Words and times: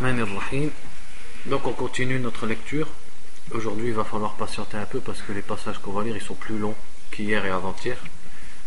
Rahim. 0.00 0.70
Donc 1.46 1.66
on 1.66 1.72
continue 1.72 2.18
notre 2.20 2.46
lecture. 2.46 2.86
Aujourd'hui 3.52 3.88
il 3.88 3.94
va 3.94 4.04
falloir 4.04 4.34
patienter 4.34 4.76
un 4.76 4.84
peu 4.84 5.00
parce 5.00 5.20
que 5.22 5.32
les 5.32 5.42
passages 5.42 5.78
qu'on 5.78 5.92
va 5.92 6.04
lire 6.04 6.16
ils 6.16 6.22
sont 6.22 6.34
plus 6.34 6.58
longs 6.58 6.76
qu'hier 7.10 7.44
et 7.44 7.50
avant-hier. 7.50 7.96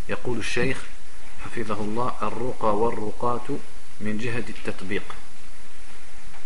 يقول 0.08 0.38
الشيخ 0.38 0.76
حفظه 1.44 1.80
الله 1.80 2.12
الرقى 2.22 2.76
والرقات 2.76 3.48
من 4.00 4.18
جهة 4.18 4.44
التطبيق. 4.48 5.02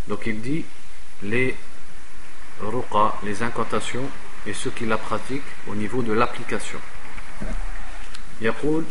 Donc 0.09 0.27
il 0.27 0.41
dit 0.41 0.65
les 1.22 1.56
ruqa, 2.61 3.15
les 3.24 3.43
incantations 3.43 4.08
et 4.47 4.53
ceux 4.53 4.71
qui 4.71 4.87
la 4.87 4.99
pratiquent 4.99 5.43
au 5.67 5.74
niveau 5.74 6.03
de 6.03 6.13
l'application. 6.13 6.81
يقول 8.40 8.85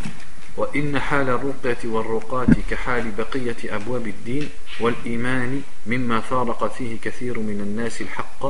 وإن 0.58 1.00
حال 1.00 1.30
الرقية 1.30 1.78
والرقاة 1.90 2.48
كحال 2.70 3.12
بقية 3.12 3.76
أبواب 3.76 4.08
الدين 4.08 4.50
والإيمان 4.80 5.62
مما 5.88 6.20
فارق 6.20 6.74
فيه 6.74 7.00
كثير 7.00 7.40
من 7.40 7.60
الناس 7.62 8.02
الحق 8.02 8.46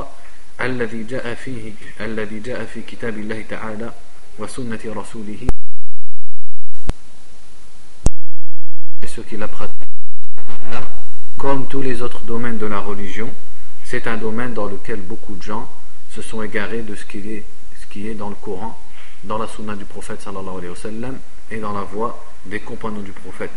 الذي 0.60 1.02
جاء 1.02 1.34
فيه 1.34 1.72
الذي 2.00 2.40
جاء 2.40 2.64
في 2.64 2.82
كتاب 2.82 3.18
الله 3.18 3.42
تعالى 3.50 3.92
وسنة 4.38 4.80
رسوله 4.86 5.46
comme 11.38 11.66
tous 11.68 11.80
les 11.82 12.02
autres 12.02 12.22
domaines 12.24 12.58
de 12.58 12.66
la 12.66 12.80
religion 12.80 13.30
c'est 13.84 14.06
un 14.06 14.16
domaine 14.16 14.52
dans 14.52 14.66
lequel 14.66 15.00
beaucoup 15.00 15.34
de 15.36 15.42
gens 15.42 15.68
se 16.10 16.20
sont 16.22 16.42
égarés 16.42 16.82
de 16.82 16.94
ce 16.94 17.04
qui 17.06 17.18
est, 17.32 17.44
ce 17.80 17.86
qui 17.86 18.08
est 18.08 18.14
dans 18.14 18.28
le 18.28 18.34
Coran 18.34 18.78
dans 19.24 19.38
la 19.38 19.46
sunna 19.46 19.74
du 19.74 19.84
prophète 19.84 20.20
sallallahu 20.20 20.58
alayhi 20.58 20.70
wa 20.70 20.76
sallam 20.76 21.18
et 21.49 21.57
dans 21.57 21.73
la 21.73 21.81
voie 21.81 22.25
des 22.45 22.59
compagnons 22.59 23.01
du 23.01 23.11
prophète. 23.11 23.51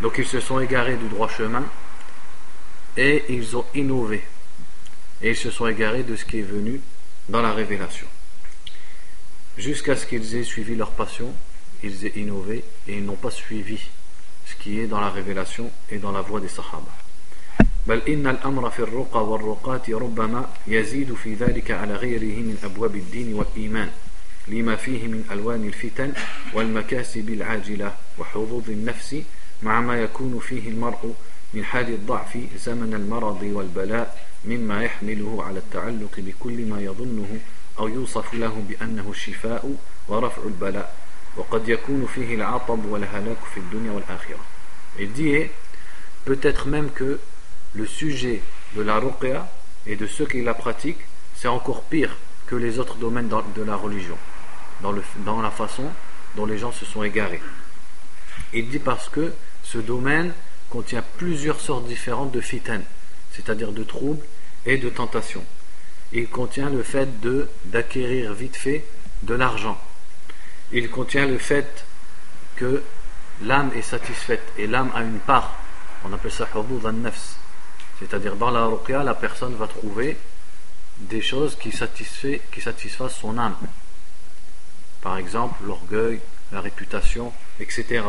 Donc 0.00 0.14
ils 0.18 0.26
se 0.26 0.40
sont 0.40 0.60
égarés 0.60 0.96
du 0.96 1.08
droit 1.08 1.28
chemin 1.28 1.64
et 2.96 3.24
ils 3.28 3.56
ont 3.56 3.64
innové. 3.74 4.22
Et 5.20 5.30
ils 5.30 5.36
se 5.36 5.50
sont 5.50 5.66
égarés 5.68 6.02
de 6.02 6.16
ce 6.16 6.24
qui 6.24 6.40
est 6.40 6.42
venu 6.42 6.80
dans 7.28 7.42
la 7.42 7.52
révélation. 7.52 8.06
Jusqu'à 9.56 9.96
ce 9.96 10.06
qu'ils 10.06 10.34
aient 10.36 10.44
suivi 10.44 10.74
leur 10.74 10.90
passion, 10.90 11.32
ils 11.82 12.06
aient 12.06 12.12
innové 12.16 12.64
et 12.88 12.96
ils 12.96 13.04
n'ont 13.04 13.16
pas 13.16 13.30
suivi 13.30 13.78
ce 14.46 14.54
qui 14.56 14.80
est 14.80 14.86
dans 14.86 15.00
la 15.00 15.10
révélation 15.10 15.70
et 15.90 15.98
dans 15.98 16.12
la 16.12 16.22
voie 16.22 16.40
des 16.40 16.48
sahaba. 16.48 16.92
بل 17.86 18.02
إن 18.08 18.26
الأمر 18.26 18.70
في 18.70 18.78
الرقى 18.78 19.24
والرقات 19.24 19.90
ربما 19.90 20.48
يزيد 20.66 21.14
في 21.14 21.34
ذلك 21.34 21.70
على 21.70 21.94
غيره 21.94 22.38
من 22.38 22.58
أبواب 22.64 22.96
الدين 22.96 23.34
والإيمان 23.34 23.90
لما 24.47 24.75
فيه 24.75 25.07
من 25.07 25.25
ألوان 25.31 25.67
الفتن 25.67 26.13
والمكاسب 26.53 27.29
العاجلة 27.29 27.95
وحظوظ 28.19 28.69
النفس 28.69 29.21
مع 29.63 29.81
ما 29.81 30.01
يكون 30.01 30.39
فيه 30.39 30.69
المرء 30.69 31.15
من 31.53 31.63
حال 31.63 31.89
الضعف 31.89 32.37
زمن 32.65 32.93
المرض 32.93 33.43
والبلاء 33.43 34.27
مما 34.45 34.83
يحمله 34.83 35.43
على 35.43 35.59
التعلق 35.59 36.15
بكل 36.17 36.65
ما 36.65 36.81
يظنه 36.81 37.39
أو 37.79 37.87
يوصف 37.87 38.33
له 38.33 38.63
بأنه 38.69 39.09
الشفاء 39.09 39.75
ورفع 40.07 40.43
البلاء 40.43 40.95
وقد 41.37 41.69
يكون 41.69 42.07
فيه 42.15 42.35
العطب 42.35 42.85
والهلاك 42.85 43.37
في 43.53 43.59
الدنيا 43.59 43.91
والآخرة. 43.91 44.39
Il 44.99 45.11
dit 45.13 45.45
peut-être 46.25 46.67
même 46.67 46.89
que 46.89 47.19
le 47.75 47.85
sujet 47.85 48.41
de 48.75 48.81
la 48.81 48.97
ruqya 48.97 49.47
et 49.85 49.95
de 49.95 50.07
ceux 50.07 50.25
qui 50.25 50.41
la 50.41 50.53
pratiquent, 50.53 51.05
c'est 51.35 51.47
encore 51.47 51.83
pire 51.83 52.15
que 52.47 52.55
les 52.55 52.79
autres 52.79 52.95
domaines 52.95 53.29
de 53.29 53.63
la 53.63 53.75
religion 53.75 54.17
dans, 54.81 55.41
la 55.41 55.51
façon 55.51 55.85
dont 56.35 56.45
les 56.45 56.57
gens 56.57 56.71
se 56.71 56.85
sont 56.85 57.03
égarés. 57.03 57.41
Il 58.53 58.69
dit 58.69 58.79
parce 58.79 59.09
que 59.09 59.33
ce 59.63 59.77
domaine 59.77 60.33
contient 60.69 61.03
plusieurs 61.17 61.59
sortes 61.59 61.87
différentes 61.87 62.31
de 62.31 62.41
fitan, 62.41 62.81
c'est-à-dire 63.31 63.71
de 63.71 63.83
troubles 63.83 64.23
et 64.65 64.77
de 64.77 64.89
tentations. 64.89 65.43
Il 66.13 66.29
contient 66.29 66.69
le 66.69 66.83
fait 66.83 67.09
d'acquérir 67.65 68.33
vite 68.33 68.55
fait 68.55 68.85
de 69.23 69.33
l'argent. 69.33 69.79
Il 70.71 70.89
contient 70.89 71.25
le 71.25 71.37
fait 71.37 71.85
que 72.55 72.83
l'âme 73.41 73.71
est 73.75 73.81
satisfaite 73.81 74.43
et 74.57 74.67
l'âme 74.67 74.91
a 74.93 75.01
une 75.01 75.19
part. 75.19 75.55
On 76.05 76.13
appelle 76.13 76.31
ça 76.31 76.47
nafs. 76.93 77.35
C'est-à-dire 77.99 78.35
dans 78.35 78.51
la 78.51 78.65
ruqya, 78.65 79.03
la 79.03 79.15
personne 79.15 79.55
va 79.55 79.67
trouver 79.67 80.17
des 80.99 81.21
choses 81.21 81.55
qui, 81.55 81.71
qui 82.51 82.61
satisfassent 82.61 83.17
son 83.17 83.37
âme 83.37 83.55
par 85.01 85.17
exemple 85.17 85.63
l'orgueil, 85.65 86.19
la 86.51 86.61
réputation, 86.61 87.31
etc. 87.59 88.03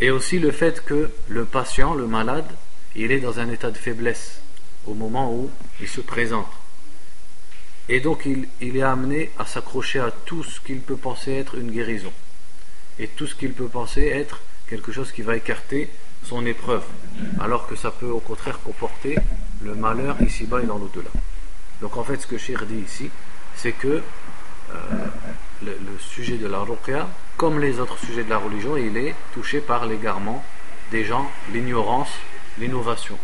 Et 0.00 0.10
aussi 0.10 0.38
le 0.38 0.50
fait 0.50 0.84
que 0.84 1.10
le 1.28 1.44
patient, 1.44 1.94
le 1.94 2.06
malade, 2.06 2.50
il 2.94 3.12
est 3.12 3.20
dans 3.20 3.40
un 3.40 3.50
état 3.50 3.70
de 3.70 3.78
faiblesse 3.78 4.40
au 4.86 4.94
moment 4.94 5.32
où 5.32 5.50
il 5.80 5.88
se 5.88 6.00
présente. 6.00 6.50
Et 7.88 8.00
donc 8.00 8.26
il, 8.26 8.76
est 8.76 8.82
amené 8.82 9.30
à 9.38 9.46
s'accrocher 9.46 10.00
à 10.00 10.10
tout 10.10 10.42
ce 10.42 10.60
qu'il 10.60 10.80
peut 10.80 10.96
penser 10.96 11.32
être 11.32 11.56
une 11.56 11.70
guérison. 11.70 12.12
Et 12.98 13.06
tout 13.08 13.26
ce 13.26 13.34
qu'il 13.34 13.52
peut 13.52 13.68
penser 13.68 14.06
être 14.06 14.40
quelque 14.68 14.92
chose 14.92 15.12
qui 15.12 15.22
va 15.22 15.36
écarter 15.36 15.88
son 16.24 16.44
épreuve. 16.46 16.84
Alors 17.40 17.66
que 17.66 17.76
ça 17.76 17.90
peut 17.90 18.10
au 18.10 18.20
contraire 18.20 18.58
comporter 18.60 19.16
le 19.62 19.74
malheur 19.74 20.20
ici-bas 20.20 20.62
et 20.62 20.66
dans 20.66 20.78
l'au-delà. 20.78 21.10
Donc 21.80 21.96
en 21.96 22.04
fait 22.04 22.20
ce 22.20 22.26
que 22.26 22.38
Shir 22.38 22.66
dit 22.66 22.80
ici, 22.80 23.10
c'est 23.54 23.72
que 23.72 24.02
euh, 24.70 25.06
le, 25.62 25.76
sujet 25.98 26.36
de 26.36 26.46
la 26.46 26.58
ruqya, 26.58 27.08
comme 27.36 27.60
les 27.60 27.80
autres 27.80 27.98
sujets 27.98 28.24
de 28.24 28.30
la 28.30 28.38
religion, 28.38 28.76
il 28.76 28.96
est 28.96 29.14
touché 29.32 29.60
par 29.60 29.86
l'égarement 29.86 30.44
des 30.90 31.04
gens, 31.04 31.30
l'ignorance, 31.52 32.10
l'innovation. 32.58 33.18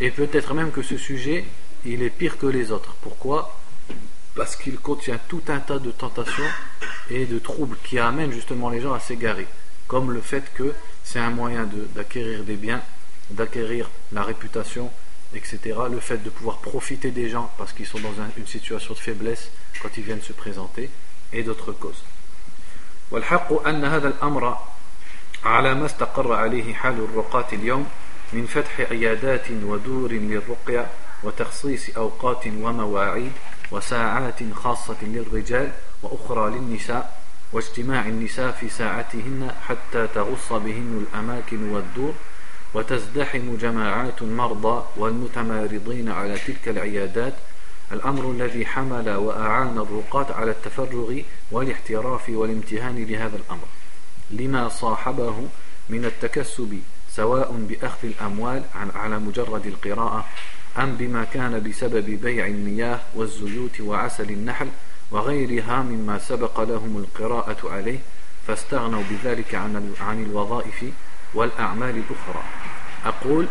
Et 0.00 0.10
peut-être 0.10 0.54
même 0.54 0.70
que 0.70 0.82
ce 0.82 0.96
sujet, 0.96 1.44
il 1.84 2.02
est 2.02 2.10
pire 2.10 2.38
que 2.38 2.46
les 2.46 2.70
autres. 2.72 2.94
Pourquoi? 3.02 3.58
Parce 4.34 4.56
qu'il 4.56 4.78
contient 4.78 5.18
tout 5.28 5.42
un 5.48 5.58
tas 5.58 5.78
de 5.78 5.90
tentations 5.90 6.50
et 7.10 7.26
de 7.26 7.38
troubles 7.38 7.76
qui 7.84 7.98
amènent 7.98 8.32
justement 8.32 8.70
les 8.70 8.80
gens 8.80 8.94
à 8.94 9.00
s'égarer. 9.00 9.46
Comme 9.86 10.12
le 10.12 10.20
fait 10.20 10.44
que 10.54 10.72
c'est 11.04 11.18
un 11.18 11.30
moyen 11.30 11.68
d'acquérir 11.94 12.44
des 12.44 12.56
biens, 12.56 12.82
d'acquérir 13.30 13.90
la 14.12 14.22
réputation, 14.22 14.90
etc. 15.34 15.60
Le 15.90 16.00
fait 16.00 16.22
de 16.22 16.30
pouvoir 16.30 16.58
profiter 16.58 17.10
des 17.10 17.28
gens 17.28 17.50
parce 17.58 17.72
qu'ils 17.72 17.86
sont 17.86 18.00
dans 18.00 18.14
une 18.36 18.46
situation 18.46 18.94
de 18.94 18.98
faiblesse 18.98 19.50
quand 19.82 19.90
ils 19.96 20.04
viennent 20.04 20.22
se 20.22 20.32
présenter 20.32 20.88
et 21.32 21.42
d'autres 21.42 21.72
causes. 21.72 22.02
والحق 23.10 23.66
أن 23.68 23.84
هذا 23.84 24.08
الأمر 24.08 24.56
على 25.44 25.74
ما 25.74 25.86
استقر 25.86 26.32
عليه 26.32 26.74
حال 26.74 26.94
الرقاة 27.04 27.44
اليوم 27.52 27.86
من 28.32 28.46
فتح 28.46 28.80
عيادات 28.80 29.50
ودور 29.50 30.12
للرقية 30.12 30.86
وتخصيص 31.22 31.96
أوقات 31.96 32.46
ومواعيد 32.46 33.32
وساعات 33.70 34.40
خاصة 34.54 34.96
للرجال 35.02 35.70
وأخرى 36.02 36.50
للنساء 36.50 37.22
واجتماع 37.52 38.06
النساء 38.06 38.52
في 38.52 38.68
ساعتهن 38.68 39.50
حتى 39.68 40.06
تغص 40.14 40.52
بهن 40.52 41.06
الأماكن 41.06 41.72
والدور 41.72 42.14
وتزدحم 42.74 43.56
جماعات 43.56 44.22
المرضى 44.22 44.84
والمتمارضين 44.96 46.08
على 46.08 46.38
تلك 46.38 46.68
العيادات 46.68 47.34
الأمر 47.92 48.30
الذي 48.30 48.66
حمل 48.66 49.10
وأعان 49.10 49.78
الرقاة 49.78 50.34
على 50.34 50.50
التفرغ 50.50 51.20
والاحتراف 51.50 52.28
والامتهان 52.28 53.04
لهذا 53.04 53.36
الأمر. 53.36 53.66
لما 54.30 54.68
صاحبه 54.68 55.48
من 55.88 56.04
التكسب 56.04 56.80
سواء 57.10 57.52
بأخذ 57.68 58.08
الأموال 58.08 58.62
على 58.94 59.18
مجرد 59.18 59.66
القراءة 59.66 60.24
أم 60.78 60.96
بما 60.96 61.24
كان 61.24 61.62
بسبب 61.62 62.04
بيع 62.04 62.46
المياه 62.46 63.00
والزيوت 63.14 63.80
وعسل 63.80 64.30
النحل 64.30 64.68
وغيرها 65.10 65.82
مما 65.82 66.18
سبق 66.18 66.60
لهم 66.60 66.96
القراءة 66.96 67.70
عليه 67.70 67.98
فاستغنوا 68.46 69.02
بذلك 69.10 69.54
عن 70.00 70.24
الوظائف 70.26 70.84
والأعمال 71.34 71.90
الأخرى. 71.96 72.42
أقول 73.04 73.46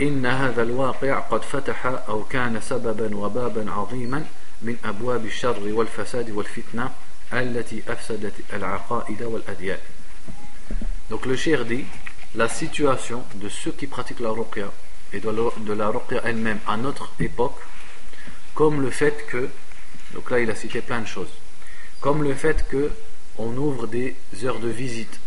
إن 0.00 0.26
هذا 0.26 0.62
الواقع 0.62 1.18
قد 1.18 1.42
فتح 1.42 1.86
أو 1.86 2.24
كان 2.24 2.60
سببا 2.60 3.16
وبابا 3.16 3.70
عظيما 3.70 4.24
من 4.62 4.76
أبواب 4.84 5.26
الشر 5.26 5.60
والفساد 5.62 6.30
والفتنة 6.30 6.90
التي 7.32 7.82
أفسدت 7.88 8.34
العقائد 8.52 9.22
والأديان 9.22 9.78
Donc 11.10 11.24
le 11.24 11.36
cher 11.36 11.64
dit 11.64 11.84
la 12.34 12.48
situation 12.48 13.24
de 13.36 13.48
ceux 13.48 13.72
qui 13.72 13.86
pratiquent 13.86 14.20
la 14.20 14.30
ruqya 14.30 14.70
et 15.12 15.20
de 15.20 15.72
la 15.72 15.88
ruqya 15.88 16.20
elle-même 16.24 16.58
à 16.66 16.76
notre 16.76 17.10
époque 17.18 17.58
comme 18.54 18.82
le 18.82 18.90
fait 18.90 19.26
que 19.26 19.48
donc 20.12 20.30
là 20.30 20.38
il 20.40 20.50
a 20.50 20.54
cité 20.54 20.80
plein 20.80 21.00
de 21.00 21.06
choses 21.06 21.32
comme 22.00 22.22
le 22.22 22.34
fait 22.34 22.68
que 22.68 22.90
on 23.38 23.56
ouvre 23.56 23.86
des 23.86 24.14
heures 24.44 24.60
de 24.60 24.68
visite 24.68 25.20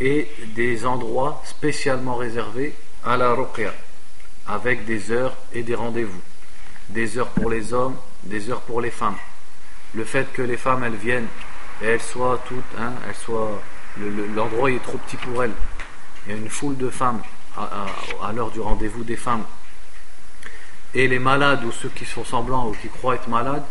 et 0.00 0.28
des 0.54 0.84
endroits 0.84 1.42
spécialement 1.44 2.16
réservés 2.16 2.74
à 3.03 3.17
la 3.17 3.33
ruqya, 3.33 3.73
avec 4.47 4.85
des 4.85 5.11
heures 5.11 5.35
et 5.53 5.63
des 5.63 5.75
rendez-vous. 5.75 6.21
Des 6.89 7.17
heures 7.17 7.29
pour 7.29 7.49
les 7.49 7.73
hommes, 7.73 7.95
des 8.23 8.49
heures 8.49 8.61
pour 8.61 8.81
les 8.81 8.91
femmes. 8.91 9.17
Le 9.93 10.03
fait 10.03 10.31
que 10.33 10.41
les 10.41 10.57
femmes, 10.57 10.83
elles 10.83 10.95
viennent 10.95 11.27
et 11.81 11.85
elles 11.85 12.01
soient 12.01 12.41
toutes, 12.47 12.63
hein, 12.79 12.93
elles 13.07 13.15
soient, 13.15 13.61
l'endroit 14.35 14.71
est 14.71 14.83
trop 14.83 14.97
petit 14.97 15.17
pour 15.17 15.43
elles. 15.43 15.53
Il 16.25 16.33
y 16.33 16.35
a 16.35 16.37
une 16.37 16.49
foule 16.49 16.77
de 16.77 16.89
femmes 16.89 17.21
à, 17.57 18.31
l'heure 18.33 18.51
du 18.51 18.61
rendez-vous 18.61 19.03
des 19.03 19.17
femmes. 19.17 19.43
Et 20.93 21.07
les 21.07 21.19
malades 21.19 21.63
ou 21.63 21.71
ceux 21.71 21.89
qui 21.89 22.05
sont 22.05 22.23
semblants 22.23 22.67
ou 22.67 22.73
qui 22.73 22.89
croient 22.89 23.15
être 23.15 23.27
malades, 23.27 23.63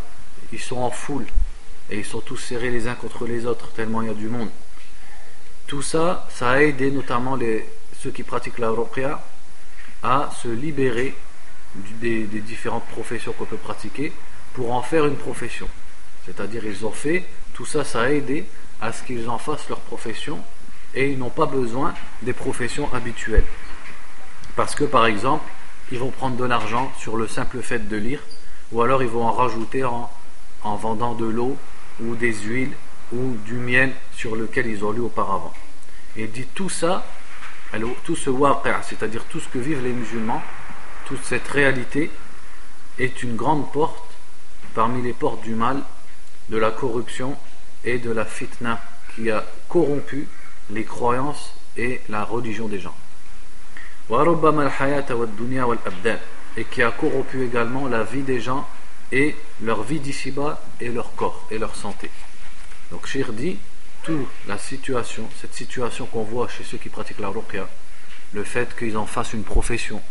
ils 0.52 0.60
sont 0.60 0.78
en 0.78 0.90
foule 0.90 1.26
et 1.90 1.98
ils 1.98 2.04
sont 2.04 2.20
tous 2.20 2.36
serrés 2.36 2.70
les 2.70 2.88
uns 2.88 2.94
contre 2.94 3.26
les 3.26 3.46
autres 3.46 3.70
tellement 3.72 4.02
il 4.02 4.08
y 4.08 4.10
a 4.10 4.14
du 4.14 4.28
monde. 4.28 4.50
Tout 5.66 5.82
ça, 5.82 6.26
ça 6.30 6.50
a 6.50 6.62
aidé 6.62 6.90
notamment 6.90 7.36
les, 7.36 7.68
ceux 8.02 8.10
qui 8.10 8.22
pratiquent 8.22 8.58
la 8.58 8.70
ruqya 8.70 9.22
à 10.02 10.30
se 10.42 10.48
libérer 10.48 11.14
des, 11.74 12.24
des 12.24 12.40
différentes 12.40 12.86
professions 12.86 13.32
qu'on 13.32 13.44
peut 13.44 13.56
pratiquer 13.56 14.12
pour 14.54 14.72
en 14.72 14.82
faire 14.82 15.06
une 15.06 15.16
profession. 15.16 15.68
C'est-à-dire 16.24 16.64
ils 16.64 16.84
ont 16.86 16.92
fait, 16.92 17.24
tout 17.54 17.66
ça, 17.66 17.84
ça 17.84 18.02
a 18.02 18.10
aidé 18.10 18.46
à 18.80 18.92
ce 18.92 19.02
qu'ils 19.02 19.28
en 19.28 19.38
fassent 19.38 19.68
leur 19.68 19.80
profession 19.80 20.42
et 20.94 21.10
ils 21.10 21.18
n'ont 21.18 21.30
pas 21.30 21.46
besoin 21.46 21.94
des 22.22 22.32
professions 22.32 22.92
habituelles. 22.92 23.44
Parce 24.56 24.74
que 24.74 24.84
par 24.84 25.06
exemple, 25.06 25.44
ils 25.92 25.98
vont 25.98 26.10
prendre 26.10 26.36
de 26.36 26.44
l'argent 26.44 26.92
sur 26.98 27.16
le 27.16 27.28
simple 27.28 27.62
fait 27.62 27.88
de 27.88 27.96
lire, 27.96 28.20
ou 28.72 28.82
alors 28.82 29.02
ils 29.02 29.08
vont 29.08 29.24
en 29.24 29.32
rajouter 29.32 29.84
en, 29.84 30.10
en 30.62 30.76
vendant 30.76 31.14
de 31.14 31.26
l'eau 31.26 31.56
ou 32.00 32.14
des 32.14 32.32
huiles 32.32 32.72
ou 33.12 33.34
du 33.44 33.54
miel 33.54 33.92
sur 34.12 34.36
lequel 34.36 34.66
ils 34.66 34.84
ont 34.84 34.92
lu 34.92 35.00
auparavant. 35.00 35.52
Et 36.16 36.26
dit 36.26 36.46
tout 36.54 36.68
ça, 36.68 37.04
tout 38.04 38.16
ce 38.16 38.30
waqi', 38.30 38.82
c'est-à-dire 38.82 39.24
tout 39.24 39.40
ce 39.40 39.48
que 39.48 39.58
vivent 39.58 39.82
les 39.82 39.92
musulmans, 39.92 40.42
toute 41.06 41.22
cette 41.24 41.48
réalité 41.48 42.10
est 42.98 43.22
une 43.22 43.36
grande 43.36 43.70
porte 43.72 44.04
parmi 44.74 45.02
les 45.02 45.12
portes 45.12 45.42
du 45.42 45.54
mal, 45.54 45.82
de 46.48 46.56
la 46.56 46.70
corruption 46.70 47.36
et 47.84 47.98
de 47.98 48.10
la 48.10 48.24
fitna 48.24 48.80
qui 49.14 49.30
a 49.30 49.44
corrompu 49.68 50.28
les 50.70 50.84
croyances 50.84 51.54
et 51.76 52.00
la 52.08 52.24
religion 52.24 52.68
des 52.68 52.78
gens. 52.78 52.94
Et 56.56 56.64
qui 56.64 56.82
a 56.82 56.90
corrompu 56.90 57.44
également 57.44 57.86
la 57.86 58.02
vie 58.02 58.22
des 58.22 58.40
gens 58.40 58.66
et 59.12 59.36
leur 59.62 59.82
vie 59.82 60.00
d'ici-bas 60.00 60.60
et 60.80 60.88
leur 60.88 61.14
corps 61.14 61.46
et 61.50 61.58
leur 61.58 61.74
santé. 61.76 62.10
Donc 62.90 63.06
Shir 63.06 63.32
dit, 63.32 63.58
toute 64.02 64.28
la 64.46 64.58
situation, 64.58 65.28
cette 65.40 65.54
situation 65.54 66.06
qu'on 66.06 66.22
voit 66.22 66.48
chez 66.48 66.64
ceux 66.64 66.78
qui 66.78 66.88
pratiquent 66.88 67.20
la 67.20 67.28
ruqya, 67.28 67.68
le 68.32 68.44
fait 68.44 68.76
qu'ils 68.76 68.96
en 68.96 69.06
fassent 69.06 69.32
une 69.32 69.44
profession 69.44 70.02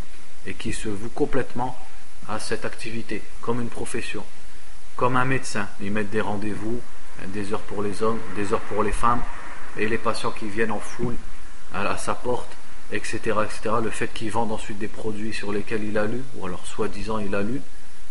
et 0.46 0.54
qu'ils 0.54 0.74
se 0.74 0.88
vouent 0.88 1.10
complètement 1.10 1.76
à 2.28 2.38
cette 2.38 2.64
activité 2.64 3.22
comme 3.40 3.60
une 3.60 3.68
profession, 3.68 4.24
comme 4.96 5.16
un 5.16 5.24
médecin, 5.24 5.68
ils 5.80 5.90
mettent 5.90 6.10
des 6.10 6.20
rendez-vous, 6.20 6.80
des 7.28 7.52
heures 7.52 7.60
pour 7.60 7.82
les 7.82 8.02
hommes, 8.02 8.20
des 8.36 8.52
heures 8.52 8.60
pour 8.60 8.82
les 8.82 8.92
femmes, 8.92 9.22
et 9.76 9.88
les 9.88 9.98
patients 9.98 10.30
qui 10.30 10.48
viennent 10.48 10.72
en 10.72 10.80
foule 10.80 11.16
à, 11.72 11.96
sa 11.96 12.14
porte, 12.14 12.50
etc., 12.92 13.18
etc. 13.44 13.76
Le 13.82 13.90
fait 13.90 14.12
qu'il 14.12 14.30
vende 14.30 14.52
ensuite 14.52 14.78
des 14.78 14.88
produits 14.88 15.32
sur 15.32 15.52
lesquels 15.52 15.84
il 15.84 15.96
a 15.98 16.06
lu, 16.06 16.22
ou 16.36 16.46
alors 16.46 16.66
soi-disant 16.66 17.18
il 17.18 17.34
a 17.34 17.42
lu, 17.42 17.60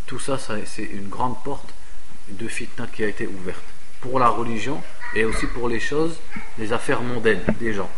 tout 0.06 0.20
ça, 0.20 0.38
c'est 0.40 0.84
une 0.84 1.10
grande 1.10 1.42
porte 1.44 1.74
de 2.30 2.48
fitna 2.48 2.88
qui 2.88 3.04
a 3.04 3.08
été 3.08 3.28
ouverte 3.28 3.64
pour 4.01 4.19
la 4.19 4.29
religion 4.29 4.81
et 5.15 5.25
aussi 5.25 5.47
pour 5.47 5.69
les 5.69 5.81
choses, 5.81 6.19
les 6.59 6.73
affaires 6.73 7.03
mondaines 7.03 7.45
des 7.61 7.73
gens. 7.73 7.91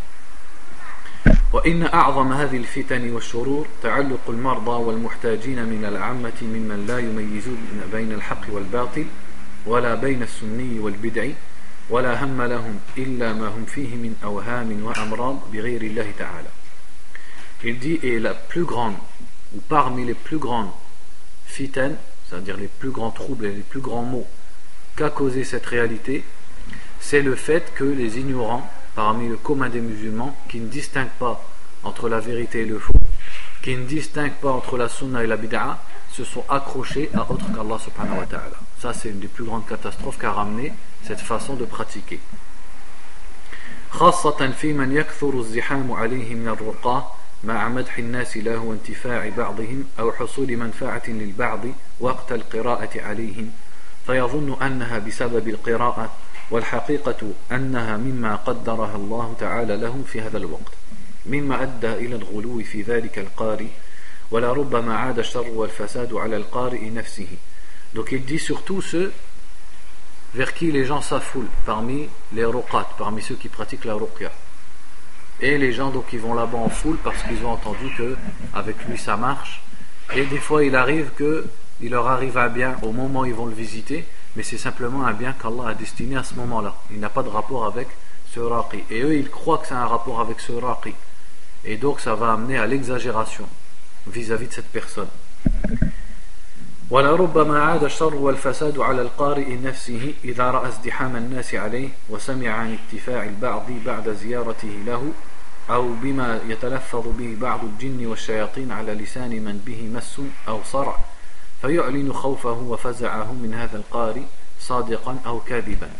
وإن 1.53 1.83
أعظم 1.83 2.33
هذه 2.33 2.57
الفتن 2.57 3.11
والشرور 3.11 3.67
تعلق 3.83 4.21
المرضى 4.29 4.85
والمحتاجين 4.85 5.65
من 5.65 5.85
العامة 5.85 6.43
ممن 6.43 6.87
لا 6.87 6.99
يميزون 6.99 7.59
بين 7.93 8.13
الحق 8.13 8.43
والباطل 8.49 9.07
ولا 9.67 9.95
بين 9.95 10.23
السني 10.23 10.79
والبدعي 10.79 11.35
ولا 11.91 12.25
هم 12.25 12.43
لهم 12.43 12.81
إلا 12.99 13.33
ما 13.33 13.49
هم 13.49 13.65
فيه 13.65 13.97
من 13.97 14.17
أوهام 14.25 14.85
وأمراض 14.85 15.39
بغير 15.53 15.83
الله 15.83 16.13
تعالى 16.19 16.49
Il 17.65 17.79
dit, 17.79 17.99
et 18.03 18.19
la 18.19 18.35
plus 18.35 18.65
grande, 18.65 18.97
ou 19.57 19.61
parmi 19.69 20.05
les 20.05 20.15
plus 20.15 20.39
grandes 20.39 20.71
fitanes, 21.47 21.97
c'est-à-dire 22.29 22.57
les 22.59 22.69
plus 22.69 22.91
grands 22.91 23.11
troubles 23.11 23.47
et 23.47 23.53
les 23.53 23.63
plus 23.63 23.81
grands 23.81 24.03
maux 24.03 24.27
qu'a 25.01 25.11
causé 25.11 25.45
cette 25.45 25.67
réalité, 25.67 26.25
c'est 27.01 27.23
le 27.23 27.35
fait 27.35 27.73
que 27.75 27.85
les 27.85 28.19
ignorants, 28.19 28.69
parmi 28.95 29.29
le 29.29 29.37
commun 29.37 29.69
des 29.69 29.81
musulmans, 29.81 30.35
qui 30.49 30.59
ne 30.59 30.69
distinguent 30.69 31.19
pas 31.19 31.45
entre 31.85 32.09
la 32.09 32.21
vérité 32.21 32.63
et 32.63 32.65
le 32.65 32.79
faux, 32.79 32.93
qui 33.63 33.77
ne 33.77 33.85
distinguent 33.85 34.41
pas 34.41 34.51
entre 34.51 34.77
la 34.77 34.89
sunna 34.89 35.23
et 35.23 35.27
la 35.27 35.37
bid'a, 35.37 35.79
se 36.13 36.25
sont 36.25 36.45
accrochés 36.49 37.11
à 37.15 37.31
autre 37.31 37.45
qu'Allah 37.55 37.79
subhanahu 37.79 38.21
wa 38.21 38.27
ta'ala. 38.27 38.57
Ça, 38.81 38.93
c'est 38.95 39.11
une 39.11 39.21
des 39.21 39.29
plus 39.29 39.45
grandes 39.45 39.67
catastrophes 39.67 40.19
qu'a 40.19 40.33
ramené 40.33 40.73
cette 41.03 41.21
façon 41.21 41.55
de 41.55 41.65
pratiquer. 41.65 42.21
خاصة 43.91 44.51
في 44.61 44.73
من 44.73 44.97
يكثر 44.97 45.41
الزحام 45.41 45.93
عليه 45.93 46.35
من 46.35 46.49
الرقاة 46.49 47.11
مع 47.45 47.69
مدح 47.69 47.99
الناس 47.99 48.37
له 48.37 48.59
وانتفاع 48.59 49.29
بعضهم 49.29 49.85
أو 49.99 50.13
حصول 50.13 50.57
منفعة 50.57 51.03
للبعض 51.09 51.61
وقت 52.01 52.33
القراءة 52.33 53.01
عليهم 53.01 53.51
فيظن 54.07 54.63
أنها 54.63 54.99
بسبب 54.99 55.49
القراءة 55.49 56.13
والحقيقة 56.51 57.33
أنها 57.53 57.97
مما 57.97 58.37
قدرها 58.37 58.97
الله 58.97 59.35
تعالى 59.41 59.77
لهم 59.77 60.03
في 60.03 60.21
هذا 60.21 60.39
الوقت 60.39 60.73
مما 61.27 61.63
أدى 61.63 61.93
إلى 61.93 62.17
الغلو 62.17 62.63
في 62.63 62.83
ذلك 62.83 63.19
القارئ 63.19 63.69
ولربما 64.31 64.97
عاد 64.97 65.19
الشر 65.19 65.49
والفساد 65.49 66.15
على 66.15 66.37
القارئ 66.37 66.91
نفسه 66.91 67.29
Donc 67.95 68.13
il 68.13 68.25
dit 68.25 68.39
surtout 68.39 68.83
ceux 68.83 69.13
vers 70.35 70.53
qui 70.53 70.71
les 70.71 70.85
gens 70.85 71.01
s'affoulent 71.01 71.49
parmi 71.65 72.09
les 72.33 72.45
ruqat, 72.45 72.89
parmi 72.99 73.23
ceux 73.23 73.37
qui 73.37 73.49
pratiquent 73.49 73.87
la 73.87 73.95
ruqya. 73.95 74.31
Et 75.41 75.57
les 75.57 75.73
gens 75.73 75.91
donc 75.91 76.09
qui 76.09 76.19
vont 76.19 76.35
là-bas 76.35 76.59
en 76.59 76.69
foule 76.69 76.99
parce 77.03 77.23
qu'ils 77.23 77.45
ont 77.45 77.53
entendu 77.53 77.89
que 77.97 78.17
avec 78.53 78.77
lui 78.87 78.99
ça 78.99 79.17
marche. 79.17 79.63
Et 80.15 80.27
des 80.27 80.39
fois 80.39 80.65
il 80.65 80.77
arrive 80.77 81.11
que 81.17 81.47
il 81.81 81.91
leur 81.91 82.07
arrive 82.09 82.39
un 82.39 82.49
bien 82.49 82.77
au 82.83 82.93
moment 82.93 83.21
où 83.21 83.27
ils 83.27 83.35
vont 83.35 83.47
le 83.47 83.55
visiter, 83.55 84.05
mais 84.35 84.43
c'est 84.43 84.59
simplement 84.59 85.07
un 85.07 85.13
bien 85.13 85.33
qu'Allah 85.33 85.69
a 85.69 85.75
destiné 85.75 86.17
à 86.17 86.23
ce 86.23 86.35
moment-là. 86.35 86.75
Il 86.91 87.01
n'a 87.01 87.11
pas 87.11 87.23
de 87.23 87.29
rapport 87.29 87.67
avec 87.67 87.89
ce 88.33 88.41
raqi. 88.41 88.85
Et 88.91 89.03
eux 89.03 89.15
ils 89.15 89.31
croient 89.31 89.59
que 89.59 89.69
c'est 89.69 89.75
un 89.75 89.87
rapport 89.87 90.21
avec 90.21 90.41
ce 90.41 90.53
raqi. 90.53 90.95
Et 91.65 91.77
donc 91.77 92.01
ça 92.01 92.15
va 92.15 92.33
amener 92.33 92.59
à 92.59 92.67
l'exagération 92.67 93.47
vis-à-vis 94.07 94.49
de 94.49 94.53
cette 94.53 94.71
personne. 94.71 95.09
ولربما 96.91 97.63
عاد 97.63 97.85
الشر 97.85 98.15
والفساد 98.15 98.79
على 98.79 99.03
القارئ 99.03 99.57
نفسه 99.57 100.15
إذا 100.25 100.51
رأى 100.51 100.69
ازدحام 100.69 101.17
الناس 101.17 101.55
عليه 101.55 101.89
وسمع 102.09 102.49
عن 102.49 102.79
اتفاع 102.79 103.25
البعض 103.25 103.67
بعد 103.87 104.09
زيارته 104.09 104.83
له 104.87 105.13
أو 105.71 105.93
بما 106.03 106.41
يتلفظ 106.49 107.07
به 107.19 107.37
بعض 107.41 107.61
الجن 107.65 108.07
والشياطين 108.07 108.73
على 108.73 108.95
لسان 108.95 109.31
من 109.31 109.63
به 109.67 109.99
مس 109.99 110.21
أو 110.49 110.61
صرع 110.65 110.97
فيعلن 111.63 112.13
خوفه 112.13 112.53
وفزعه 112.53 113.33
من 113.33 113.55
هذا 113.55 113.77
القارئ 113.77 114.23
صادقا 114.61 115.19
أو 115.27 115.41
كاذبا 115.41 115.91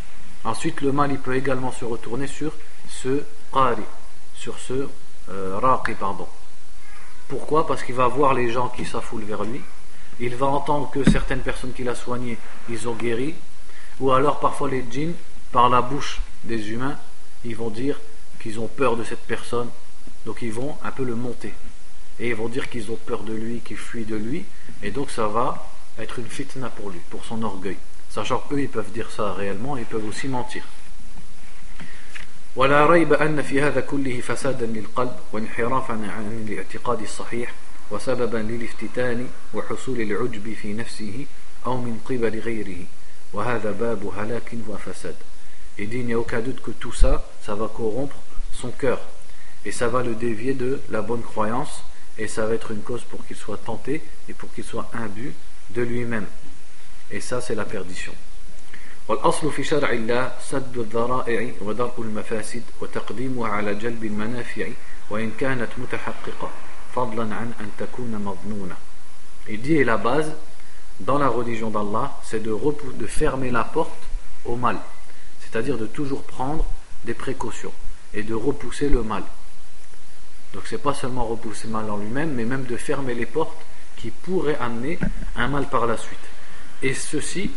Ensuite, 0.45 0.81
le 0.81 0.93
mal 0.93 1.11
il 1.11 1.19
peut 1.19 1.35
également 1.35 1.73
se 1.73 1.85
retourner 1.85 2.29
sur 2.29 2.53
ce 2.89 3.25
qari, 3.53 3.83
sur 4.33 4.57
ce 4.61 4.89
euh, 5.29 5.59
raqi, 5.59 5.93
pardon. 5.95 6.29
Pourquoi 7.27 7.67
Parce 7.67 7.83
qu'il 7.83 7.97
va 7.97 8.07
voir 8.07 8.33
les 8.33 8.53
gens 8.53 8.69
qui 8.69 8.85
s'affoulent 8.85 9.25
vers 9.25 9.43
lui, 9.43 9.61
il 10.21 10.37
va 10.37 10.47
entendre 10.47 10.89
que 10.91 11.03
certaines 11.11 11.41
personnes 11.41 11.73
qu'il 11.73 11.89
a 11.89 11.97
soignées, 11.97 12.39
ils 12.69 12.89
ont 12.89 12.95
guéri, 12.95 13.35
ou 13.99 14.13
alors 14.13 14.39
parfois 14.39 14.71
les 14.71 14.85
djinns, 14.89 15.15
par 15.51 15.69
la 15.69 15.83
bouche 15.83 16.21
des 16.45 16.71
humains, 16.71 16.97
ils 17.45 17.57
vont 17.57 17.71
dire 17.71 17.99
qu'ils 18.41 18.61
ont 18.61 18.69
peur 18.69 18.97
de 18.97 19.03
cette 19.03 19.27
personne, 19.27 19.69
donc 20.25 20.43
ils 20.43 20.53
vont 20.53 20.77
un 20.85 20.93
peu 20.93 21.05
le 21.05 21.17
monter. 21.17 21.53
Et 22.21 22.29
ils 22.29 22.37
vont 22.37 22.49
dire 22.49 22.71
qu'ils 22.71 22.91
ont 22.93 22.99
peur 23.05 23.25
de 23.25 23.35
lui, 23.35 23.61
qu'ils 23.61 23.77
fuient 23.77 24.05
de 24.05 24.17
lui, 24.17 24.45
et 24.83 24.91
donc 24.91 25.11
ça 25.11 25.27
va 25.29 25.67
être 25.99 26.19
une 26.19 26.29
fitna 26.29 26.69
pour 26.69 26.91
lui, 26.91 27.01
pour 27.11 27.25
son 27.25 27.43
orgueil. 27.43 27.79
Sachant 28.11 28.39
qu'eux, 28.39 28.61
ils 28.61 28.69
peuvent 28.69 28.93
dire 28.93 29.11
ça 29.11 29.33
réellement, 29.33 29.77
ils 29.77 29.85
peuvent 29.85 30.07
aussi 30.07 30.29
mentir. 30.29 30.63
وسببا 37.91 38.39
للافتتان 38.39 39.29
وحصول 39.55 40.01
العجب 40.01 40.55
في 40.63 40.73
نفسه 40.73 41.27
أو 41.67 41.77
من 41.77 42.01
قبل 42.05 42.39
غيره 42.39 42.85
وهذا 43.33 43.71
باب 43.71 44.13
هلاك 44.19 44.57
وفساد 44.69 45.15
Il 45.79 45.91
dit 45.91 45.99
il 45.99 46.07
n'y 46.07 46.15
a 46.15 46.19
aucun 46.19 46.41
doute 46.41 46.63
que 46.63 46.71
tout 46.71 46.95
ça, 46.95 47.29
ça 47.43 47.55
va 47.55 47.69
corrompre 47.69 48.17
son 48.51 48.71
cœur 48.71 48.99
et 49.67 49.73
ça 49.73 49.89
va 49.89 50.03
le 50.03 50.15
dévier 50.15 50.55
de 50.55 50.81
la 50.89 51.03
bonne 51.03 51.21
croyance 51.21 51.83
et 52.21 52.29
ça 52.29 52.47
va 52.47 52.55
être 52.55 52.71
une 52.71 52.83
cause 52.83 53.03
pour 53.05 53.25
qu'il 53.27 53.37
soit 53.37 53.59
tenté 53.59 54.03
et 54.29 54.33
pour 54.33 54.53
qu'il 54.53 54.65
soit 54.65 54.91
imbu 54.95 55.35
de 55.71 55.83
lui-même. 55.83 56.27
Et 57.11 57.21
ça 57.21 57.41
c'est 57.41 57.55
la 57.55 57.65
perdition. 57.65 58.13
والأصل 59.09 59.53
في 59.53 59.65
شرع 59.65 59.91
الله 59.91 60.33
سد 60.51 60.79
الذرائع 60.79 61.53
ودرء 61.61 61.95
المفاسد 61.99 62.63
وتقديمها 62.81 63.49
على 63.49 63.75
جلب 63.75 64.05
المنافع 64.05 64.69
وإن 65.11 65.31
كانت 65.39 65.69
متحققة 65.79 66.51
Il 69.49 69.61
dit, 69.61 69.75
et 69.75 69.85
la 69.85 69.99
base, 69.99 70.33
dans 71.01 71.19
la 71.19 71.29
religion 71.29 71.69
d'Allah, 71.69 72.19
c'est 72.25 72.43
de, 72.43 72.57
de 72.95 73.07
fermer 73.07 73.51
la 73.51 73.65
porte 73.65 73.93
au 74.47 74.57
mal. 74.57 74.79
C'est-à-dire 75.41 75.77
de 75.77 75.87
toujours 75.87 76.23
prendre 76.23 76.65
des 77.05 77.13
précautions 77.13 77.73
et 78.15 78.23
de 78.23 78.33
repousser 78.33 78.89
le 78.89 79.03
mal. 79.03 79.25
donc 80.54 80.64
c'est 80.66 80.82
pas 80.82 80.94
seulement 80.94 81.26
repousser 81.26 81.68
le 81.68 81.74
mal 81.74 81.90
en 81.90 81.98
lui-même, 81.98 82.34
mais 82.34 82.46
même 82.46 82.64
de 82.64 82.76
fermer 82.78 83.14
les 83.14 83.26
portes 83.26 83.62
qui 83.96 84.12
pourraient 84.12 84.58
amener 84.58 85.00
un 85.36 85.48
mal 85.48 85.68
par 85.70 85.86
la 85.86 85.98
suite. 85.98 86.20
Et 86.82 86.94
ceci, 86.94 87.52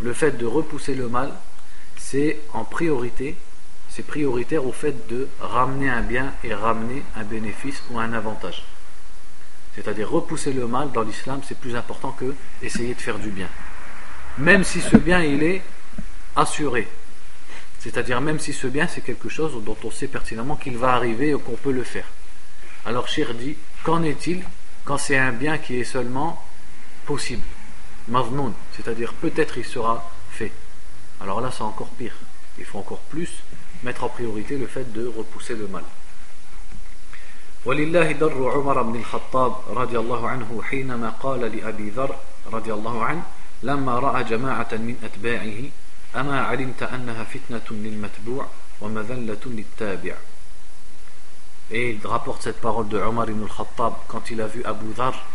le 0.00 0.12
fait 0.12 0.32
de 0.32 0.46
repousser 0.46 0.94
le 0.94 1.08
mal, 1.08 1.32
c'est 1.96 2.40
en 2.52 2.64
priorité, 2.64 3.36
c'est 3.88 4.04
prioritaire 4.04 4.66
au 4.66 4.72
fait 4.72 5.08
de 5.08 5.26
ramener 5.40 5.88
un 5.88 6.02
bien 6.02 6.34
et 6.44 6.54
ramener 6.54 7.02
un 7.16 7.24
bénéfice 7.24 7.82
ou 7.90 7.98
un 7.98 8.12
avantage. 8.12 8.64
C'est-à-dire 9.74 10.10
repousser 10.10 10.52
le 10.52 10.66
mal 10.66 10.92
dans 10.92 11.02
l'islam, 11.02 11.40
c'est 11.46 11.58
plus 11.58 11.76
important 11.76 12.12
que 12.12 12.34
essayer 12.62 12.94
de 12.94 13.00
faire 13.00 13.18
du 13.18 13.30
bien. 13.30 13.48
Même 14.38 14.64
si 14.64 14.80
ce 14.80 14.96
bien 14.96 15.22
il 15.22 15.42
est 15.42 15.62
assuré. 16.34 16.86
C'est-à-dire 17.78 18.20
même 18.20 18.38
si 18.38 18.52
ce 18.52 18.66
bien 18.66 18.86
c'est 18.86 19.00
quelque 19.00 19.28
chose 19.28 19.62
dont 19.64 19.76
on 19.84 19.90
sait 19.90 20.08
pertinemment 20.08 20.56
qu'il 20.56 20.76
va 20.76 20.94
arriver 20.94 21.30
et 21.30 21.38
qu'on 21.38 21.56
peut 21.56 21.72
le 21.72 21.82
faire. 21.82 22.06
Alors 22.85 23.07
Shir 23.07 23.33
dit, 23.33 23.55
qu'en 23.83 24.03
est-il 24.03 24.43
quand 24.85 24.97
c'est 24.97 25.17
un 25.17 25.31
bien 25.31 25.57
qui 25.57 25.79
est 25.79 25.83
seulement 25.83 26.43
possible 27.05 27.43
Mavnoun, 28.07 28.53
c'est-à-dire 28.75 29.13
peut-être 29.13 29.57
il 29.57 29.65
sera 29.65 30.09
fait. 30.31 30.51
Alors 31.21 31.39
là 31.41 31.51
c'est 31.55 31.63
encore 31.63 31.89
pire. 31.89 32.15
Il 32.57 32.65
faut 32.65 32.79
encore 32.79 32.99
plus 33.09 33.29
mettre 33.83 34.03
en 34.03 34.09
priorité 34.09 34.57
le 34.57 34.67
fait 34.67 34.91
de 34.91 35.05
repousser 35.07 35.55
le 35.55 35.67
mal. 35.67 35.83
ولله 37.65 38.11
در 38.11 38.33
عمر 38.33 38.81
بن 38.81 38.95
الخطاب 38.95 39.55
رضي 39.69 39.99
الله 39.99 40.29
عنه 40.29 40.61
حينما 40.63 41.09
قال 41.09 41.41
لأبي 41.41 41.89
ذر 41.89 42.15
رضي 42.51 42.73
الله 42.73 43.03
عنه 43.03 43.23
لما 43.63 43.99
رأى 43.99 44.23
جماعة 44.23 44.69
من 44.71 44.95
أتباعه 45.03 45.69
أما 46.15 46.41
علمت 46.41 46.83
أنها 46.83 47.23
فتنة 47.23 47.67
للمتبوع 47.71 48.45
ومذلة 48.81 49.39
للتابع 49.45 50.15
Et 51.71 51.91
il 51.91 52.05
rapporte 52.05 52.43
cette 52.43 52.59
parole 52.59 52.89
de 52.89 52.97
Omar 52.97 53.29
ibn 53.29 53.43
al-Khattab 53.43 53.93
quand 54.07 54.29
il 54.29 54.41
a 54.41 54.47
vu 54.47 54.63
Abu 54.65 54.93
Dhar, 54.93 55.25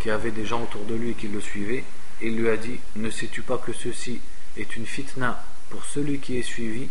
qui 0.00 0.10
avait 0.10 0.30
des 0.30 0.46
gens 0.46 0.62
autour 0.62 0.84
de 0.84 0.94
lui 0.94 1.14
qui 1.14 1.28
le 1.28 1.40
suivaient, 1.40 1.84
et 2.20 2.28
il 2.28 2.36
lui 2.36 2.48
a 2.48 2.56
dit 2.56 2.78
Ne 2.96 3.10
sais-tu 3.10 3.42
pas 3.42 3.58
que 3.58 3.72
ceci 3.72 4.20
est 4.56 4.76
une 4.76 4.86
fitna 4.86 5.44
pour 5.70 5.84
celui 5.84 6.18
qui 6.20 6.38
est 6.38 6.42
suivi 6.42 6.88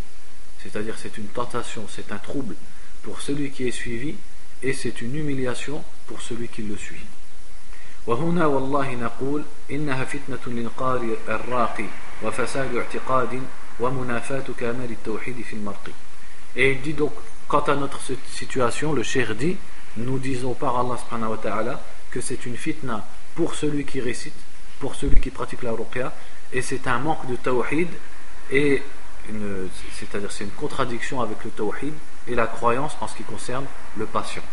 C'est-à-dire, 0.61 0.95
c'est 0.97 1.17
une 1.17 1.27
tentation, 1.27 1.85
c'est 1.89 2.11
un 2.11 2.17
trouble 2.17 2.55
pour 3.01 3.21
celui 3.21 3.51
qui 3.51 3.67
est 3.67 3.71
suivi, 3.71 4.15
et 4.61 4.73
c'est 4.73 5.01
une 5.01 5.15
humiliation 5.15 5.83
pour 6.07 6.21
celui 6.21 6.47
qui 6.47 6.61
le 6.61 6.77
suit. 6.77 7.05
وهنا 8.07 8.45
والله 8.45 8.95
نقول 8.95 9.43
إنها 9.71 10.05
فتنة 10.05 10.39
للقارئ 10.47 11.15
الراقي 11.27 11.85
وفساد 12.23 12.75
اعتقاد 12.75 13.41
ومنافاة 13.79 14.43
كامل 14.59 14.91
التوحيد 14.91 15.41
في 15.41 15.53
المرقي. 15.53 15.91
Et 16.55 16.71
il 16.71 16.81
dit 16.81 16.93
donc 16.93 17.13
Quant 17.47 17.61
à 17.61 17.75
notre 17.75 17.99
situation, 18.31 18.93
le 18.93 19.03
cher 19.03 19.35
dit 19.35 19.57
Nous 19.97 20.17
disons 20.17 20.53
par 20.53 20.79
Allah 20.79 20.97
subhanahu 20.97 21.31
wa 21.31 21.37
ta'ala 21.37 21.81
que 22.09 22.21
c'est 22.21 22.45
une 22.45 22.57
fitna 22.57 23.05
pour 23.35 23.55
celui 23.55 23.85
qui 23.85 24.01
récite, 24.01 24.33
pour 24.79 24.95
celui 24.95 25.19
qui 25.19 25.29
pratique 25.29 25.63
la 25.63 25.71
ruqya, 25.71 26.13
et 26.51 26.61
c'est 26.61 26.87
un 26.87 26.99
manque 26.99 27.27
de 27.27 27.35
tawhid, 27.35 27.89
et 28.51 28.81
c'est-à-dire 29.93 30.31
c'est 30.31 30.43
une 30.43 30.51
contradiction 30.51 31.21
avec 31.21 31.43
le 31.43 31.51
tawhid 31.51 31.93
et 32.27 32.35
la 32.35 32.47
croyance 32.47 32.95
en 33.01 33.07
ce 33.07 33.15
qui 33.15 33.23
concerne 33.23 33.65
le 33.97 34.05
patient. 34.05 34.43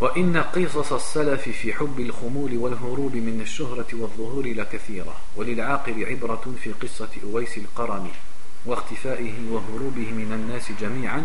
وإن 0.00 0.36
قصص 0.36 0.92
السلف 0.92 1.48
في 1.48 1.72
حب 1.72 2.00
الخمول 2.00 2.56
والهروب 2.56 3.16
من 3.16 3.40
الشهرة 3.40 3.86
والظهور 3.92 4.46
لكثيرة 4.46 5.16
وللعاقل 5.36 6.04
عبرة 6.04 6.54
في 6.62 6.72
قصة 6.72 7.08
أويس 7.24 7.58
القرني 7.58 8.10
واختفائه 8.66 9.34
وهروبه 9.50 10.10
من 10.12 10.32
الناس 10.32 10.72
جميعا 10.80 11.24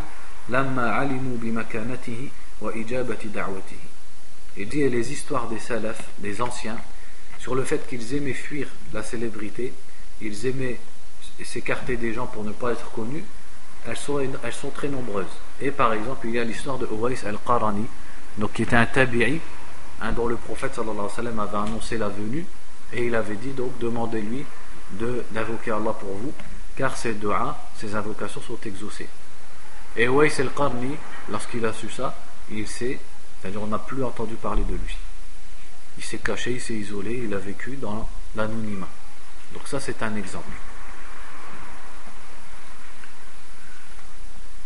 لما 0.49 0.91
علموا 0.91 1.37
بمكانته 1.37 2.29
وإجابة 2.61 3.19
دعوته 3.35 3.81
Il 4.57 4.67
dit 4.67 4.87
les 4.89 5.11
histoires 5.13 5.47
des 5.47 5.59
salafs, 5.59 6.03
des 6.19 6.41
anciens, 6.41 6.77
sur 7.39 7.55
le 7.55 7.63
fait 7.63 7.87
qu'ils 7.87 8.13
aimaient 8.15 8.33
fuir 8.33 8.67
la 8.93 9.01
célébrité, 9.01 9.71
ils 10.19 10.45
aimaient 10.45 10.77
s'écarter 11.43 11.95
des 11.95 12.13
gens 12.13 12.27
pour 12.27 12.43
ne 12.43 12.51
pas 12.51 12.73
être 12.73 12.91
connus, 12.91 13.23
elles 13.87 13.97
sont, 13.97 14.19
elles 14.19 14.53
sont 14.53 14.69
très 14.69 14.89
nombreuses. 14.89 15.25
Et 15.61 15.71
par 15.71 15.93
exemple, 15.93 16.27
il 16.27 16.35
y 16.35 16.39
a 16.39 16.43
l'histoire 16.43 16.77
de 16.77 16.85
Uwais 16.85 17.15
al-Qarani, 17.25 17.85
donc 18.37 18.53
qui 18.53 18.63
était 18.63 18.75
un 18.75 18.85
tabi'i, 18.85 19.39
hein, 20.01 20.11
dont 20.11 20.27
le 20.27 20.35
prophète 20.35 20.75
sallallahu 20.75 20.97
alayhi 20.99 21.09
wa 21.09 21.15
sallam 21.15 21.39
avait 21.39 21.57
annoncé 21.57 21.97
la 21.97 22.09
venue, 22.09 22.45
et 22.93 23.05
il 23.05 23.15
avait 23.15 23.35
dit 23.35 23.51
donc 23.51 23.77
demandez-lui 23.79 24.45
d'invoquer 25.31 25.71
Allah 25.71 25.93
pour 25.93 26.13
vous, 26.13 26.33
car 26.75 26.97
ses 26.97 27.13
doigts, 27.13 27.57
ses 27.77 27.95
invocations 27.95 28.41
sont 28.41 28.57
exaucées. 28.65 29.09
Et 29.95 30.07
Wais 30.07 30.31
el-Qarni, 30.39 30.95
lorsqu'il 31.29 31.65
a 31.65 31.73
su 31.73 31.89
ça, 31.89 32.15
il 32.49 32.67
s'est, 32.67 32.99
c'est-à-dire 33.41 33.61
on 33.61 33.67
n'a 33.67 33.79
plus 33.79 34.03
entendu 34.03 34.35
parler 34.35 34.63
de 34.63 34.73
lui. 34.73 34.97
Il 35.97 36.03
s'est 36.03 36.19
caché, 36.19 36.51
il 36.51 36.61
s'est 36.61 36.73
isolé, 36.73 37.21
il 37.25 37.33
a 37.33 37.37
vécu 37.37 37.75
dans 37.75 38.07
l'anonymat. 38.35 38.87
Donc 39.53 39.67
ça 39.67 39.79
c'est 39.79 40.01
un 40.03 40.15
exemple. 40.15 40.57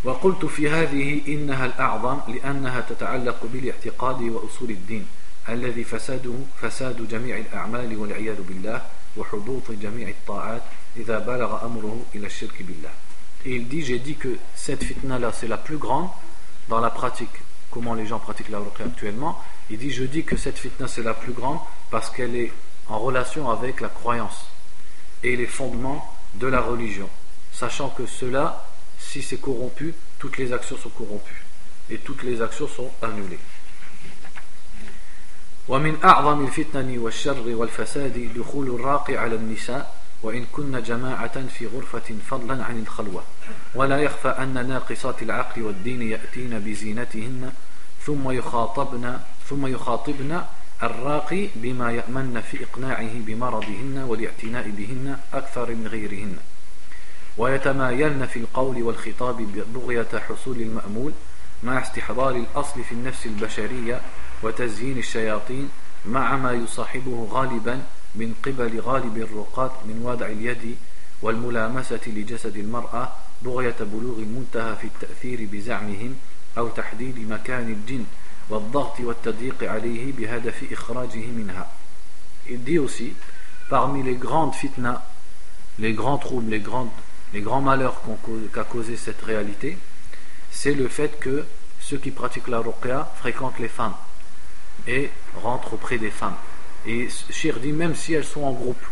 وقلت 0.06 0.46
في 0.46 0.70
هذه 0.70 1.22
إنها 1.28 1.66
الأعظم 1.66 2.20
لأنها 2.28 2.82
تتعلق 2.82 3.46
بالاعتقاد 3.54 4.22
وأصول 4.22 4.70
الدين 4.70 5.08
الذي 5.50 5.84
فساده 5.84 6.34
فساد 6.62 7.08
جميع 7.08 7.38
الأعمال 7.38 7.98
والعياذ 7.98 8.42
بالله 8.42 8.82
وحبوط 9.18 9.72
جميع 9.72 10.10
الطاعات 10.10 10.62
et 13.45 13.55
il 13.55 13.69
dit, 13.69 13.83
j'ai 13.83 13.99
dit 13.99 14.17
que 14.17 14.37
cette 14.55 14.85
fitna-là, 14.85 15.33
c'est 15.33 15.49
la 15.49 15.57
plus 15.57 15.79
grande 15.79 16.09
dans 16.69 16.81
la 16.81 16.91
pratique, 16.91 17.31
comment 17.71 17.95
les 17.95 18.07
gens 18.07 18.19
pratiquent 18.19 18.51
la 18.51 18.59
ruqya 18.59 18.87
actuellement. 18.87 19.41
Il 19.71 19.79
dit, 19.79 19.91
je 19.91 20.05
dis 20.05 20.25
que 20.25 20.37
cette 20.37 20.59
fitna, 20.59 20.89
c'est 20.89 21.03
la 21.03 21.15
plus 21.15 21.33
grande 21.33 21.59
parce 21.91 22.11
qu'elle 22.11 22.37
est 22.37 22.53
en 22.89 22.99
relation 22.99 23.51
avec 23.51 23.81
la 23.81 23.89
croyance 23.89 24.47
et 25.23 25.37
les 25.37 25.47
fondements 25.47 26.15
de 26.35 26.47
la 26.47 26.61
religion. 26.61 27.09
Sachant 27.53 27.89
que 27.89 28.07
cela, 28.07 28.67
si 28.99 29.23
c'est 29.23 29.41
corrompu, 29.41 29.95
toutes 30.19 30.37
les 30.37 30.53
actions 30.53 30.77
sont 30.77 30.91
corrompues 30.91 31.45
et 31.89 31.99
toutes 31.99 32.23
les 32.23 32.43
actions 32.43 32.69
sont 32.69 32.91
annulées. 33.03 33.39
وإن 40.23 40.47
كن 40.53 40.83
جماعة 40.83 41.47
في 41.47 41.67
غرفة 41.67 42.15
فضلا 42.31 42.65
عن 42.65 42.79
الخلوة. 42.79 43.23
ولا 43.75 43.99
يخفى 43.99 44.29
أن 44.29 44.69
ناقصات 44.69 45.23
العقل 45.23 45.62
والدين 45.62 46.03
يأتين 46.03 46.59
بزينتهن 46.59 47.53
ثم 48.07 48.31
يخاطبن 48.31 49.19
ثم 49.49 49.67
يخاطبن 49.67 50.43
الراقي 50.83 51.49
بما 51.55 51.93
يأمن 51.93 52.43
في 52.50 52.65
إقناعه 52.65 53.12
بمرضهن 53.15 54.05
والاعتناء 54.09 54.69
بهن 54.69 55.19
أكثر 55.35 55.71
من 55.71 55.87
غيرهن. 55.87 56.37
ويتمايلن 57.39 58.27
في 58.27 58.39
القول 58.39 58.83
والخطاب 58.83 59.37
بغية 59.75 60.09
حصول 60.29 60.57
المأمول 60.61 61.12
مع 61.62 61.83
استحضار 61.83 62.37
الأصل 62.37 62.85
في 62.85 62.93
النفس 62.93 63.27
البشرية 63.27 64.00
وتزيين 64.43 64.99
الشياطين 64.99 65.69
مع 66.07 66.37
ما 66.37 66.53
يصاحبه 66.53 67.29
غالبا 67.31 67.83
من 68.14 68.35
قبل 68.45 68.81
غالب 68.81 69.17
الرقاة 69.19 69.73
من 69.85 70.02
وضع 70.02 70.26
اليد 70.26 70.76
والملامسة 71.23 72.00
لجسد 72.07 72.57
المرأة 72.57 73.12
بغية 73.43 73.76
بلوغ 73.81 74.19
المنتهى 74.19 74.76
في 74.76 74.87
التأثير 74.87 75.49
بزعمهم 75.52 76.17
أو 76.59 76.69
تحديد 76.69 77.31
مكان 77.31 77.69
الجن 77.73 78.05
والضغط 78.49 79.00
والتضييق 79.00 79.64
عليه 79.64 80.12
بهدف 80.12 80.73
إخراجه 80.73 81.26
منها 81.26 81.69
Il 82.47 82.64
dit 82.64 82.79
aussi, 82.79 83.12
parmi 83.69 84.02
les 84.02 84.17
grandes 84.17 84.55
fitnas, 84.55 85.02
les 85.79 85.93
grands 85.93 86.19
troubles, 86.19 86.50
les, 86.50 86.59
grandes, 86.59 86.90
les 87.33 87.43
grands 87.43 87.61
malheurs 87.61 88.00
qu'a 88.52 88.64
causé 88.64 88.97
cette 88.97 89.23
réalité, 89.23 89.79
c'est 90.50 90.75
le 90.75 90.88
fait 90.88 91.21
que 91.21 91.45
ceux 91.81 91.99
qui 91.99 92.11
pratiquent 92.11 92.49
la 92.49 92.59
ruqya 92.59 93.09
fréquentent 93.17 93.59
les 93.59 93.69
femmes 93.69 93.95
et 94.88 95.11
rentrent 95.43 95.75
auprès 95.75 95.99
des 95.99 96.11
femmes. 96.11 96.37
Et 96.87 97.09
Shir 97.31 97.59
dit 97.61 97.73
même 97.73 97.95
si 97.95 98.15
elles 98.15 98.25
sont 98.25 98.43
en 98.43 98.53
groupe, 98.53 98.83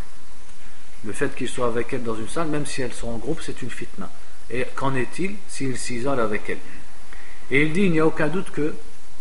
le 1.04 1.12
fait 1.12 1.34
qu'ils 1.34 1.48
soient 1.48 1.68
avec 1.68 1.92
elles 1.92 2.02
dans 2.02 2.16
une 2.16 2.28
salle, 2.28 2.48
même 2.48 2.66
si 2.66 2.82
elles 2.82 2.92
sont 2.92 3.08
en 3.08 3.18
groupe, 3.18 3.40
c'est 3.42 3.62
une 3.62 3.70
fitna. 3.70 4.10
Et 4.50 4.66
qu'en 4.74 4.94
est-il 4.94 5.36
s'ils 5.48 5.78
s'isolent 5.78 6.20
avec 6.20 6.50
elles? 6.50 6.58
Et 7.50 7.62
il 7.62 7.72
dit 7.72 7.82
il 7.82 7.92
n'y 7.92 8.00
a 8.00 8.06
aucun 8.06 8.28
doute 8.28 8.50
que 8.50 8.74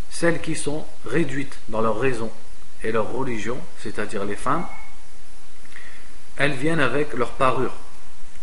celles 0.10 0.42
qui 0.42 0.56
sont 0.56 0.86
réduites 1.06 1.58
dans 1.70 1.82
leur 1.82 2.00
raison 2.00 2.32
et 2.84 2.92
leur 2.92 3.12
religion, 3.12 3.58
c'est-à-dire 3.80 4.26
les 4.26 4.36
femmes, 4.36 4.66
elles 6.38 6.54
viennent 6.54 6.80
avec 6.80 7.14
leur 7.14 7.32
parure. 7.32 7.74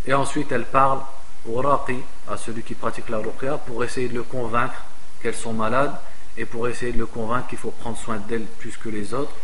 Et 0.07 0.15
ensuite 0.15 0.53
elles 0.53 0.65
parlent 0.65 1.03
au 1.47 1.61
raqi, 1.61 1.97
à 2.29 2.37
celui 2.37 2.63
qui 2.63 2.75
pratique 2.75 3.09
la 3.09 3.19
ruqya, 3.19 3.59
pour 3.59 3.85
essayer 3.85 4.09
de 4.09 4.15
le 4.15 4.23
convaincre 4.23 4.85
qu'elles 5.23 5.35
sont 5.35 5.53
malades 5.53 5.95
et 6.37 6.45
pour 6.45 6.69
essayer 6.69 6.93
de 6.93 6.99
le 6.99 7.07
convaincre 7.07 7.49
qu'il 7.49 7.59
faut 7.59 7.71
prendre 7.71 7.99
soin 7.99 8.17
d'elles 8.17 8.47
plus 8.59 8.77
que 8.77 8.89
les 8.89 9.13
autres 9.15 9.35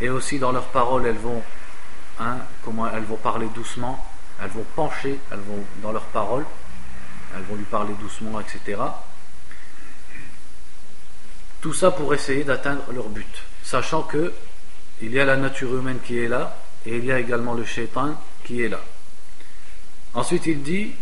et 0.00 0.08
aussi 0.08 0.38
dans 0.38 0.52
leurs 0.52 0.68
paroles, 0.68 1.06
elles 1.06 1.18
vont, 1.18 1.42
hein, 2.20 2.38
comment, 2.64 2.90
elles 2.92 3.04
vont 3.04 3.16
parler 3.16 3.46
doucement, 3.54 4.04
elles 4.42 4.50
vont 4.50 4.66
pencher, 4.74 5.18
elles 5.30 5.38
vont 5.38 5.64
dans 5.82 5.92
leurs 5.92 6.06
paroles, 6.06 6.44
elles 7.34 7.42
vont 7.42 7.56
lui 7.56 7.64
parler 7.64 7.94
doucement, 8.00 8.40
etc. 8.40 8.80
Tout 11.60 11.72
ça 11.72 11.90
pour 11.90 12.12
essayer 12.14 12.44
d'atteindre 12.44 12.82
leur 12.92 13.08
but, 13.08 13.42
sachant 13.62 14.02
que 14.02 14.32
il 15.02 15.12
y 15.12 15.20
a 15.20 15.24
la 15.24 15.36
nature 15.36 15.74
humaine 15.74 15.98
qui 16.04 16.18
est 16.18 16.28
là 16.28 16.56
et 16.86 16.98
il 16.98 17.04
y 17.04 17.12
a 17.12 17.18
également 17.18 17.54
le 17.54 17.64
shaitan 17.64 18.14
qui 18.44 18.62
est 18.62 18.68
là. 18.68 18.80
Ensuite, 20.14 20.46
il 20.46 20.62
dit, 20.62 20.92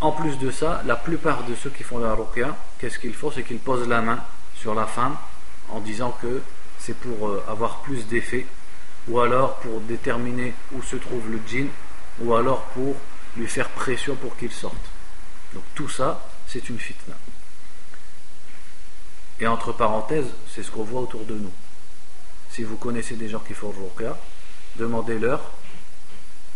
en 0.00 0.10
plus 0.10 0.38
de 0.38 0.50
ça, 0.50 0.82
la 0.84 0.96
plupart 0.96 1.44
de 1.44 1.54
ceux 1.54 1.70
qui 1.70 1.84
font 1.84 1.98
la 1.98 2.14
ruqya, 2.14 2.56
qu'est-ce 2.78 2.98
qu'ils 2.98 3.14
font? 3.14 3.30
C'est 3.30 3.44
qu'ils 3.44 3.58
posent 3.58 3.86
la 3.86 4.00
main 4.00 4.18
sur 4.56 4.74
la 4.74 4.86
femme 4.86 5.16
en 5.68 5.80
disant 5.80 6.16
que 6.20 6.42
c'est 6.82 6.96
pour 6.96 7.28
euh, 7.28 7.44
avoir 7.48 7.78
plus 7.82 8.06
d'effet, 8.08 8.44
ou 9.08 9.20
alors 9.20 9.56
pour 9.56 9.80
déterminer 9.80 10.52
où 10.72 10.82
se 10.82 10.96
trouve 10.96 11.30
le 11.30 11.40
djinn, 11.46 11.68
ou 12.20 12.34
alors 12.34 12.62
pour 12.74 12.96
lui 13.36 13.46
faire 13.46 13.68
pression 13.70 14.16
pour 14.16 14.36
qu'il 14.36 14.50
sorte. 14.50 14.74
Donc 15.54 15.62
tout 15.74 15.88
ça, 15.88 16.28
c'est 16.46 16.68
une 16.68 16.78
fitna. 16.78 17.14
Et 19.40 19.46
entre 19.46 19.72
parenthèses, 19.72 20.30
c'est 20.52 20.62
ce 20.62 20.70
qu'on 20.70 20.82
voit 20.82 21.00
autour 21.00 21.24
de 21.24 21.34
nous. 21.34 21.52
Si 22.50 22.64
vous 22.64 22.76
connaissez 22.76 23.14
des 23.14 23.28
gens 23.28 23.40
qui 23.40 23.54
font 23.54 23.70
ruqya, 23.70 24.16
demandez-leur 24.76 25.40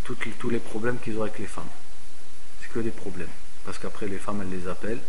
tous 0.03 0.49
les 0.49 0.59
problèmes 0.59 0.99
qu'ils 0.99 1.17
ont 1.17 1.23
avec 1.23 1.39
les 1.39 1.47
femmes. 1.47 1.67
C'est 2.61 2.71
que 2.71 2.79
des 2.79 2.91
problèmes. 2.91 3.29
Parce 3.65 3.77
qu'après, 3.77 4.07
les 4.07 4.19
femmes, 4.19 4.41
elles 4.41 4.57
les 4.57 4.69
appellent. 4.69 5.01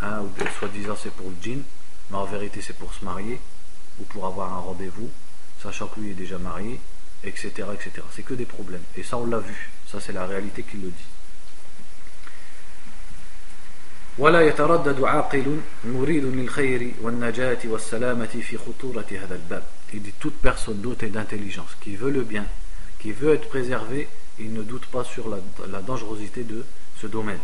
Un 0.00 0.20
ou 0.20 0.30
soi-disant, 0.58 0.96
c'est 1.02 1.12
pour 1.12 1.30
le 1.30 1.36
djinn, 1.42 1.62
mais 2.10 2.16
en 2.16 2.24
vérité, 2.24 2.60
c'est 2.62 2.76
pour 2.76 2.94
se 2.94 3.04
marier 3.04 3.40
ou 3.99 4.03
pour 4.03 4.25
avoir 4.25 4.53
un 4.53 4.59
rendez-vous, 4.59 5.09
sachant 5.61 5.87
que 5.87 5.99
lui 5.99 6.11
est 6.11 6.15
déjà 6.15 6.37
marié, 6.37 6.79
etc. 7.23 7.49
etc. 7.73 7.91
C'est 8.11 8.23
que 8.23 8.33
des 8.33 8.45
problèmes. 8.45 8.83
Et 8.97 9.03
ça, 9.03 9.17
on 9.17 9.25
l'a 9.25 9.39
vu. 9.39 9.69
Ça, 9.87 9.99
c'est 9.99 10.13
la 10.13 10.25
réalité 10.25 10.63
qui 10.63 10.77
le 10.77 10.89
dit. 10.89 11.09
ولا 14.17 14.41
يتردد 14.41 15.03
عاقل 15.03 15.59
مريد 15.85 16.25
للخير 16.25 16.91
والنجاة 17.01 17.57
والسلامة 17.65 18.25
في 18.25 18.57
خطورة 18.57 19.05
هذا 19.11 19.35
الباب. 19.35 19.63
Il 19.93 20.01
dit 20.01 20.13
toute 20.19 20.35
personne 20.35 20.81
dotée 20.81 21.09
d'intelligence 21.09 21.75
qui 21.81 21.95
veut 21.95 22.11
le 22.11 22.21
bien, 22.21 22.45
qui 22.99 23.11
veut 23.11 23.33
être 23.33 23.49
préservé, 23.49 24.07
il 24.39 24.53
ne 24.53 24.61
doute 24.61 24.85
pas 24.87 25.03
sur 25.03 25.29
la, 25.29 25.37
la 25.67 25.81
dangerosité 25.81 26.43
de 26.43 26.63
ce 27.01 27.07
domaine. 27.07 27.39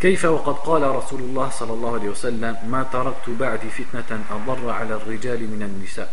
كيف 0.00 0.24
وقد 0.24 0.54
قال 0.54 0.82
رسول 0.82 1.20
الله 1.20 1.50
صلى 1.50 1.72
الله 1.72 1.94
عليه 1.94 2.08
وسلم 2.08 2.56
ما 2.66 2.82
تركت 2.92 3.30
بعد 3.30 3.58
فتنة 3.58 4.24
أضر 4.30 4.70
على 4.70 4.94
الرجال 4.94 5.40
من 5.50 5.62
النساء 5.62 6.10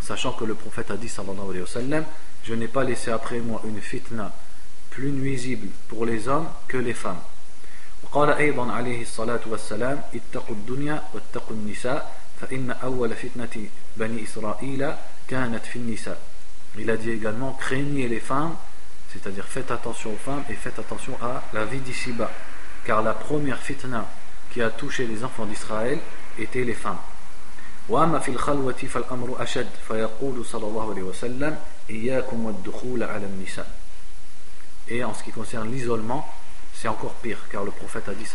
sachant 0.00 0.32
que 0.32 0.44
le 0.44 0.54
prophète 0.54 0.90
a 0.90 0.96
dit 0.96 1.08
sallallahu 1.08 1.50
alayhi 1.50 1.60
wa 1.60 1.66
sallam 1.66 2.04
je 2.44 2.54
n'ai 2.54 2.68
pas 2.68 2.84
laissé 2.84 3.10
après 3.10 3.40
moi 3.40 3.60
une 3.66 3.80
fitna 3.80 4.32
plus 4.90 5.10
nuisible 5.12 5.68
pour 5.88 6.06
les 6.06 6.28
hommes 6.28 6.48
que 6.68 6.78
les 6.78 6.94
femmes 6.94 7.20
وقال 8.04 8.30
أيضا 8.30 8.72
عليه 8.72 9.02
الصلاة 9.02 9.40
والسلام 9.46 10.02
اتقوا 10.14 10.54
الدنيا 10.54 11.02
واتقوا 11.14 11.56
النساء 11.56 12.14
فإن 12.40 12.70
أول 12.70 13.14
فتنة 13.14 13.66
بني 13.96 14.24
إسرائيل 14.24 14.92
كانت 15.28 15.64
في 15.66 15.76
النساء 15.76 16.18
il 16.78 16.88
a 16.90 16.96
dit 16.96 17.10
également 17.10 17.52
craignez 17.52 18.08
les 18.08 18.20
femmes 18.20 18.54
c'est-à-dire 19.12 19.44
faites 19.44 19.70
attention 19.70 20.12
aux 20.12 20.16
femmes 20.24 20.44
et 20.48 20.54
faites 20.54 20.78
attention 20.78 21.18
à 21.20 21.42
la 21.52 21.64
vie 21.64 21.80
d'ici-bas 21.80 22.30
car 22.85 23.01
la 23.01 23.13
première 23.13 23.59
fitna 23.59 24.05
qui 24.51 24.61
a 24.61 24.69
touché 24.69 25.07
les 25.07 25.23
enfants 25.23 25.45
d'Israël 25.45 25.99
était 26.37 26.63
les 26.63 26.73
femmes. 26.73 26.97
Et 34.87 35.03
en 35.03 35.13
ce 35.13 35.23
qui 35.23 35.31
concerne 35.31 35.71
l'isolement, 35.71 36.27
c'est 36.73 36.87
encore 36.87 37.13
pire, 37.15 37.39
car 37.51 37.63
le 37.63 37.71
prophète 37.71 38.07
a 38.09 38.13
dit 38.13 38.25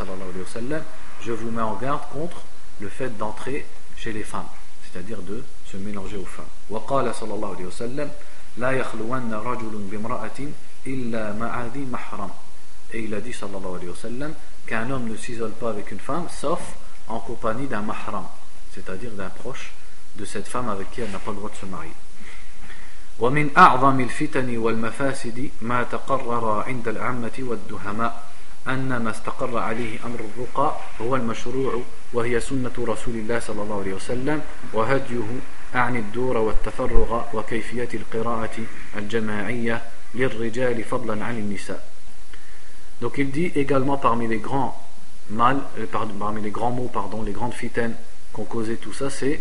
je 1.21 1.33
vous 1.33 1.51
mets 1.51 1.63
en 1.63 1.75
garde 1.75 2.03
contre 2.13 2.43
le 2.81 2.89
fait 2.89 3.17
d'entrer 3.17 3.67
chez 3.97 4.13
les 4.13 4.23
femmes, 4.23 4.49
c'est-à-dire 4.85 5.23
de 5.23 5.45
se 5.67 5.77
mélanger 5.77 6.17
aux 6.17 6.25
femmes. 6.25 6.47
Et 12.94 13.02
il 13.02 13.14
a 13.14 13.22
dit, 13.22 13.34
sallallahu 13.34 13.76
alayhi 13.76 13.90
wa 13.90 13.96
sallam, 13.96 14.34
qu'un 14.66 14.90
homme 14.92 15.10
ne 15.10 15.16
s'isole 15.16 15.52
pas 15.52 15.70
avec 15.70 15.92
une 15.92 16.00
femme, 16.00 16.28
sauf 16.30 16.62
en 17.08 17.20
compagnie 17.20 17.68
d'un 17.68 17.82
mahram, 17.82 18.26
c'est-à-dire 18.74 19.12
d'un 19.12 19.30
proche 19.30 19.72
de 20.16 20.26
cette 20.26 20.48
femme 20.48 20.70
avec 20.70 20.92
qui 20.92 21.02
elle 21.02 21.12
n'a 21.12 21.20
pas 21.20 21.32
le 21.32 21.38
droit 21.38 21.50
de 21.50 21.56
se 21.56 21.66
marier. 21.66 21.94
ومن 23.20 23.50
أعظم 23.58 24.00
الفتن 24.00 24.58
والمفاسد 24.58 25.50
ما 25.62 25.84
تقرر 25.84 26.64
عند 26.68 26.88
العامة 26.88 27.32
والدهماء 27.40 28.24
أن 28.68 28.98
ما 28.98 29.10
استقر 29.10 29.58
عليه 29.58 30.06
أمر 30.06 30.20
الرقى 30.20 30.76
هو 31.02 31.16
المشروع 31.16 31.82
وهي 32.14 32.40
سنة 32.40 32.72
رسول 32.80 33.16
الله 33.16 33.40
صلى 33.40 33.62
الله 33.62 33.80
عليه 33.80 33.94
وسلم 33.94 34.42
وهديه 34.74 35.30
أعني 35.76 36.00
الدور 36.00 36.38
والتفرغ 36.38 37.22
وكيفية 37.34 37.90
القراءة 37.94 38.58
الجماعية 38.98 39.82
للرجال 40.16 40.84
فضلا 40.84 41.26
عن 41.26 41.38
النساء 41.38 41.88
donc 43.01 43.19
il 43.19 43.31
dit 43.31 43.53
également 43.55 43.97
parmi 43.97 44.27
les 44.27 44.39
grands 44.39 44.77
mal, 45.31 45.59
euh, 45.79 45.87
parmi 46.19 46.43
les 46.43 46.51
grands 46.51 46.71
mots, 46.71 46.91
pardon, 46.93 47.23
les 47.23 47.33
grandes 47.33 47.55
fitaines 47.55 47.95
qu'ont 48.33 48.45
causé 48.45 48.77
tout 48.77 48.93
ça, 48.93 49.11
c'est 49.11 49.41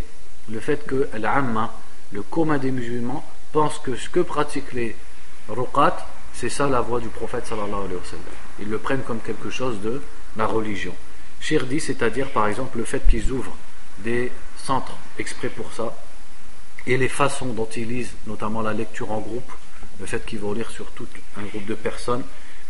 le 0.50 0.60
fait 0.60 0.86
que 0.86 1.10
l'amma, 1.18 1.74
le 2.12 2.22
commun 2.22 2.58
des 2.58 2.72
musulmans, 2.72 3.24
pense 3.52 3.80
que 3.80 3.96
ce 3.96 4.10
que 4.10 4.20
pratiquent 4.20 4.74
les 4.74 4.96
ruqat, 5.50 5.98
c'est 6.34 6.50
ça 6.50 6.68
la 6.68 6.82
voix 6.82 7.00
du 7.00 7.08
prophète 7.08 7.48
sallallahu 7.48 7.86
alayhi 7.86 7.96
wa 7.96 8.06
sallam. 8.06 8.26
Ils 8.60 8.70
le 8.70 8.78
prennent 8.78 9.02
comme 9.02 9.20
quelque 9.20 9.50
chose 9.50 9.82
de 9.82 10.02
la 10.36 10.46
religion. 10.46 10.94
Shirdi, 11.40 11.80
c'est-à-dire 11.80 12.30
par 12.32 12.48
exemple 12.48 12.78
le 12.78 12.84
fait 12.84 13.06
qu'ils 13.08 13.32
ouvrent 13.32 13.56
des 14.00 14.32
centres 14.58 14.98
exprès 15.18 15.50
pour 15.50 15.74
ça, 15.74 15.96
et 16.86 16.98
les 16.98 17.10
façons 17.10 17.48
dont 17.48 17.68
ils 17.76 17.88
lisent, 17.88 18.14
notamment 18.28 18.62
la 18.62 18.74
lecture 18.74 19.12
en 19.12 19.20
groupe, 19.20 19.52
le 20.00 20.06
fait 20.06 20.24
qu'ils 20.26 20.40
vont 20.40 20.54
lire 20.54 20.70
sur 20.70 20.92
tout 20.92 21.08
un 21.38 21.44
groupe 21.44 21.66
de 21.66 21.74
personnes, 21.74 22.24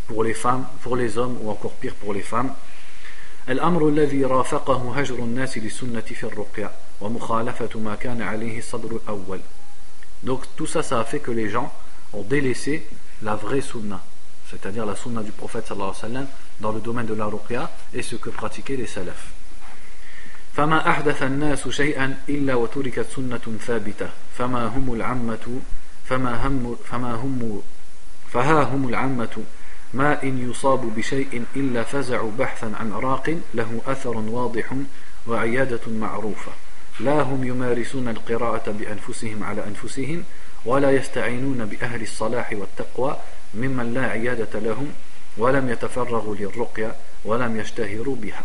pour 0.07 0.23
les 0.23 0.33
femmes, 0.33 0.65
pour 0.81 0.95
les 0.95 1.17
hommes 1.17 1.37
ou 1.41 1.49
encore 1.49 1.73
pire 1.73 1.95
pour 1.95 2.13
les 2.13 2.21
femmes. 2.21 2.53
الأمر 3.49 3.89
الذي 3.89 4.25
رافقه 4.25 4.99
هجر 4.99 5.15
الناس 5.15 5.57
للسنة 5.57 6.01
في 6.01 6.23
الرقية 6.23 6.71
ومخالفة 7.01 7.79
ما 7.79 7.95
كان 7.95 8.21
عليه 8.21 8.57
الصدر 8.57 8.91
الأول. 8.91 9.39
Donc 10.23 10.43
tout 10.55 10.67
ça, 10.67 10.81
ça 10.83 10.99
a 10.99 11.03
fait 11.03 11.19
que 11.19 11.31
les 11.31 11.49
gens 11.49 11.71
ont 12.13 12.21
délaissé 12.23 12.87
la 13.21 13.35
vraie 13.35 13.61
sunna, 13.61 13.99
c'est-à-dire 14.49 14.85
la 14.85 14.95
sunna 14.95 15.21
du 15.21 15.31
prophète 15.31 15.67
sallallahu 15.67 15.89
alayhi 15.89 16.03
wa 16.03 16.09
sallam 16.09 16.27
dans 16.61 16.71
le 16.71 16.79
domaine 16.79 17.05
de 17.05 17.13
la 17.13 17.25
ruqya 17.25 17.69
et 17.93 18.01
ce 18.01 18.15
que 18.15 18.29
pratiquaient 18.29 18.77
les 18.77 18.87
salafs. 18.87 19.33
فما 20.53 20.89
أحدث 20.89 21.23
الناس 21.23 21.69
شيئا 21.69 22.17
إلا 22.29 22.55
وتركت 22.55 23.05
سنة 23.15 23.57
ثابتة 23.67 24.09
فما 24.37 24.65
هم 24.67 24.93
العامة 24.93 25.61
فما 26.05 26.47
هم 26.47 26.75
فما 26.85 27.15
هم 27.15 27.61
فها 28.33 28.63
هم 28.63 28.89
العامة 28.89 29.43
ما 29.94 30.22
إن 30.22 30.50
يصاب 30.50 30.94
بشيء 30.96 31.44
إلا 31.56 31.82
فزعوا 31.82 32.30
بحثا 32.38 32.72
عن 32.80 32.92
راق 32.92 33.38
له 33.54 33.80
أثر 33.86 34.16
واضح 34.16 34.74
وعيادة 35.26 35.80
معروفة 35.88 36.52
لا 37.00 37.22
هم 37.22 37.44
يمارسون 37.44 38.08
القراءة 38.08 38.70
بأنفسهم 38.70 39.44
على 39.44 39.64
أنفسهم 39.66 40.24
ولا 40.64 40.90
يستعينون 40.90 41.64
بأهل 41.64 42.02
الصلاح 42.02 42.52
والتقوى 42.52 43.16
ممن 43.54 43.94
لا 43.94 44.06
عيادة 44.06 44.60
لهم 44.60 44.92
ولم 45.38 45.68
يتفرغوا 45.68 46.36
للرقية 46.36 46.94
ولم 47.24 47.60
يشتهروا 47.60 48.16
بها 48.16 48.44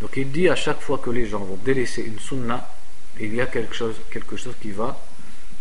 Donc 0.00 0.16
il 0.16 0.32
dit 0.32 0.48
à 0.48 0.56
chaque 0.56 0.80
fois 0.80 0.96
que 0.96 1.10
les 1.10 1.26
gens 1.26 1.40
vont 1.40 1.58
délaisser 1.62 2.02
une 2.02 2.18
sunna, 2.18 2.66
il 3.18 3.34
y 3.34 3.40
a 3.42 3.46
quelque 3.46 3.74
chose, 3.74 3.96
quelque 4.10 4.34
chose 4.34 4.54
qui 4.58 4.70
va 4.70 4.98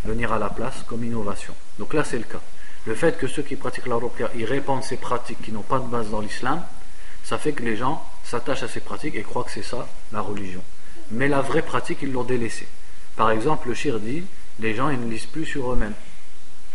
venir 0.06 0.32
à 0.32 0.40
la 0.40 0.50
place 0.50 0.82
comme 0.88 1.04
innovation. 1.04 1.54
Donc 1.78 1.94
là 1.94 2.06
c'est 2.06 2.18
le 2.18 2.24
cas. 2.24 2.40
Le 2.86 2.96
fait 2.96 3.18
que 3.18 3.28
ceux 3.28 3.44
qui 3.44 3.56
pratiquent 3.56 3.88
la 3.88 3.96
ruqya 3.96 4.30
ils 4.36 4.46
répandent 4.46 4.84
ces 4.84 4.98
pratiques 4.98 5.42
qui 5.42 5.52
n'ont 5.52 5.62
pas 5.62 5.80
de 5.80 5.88
base 5.88 6.10
dans 6.10 6.22
l'islam, 6.22 6.64
ça 7.24 7.38
fait 7.38 7.52
que 7.52 7.64
les 7.64 7.76
gens 7.76 8.04
s'attachent 8.24 8.64
à 8.64 8.68
ces 8.68 8.80
pratiques 8.80 9.16
et 9.16 9.22
croient 9.22 9.44
que 9.44 9.52
c'est 9.52 9.64
ça 9.64 9.88
la 10.12 10.22
religion. 10.22 10.64
Mais 11.12 11.28
la 11.28 11.42
vraie 11.42 11.62
pratique, 11.62 12.00
ils 12.02 12.12
l'ont 12.12 12.24
délaissée. 12.24 12.68
Par 13.16 13.32
exemple, 13.32 13.68
le 13.68 13.74
shir 13.74 14.00
dit 14.00 14.24
les 14.60 14.74
gens 14.76 14.90
ils 14.90 15.00
ne 15.00 15.10
lisent 15.10 15.26
plus 15.26 15.46
sur 15.46 15.72
eux-mêmes. 15.72 15.94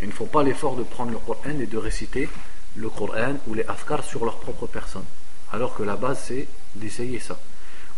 Ils 0.00 0.08
ne 0.08 0.12
font 0.12 0.26
pas 0.26 0.42
l'effort 0.42 0.76
de 0.76 0.82
prendre 0.82 1.12
le 1.12 1.18
Coran 1.18 1.58
et 1.60 1.66
de 1.66 1.78
réciter 1.78 2.28
le 2.76 2.88
Coran 2.88 3.34
ou 3.46 3.54
les 3.54 3.64
afkar 3.66 4.02
sur 4.04 4.24
leur 4.24 4.38
propre 4.38 4.66
personne. 4.66 5.04
Alors 5.52 5.74
que 5.74 5.82
la 5.82 5.96
base 5.96 6.20
c'est 6.24 6.48
d'essayer 6.74 7.20
ça. 7.20 7.38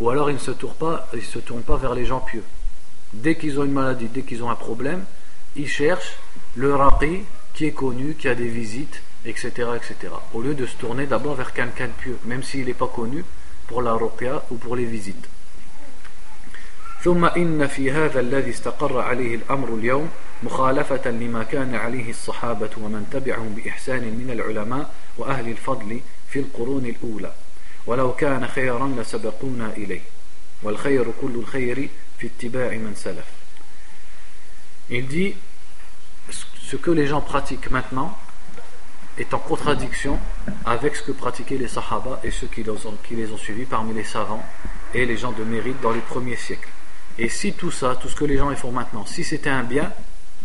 Ou 0.01 0.11
alors 0.11 0.31
ils 0.31 0.35
ne 0.35 0.38
se 0.38 0.51
tournent 0.51 0.75
pas, 0.75 1.09
ils 1.14 1.25
se 1.25 1.38
tournent 1.38 1.62
pas 1.62 1.77
vers 1.77 1.95
les 1.95 2.05
gens 2.05 2.21
pieux. 2.21 2.45
Dès 3.12 3.37
qu'ils 3.37 3.59
ont 3.59 3.64
une 3.64 3.73
maladie, 3.73 4.09
dès 4.09 4.23
qu'ils 4.23 4.42
ont 4.42 4.51
un 4.51 4.57
problème, 4.57 5.05
ils 5.55 5.69
cherchent 5.69 6.16
le 6.55 6.75
raqi 6.75 7.23
qui 7.56 7.65
est 7.65 7.71
connu, 7.71 8.15
qui 8.15 8.28
a 8.28 8.36
des 8.36 8.47
visites, 8.47 9.02
etc. 9.26 9.50
etc. 9.76 10.13
Au 10.34 10.41
lieu 10.41 10.54
de 10.54 10.65
se 10.65 10.76
tourner 10.76 11.06
d'abord 11.06 11.36
vers 11.36 11.54
quelqu'un 11.54 11.88
de 11.88 11.91
pieux, 11.91 12.17
même 12.26 12.43
s'il 12.43 12.65
n'est 12.65 12.74
pas 12.74 12.88
connu 12.88 13.24
pour 13.67 13.82
la 13.82 13.93
ruqya 13.93 14.43
ou 14.52 14.56
pour 14.56 14.76
les 14.76 14.86
visites. 14.86 15.28
ثم 17.04 17.26
إن 17.26 17.67
في 17.67 17.91
هذا 17.91 18.19
الذي 18.19 18.50
استقر 18.50 19.00
عليه 19.00 19.36
الأمر 19.36 19.76
اليوم 19.76 20.10
مخالفة 20.43 21.12
لما 21.12 21.43
كان 21.43 21.76
عليه 21.76 22.10
الصحابة 22.10 22.69
ومن 22.78 23.08
تبعهم 23.12 23.56
بإحسان 23.56 24.02
من 24.02 24.30
العلماء 24.32 24.93
وأهل 25.17 25.50
الفضل 25.50 26.00
في 26.30 26.39
القرون 26.39 26.86
الأولى 26.86 27.34
ولو 27.86 28.13
كان 28.13 28.47
خيرا 28.47 28.88
لسبقونا 28.88 29.74
إليه 29.78 30.02
Il 34.89 35.08
dit 35.08 35.36
ce 36.65 36.76
que 36.76 36.91
les 36.91 37.08
gens 37.08 37.21
pratiquent 37.21 37.71
maintenant 37.71 38.17
est 39.17 39.34
en 39.34 39.39
contradiction 39.39 40.19
avec 40.65 40.95
ce 40.95 41.04
que 41.04 41.12
pratiquaient 41.12 41.58
les 41.58 41.67
Sahaba 41.67 42.19
et 42.24 42.32
ceux 42.32 42.47
qui 42.47 42.63
les, 42.63 42.69
ont, 42.69 42.97
qui 43.04 43.15
les 43.15 43.32
ont 43.32 43.38
suivis 43.38 43.65
parmi 43.65 43.93
les 43.93 44.04
savants 44.04 44.43
et 44.93 45.06
les 45.06 45.17
gens 45.17 45.32
de 45.32 45.43
mérite 45.43 45.80
dans 45.82 45.91
les 45.91 46.00
premiers 46.00 46.36
siècles. 46.38 46.69
Et 47.17 47.30
si 47.30 47.54
tout 47.54 47.71
ça, 47.71 47.95
tout 47.95 48.08
ce 48.08 48.15
que 48.15 48.26
les 48.26 48.38
gens 48.38 48.54
font 48.56 48.71
maintenant, 48.71 49.06
si 49.06 49.24
c'était 49.24 49.50
un 49.50 49.63
bien, 49.63 49.91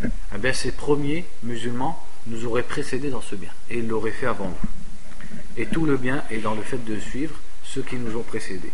eh 0.02 0.38
bien 0.38 0.52
ces 0.52 0.72
premiers 0.72 1.24
musulmans 1.42 2.02
nous 2.26 2.44
auraient 2.44 2.62
précédés 2.64 3.10
dans 3.10 3.20
ce 3.20 3.36
bien 3.36 3.50
et 3.70 3.78
ils 3.78 3.88
l'auraient 3.88 4.10
fait 4.10 4.26
avant 4.26 4.48
nous. 4.48 4.68
Et 5.56 5.66
tout 5.66 5.86
le 5.86 5.96
bien 5.96 6.24
est 6.30 6.38
dans 6.38 6.54
le 6.54 6.62
fait 6.62 6.84
de 6.84 6.98
suivre 6.98 7.36
ceux 7.62 7.82
qui 7.82 7.96
nous 7.96 8.16
ont 8.16 8.22
précédés. 8.22 8.72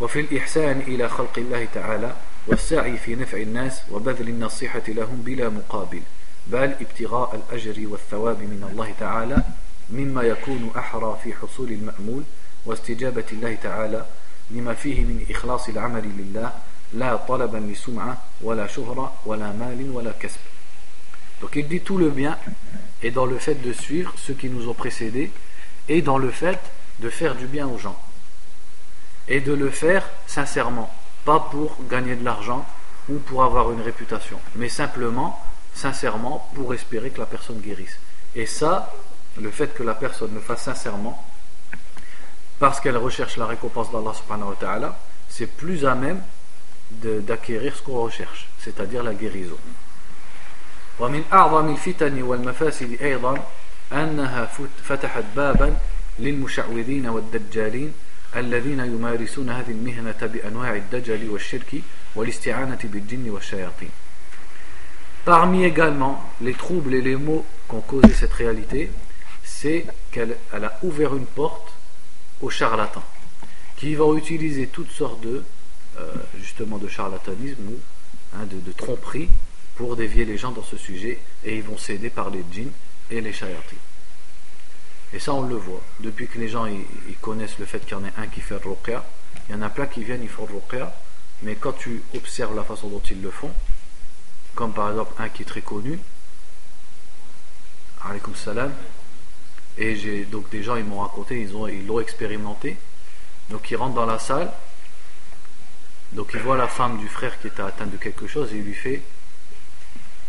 وفي 0.00 0.20
الإحسان 0.20 0.80
إلى 0.80 1.08
خلق 1.08 1.38
الله 1.38 1.68
تعالى 1.74 2.16
والسعي 2.46 2.96
في 2.96 3.14
نفع 3.14 3.38
الناس 3.38 3.82
وبذل 3.90 4.28
النصيحة 4.28 4.82
لهم 4.88 5.22
بلا 5.22 5.48
مقابل 5.48 6.02
بل 6.46 6.74
ابتغاء 6.80 7.34
الأجر 7.34 7.88
والثواب 7.88 8.38
من 8.38 8.68
الله 8.72 8.94
تعالى 9.00 9.42
مما 9.90 10.22
يكون 10.22 10.70
أحرى 10.76 11.18
في 11.24 11.34
حصول 11.34 11.72
المأمول 11.72 12.22
واستجابة 12.66 13.24
الله 13.32 13.54
تعالى 13.54 14.06
لما 14.50 14.74
فيه 14.74 15.00
من 15.00 15.26
إخلاص 15.30 15.68
العمل 15.68 16.04
لله 16.18 16.52
لا 16.92 17.16
طلبا 17.16 17.58
لسمعة 17.58 18.16
ولا 18.42 18.66
شهرة 18.66 19.12
ولا 19.26 19.52
مال 19.52 19.90
ولا 19.90 20.12
كسب 20.20 20.40
Donc 21.40 21.56
il 21.56 21.66
dit 21.66 21.80
tout 21.80 21.98
le 21.98 22.08
bien 22.08 22.38
est 23.02 23.10
dans 23.10 23.26
le 23.26 23.36
fait 23.36 23.56
de 23.56 23.72
suivre 23.72 24.14
ceux 24.16 24.34
qui 24.34 24.48
nous 24.48 24.68
ont 24.68 24.74
précédés 24.74 25.32
et 25.88 26.00
dans 26.00 26.18
le 26.18 26.30
fait 26.30 26.60
de 27.00 27.10
faire 27.10 27.34
du 27.34 27.46
bien 27.46 27.66
aux 27.66 27.78
gens. 27.78 27.98
Et 29.26 29.40
de 29.40 29.52
le 29.52 29.70
faire 29.70 30.08
sincèrement, 30.28 30.88
pas 31.24 31.40
pour 31.50 31.76
gagner 31.90 32.14
de 32.14 32.24
l'argent 32.24 32.64
ou 33.08 33.18
pour 33.18 33.42
avoir 33.42 33.72
une 33.72 33.80
réputation, 33.80 34.38
mais 34.54 34.68
simplement, 34.68 35.40
sincèrement, 35.76 36.48
pour 36.54 36.74
espérer 36.74 37.10
que 37.10 37.20
la 37.20 37.26
personne 37.26 37.60
guérisse. 37.60 37.98
Et 38.34 38.46
ça, 38.46 38.92
le 39.40 39.50
fait 39.50 39.74
que 39.74 39.82
la 39.82 39.94
personne 39.94 40.34
le 40.34 40.40
fasse 40.40 40.62
sincèrement, 40.62 41.22
parce 42.58 42.80
qu'elle 42.80 42.96
recherche 42.96 43.36
la 43.36 43.46
récompense 43.46 43.90
d'Allah 43.90 44.12
subhanahu 44.14 44.50
wa 44.50 44.56
ta'ala, 44.58 44.98
c'est 45.28 45.46
plus 45.46 45.84
à 45.84 45.94
même 45.94 46.20
d'acquérir 46.90 47.74
ce 47.76 47.82
qu'on 47.82 48.02
recherche, 48.02 48.48
c'est-à-dire 48.58 49.02
la 49.02 49.14
guérison. 49.14 49.58
ومن 51.00 51.24
أعظم 51.32 51.72
الفتن 51.72 52.22
والمفاسد 52.22 53.02
أيضا 53.02 53.46
أنها 53.92 54.48
فتحت 54.84 55.24
بابا 55.36 55.76
للمشعوذين 56.18 57.06
والدجالين 57.06 57.92
الذين 58.36 58.80
يمارسون 58.80 59.50
هذه 59.50 59.70
المهنة 59.70 60.26
بأنواع 60.26 60.76
الدجل 60.76 61.30
والشرك 61.30 61.82
والاستعانة 62.14 62.78
بالجن 62.84 63.30
والشياطين 63.30 63.90
Parmi 65.27 65.65
également 65.65 66.23
les 66.39 66.53
troubles 66.53 66.93
et 66.93 67.01
les 67.01 67.17
maux 67.17 67.43
qu'ont 67.67 67.81
causé 67.81 68.13
cette 68.13 68.31
réalité, 68.31 68.89
c'est 69.43 69.85
qu'elle 70.09 70.37
elle 70.53 70.63
a 70.63 70.79
ouvert 70.83 71.17
une 71.17 71.25
porte 71.25 71.73
aux 72.41 72.49
charlatans, 72.49 73.03
qui 73.75 73.93
vont 73.95 74.15
utiliser 74.15 74.67
toutes 74.67 74.89
sortes 74.89 75.19
de, 75.19 75.43
euh, 75.99 76.13
justement, 76.39 76.77
de 76.77 76.87
charlatanisme 76.87 77.61
ou 77.67 77.77
hein, 78.37 78.45
de, 78.49 78.71
tromperie 78.71 79.27
pour 79.75 79.97
dévier 79.97 80.23
les 80.23 80.37
gens 80.37 80.51
dans 80.51 80.63
ce 80.63 80.77
sujet 80.77 81.19
et 81.43 81.57
ils 81.57 81.63
vont 81.63 81.77
céder 81.77 82.09
par 82.09 82.29
les 82.29 82.45
djinns 82.49 82.71
et 83.11 83.19
les 83.19 83.33
shayatis. 83.33 83.75
Et 85.11 85.19
ça, 85.19 85.33
on 85.33 85.41
le 85.41 85.55
voit. 85.55 85.81
Depuis 85.99 86.27
que 86.27 86.39
les 86.39 86.47
gens 86.47 86.67
connaissent 87.19 87.59
le 87.59 87.65
fait 87.65 87.81
qu'il 87.81 87.97
y 87.97 87.99
en 87.99 88.05
a 88.05 88.21
un 88.21 88.27
qui 88.27 88.39
fait 88.39 88.63
ruqya, 88.63 89.03
il 89.49 89.55
y 89.55 89.57
en 89.57 89.61
a 89.61 89.69
plein 89.69 89.87
qui 89.87 90.05
viennent, 90.05 90.23
ils 90.23 90.29
font 90.29 90.45
ruqya, 90.45 90.95
mais 91.43 91.55
quand 91.55 91.73
tu 91.73 92.01
observes 92.15 92.55
la 92.55 92.63
façon 92.63 92.87
dont 92.87 93.03
ils 93.11 93.21
le 93.21 93.29
font, 93.29 93.51
comme 94.57 94.73
par 94.73 94.89
exemple 94.89 95.13
un 95.19 95.29
qui 95.29 95.43
est 95.43 95.45
très 95.45 95.61
connu, 95.61 95.99
alaykoum 98.03 98.35
salam, 98.35 98.73
et 99.77 99.95
j'ai 99.95 100.25
donc 100.25 100.49
des 100.49 100.63
gens 100.63 100.75
ils 100.75 100.83
m'ont 100.83 101.01
raconté, 101.01 101.39
ils 101.39 101.55
ont 101.55 101.67
ils 101.67 101.85
l'ont 101.85 102.01
expérimenté. 102.01 102.75
Donc 103.51 103.71
ils 103.71 103.77
rentrent 103.77 103.95
dans 103.95 104.07
la 104.07 104.19
salle, 104.19 104.51
donc 106.11 106.31
ils 106.33 106.41
voient 106.41 106.57
la 106.57 106.67
femme 106.67 106.97
du 106.97 107.07
frère 107.07 107.39
qui 107.39 107.47
est 107.47 107.59
atteinte 107.59 107.91
de 107.91 107.97
quelque 107.97 108.27
chose 108.27 108.51
et 108.51 108.57
il 108.57 108.63
lui 108.63 108.73
fait 108.73 109.01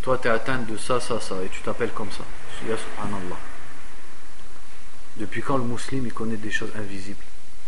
toi, 0.03 0.19
tu 0.19 0.29
es 0.29 0.31
atteinte 0.31 0.67
de 0.67 0.77
ça, 0.77 1.01
ça, 1.01 1.21
ça, 1.21 1.35
et 1.45 1.49
tu 1.49 1.61
t'appelles 1.63 1.93
comme 1.93 2.11
ça. 2.13 2.25
subhanallah. 2.61 3.37
Depuis 5.17 5.43
quand 5.43 5.57
le 5.57 5.65
musulman 5.65 6.07
il 6.07 6.13
connaît 6.13 6.37
des 6.37 6.53
choses 6.53 6.71
invisibles? 6.77 7.25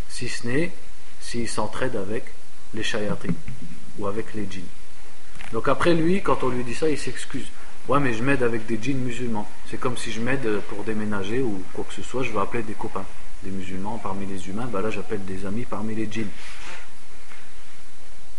Si 0.09 0.29
ce 0.29 0.47
n'est 0.47 0.73
s'il 1.21 1.49
s'entraide 1.49 1.97
avec 1.97 2.25
les 2.75 2.85
shayatin 2.85 3.35
ou 3.99 4.07
avec 4.07 4.35
les 4.35 4.47
djinns. 4.49 4.80
Donc 5.53 5.69
après 5.69 5.95
lui, 5.95 6.23
quand 6.23 6.43
on 6.43 6.49
lui 6.49 6.65
dit 6.65 6.75
ça, 6.75 6.89
il 6.89 6.99
s'excuse. 6.99 7.47
Ouais, 7.89 7.99
mais 7.99 8.15
je 8.15 8.23
m'aide 8.23 8.43
avec 8.43 8.67
des 8.67 8.79
djinns 8.81 8.99
musulmans. 8.99 9.49
C'est 9.69 9.79
comme 9.79 9.97
si 9.97 10.13
je 10.13 10.21
m'aide 10.21 10.61
pour 10.69 10.85
déménager 10.85 11.41
ou 11.41 11.63
quoi 11.73 11.85
que 11.89 11.95
ce 11.95 12.03
soit, 12.03 12.23
je 12.23 12.31
vais 12.31 12.39
appeler 12.39 12.63
des 12.63 12.75
copains. 12.75 13.05
Des 13.43 13.51
musulmans 13.51 13.99
parmi 13.99 14.27
les 14.27 14.49
humains, 14.49 14.67
bah 14.67 14.83
là 14.83 14.91
j'appelle 14.91 15.25
des 15.25 15.47
amis 15.47 15.65
parmi 15.65 15.95
les 15.95 16.11
djinns. 16.11 16.29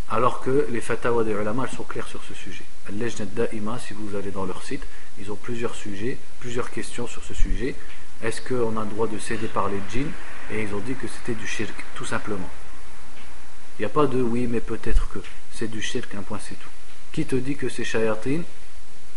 Alors 0.09 0.41
que 0.41 0.67
les 0.69 0.81
fatawa 0.81 1.23
des 1.23 1.31
ulama, 1.31 1.65
elles 1.69 1.75
sont 1.75 1.83
claires 1.83 2.07
sur 2.07 2.21
ce 2.23 2.33
sujet. 2.33 2.63
Al-Lejnat 2.87 3.25
Da'ima, 3.25 3.79
si 3.79 3.93
vous 3.93 4.15
allez 4.15 4.31
dans 4.31 4.45
leur 4.45 4.61
site, 4.61 4.83
ils 5.19 5.31
ont 5.31 5.37
plusieurs 5.37 5.73
sujets, 5.73 6.17
plusieurs 6.39 6.69
questions 6.69 7.07
sur 7.07 7.23
ce 7.23 7.33
sujet. 7.33 7.75
Est-ce 8.21 8.41
qu'on 8.41 8.77
a 8.77 8.83
le 8.83 8.89
droit 8.89 9.07
de 9.07 9.17
céder 9.17 9.47
par 9.47 9.69
les 9.69 9.79
djinns? 9.91 10.11
Et 10.51 10.63
ils 10.63 10.75
ont 10.75 10.79
dit 10.79 10.93
que 10.93 11.07
c'était 11.07 11.33
du 11.33 11.47
shirk, 11.47 11.73
tout 11.95 12.05
simplement. 12.05 12.49
Il 13.79 13.81
n'y 13.81 13.85
a 13.85 13.89
pas 13.89 14.05
de 14.05 14.21
oui, 14.21 14.47
mais 14.47 14.59
peut-être 14.59 15.09
que. 15.09 15.19
C'est 15.53 15.69
du 15.69 15.81
shirk, 15.81 16.13
un 16.15 16.21
point, 16.21 16.39
c'est 16.39 16.55
tout. 16.55 16.69
Qui 17.11 17.25
te 17.25 17.35
dit 17.35 17.55
que 17.55 17.69
ces 17.69 17.83
shayatin, 17.83 18.41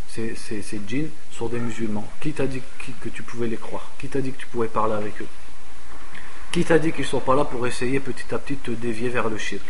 ces, 0.09 0.81
djinns, 0.87 1.11
sont 1.33 1.49
des 1.49 1.59
musulmans. 1.59 2.07
Qui 2.21 2.33
t'a 2.33 2.47
dit 2.47 2.63
que 3.01 3.09
tu 3.09 3.23
pouvais 3.23 3.47
les 3.47 3.57
croire? 3.57 3.91
Qui 3.99 4.09
t'a 4.09 4.21
dit 4.21 4.33
que 4.33 4.41
tu 4.41 4.47
pouvais 4.47 4.69
parler 4.69 4.95
avec 4.95 5.21
eux? 5.21 5.29
Qui 6.53 6.65
t'a 6.65 6.79
dit 6.79 6.93
qu'ils 6.93 7.05
ne 7.05 7.09
sont 7.09 7.21
pas 7.21 7.35
là 7.35 7.45
pour 7.45 7.67
essayer 7.67 8.01
petit 8.01 8.33
à 8.35 8.39
petit 8.39 8.55
de 8.55 8.61
te 8.61 8.71
dévier 8.71 9.09
vers 9.09 9.29
le 9.29 9.39
shirk? 9.39 9.65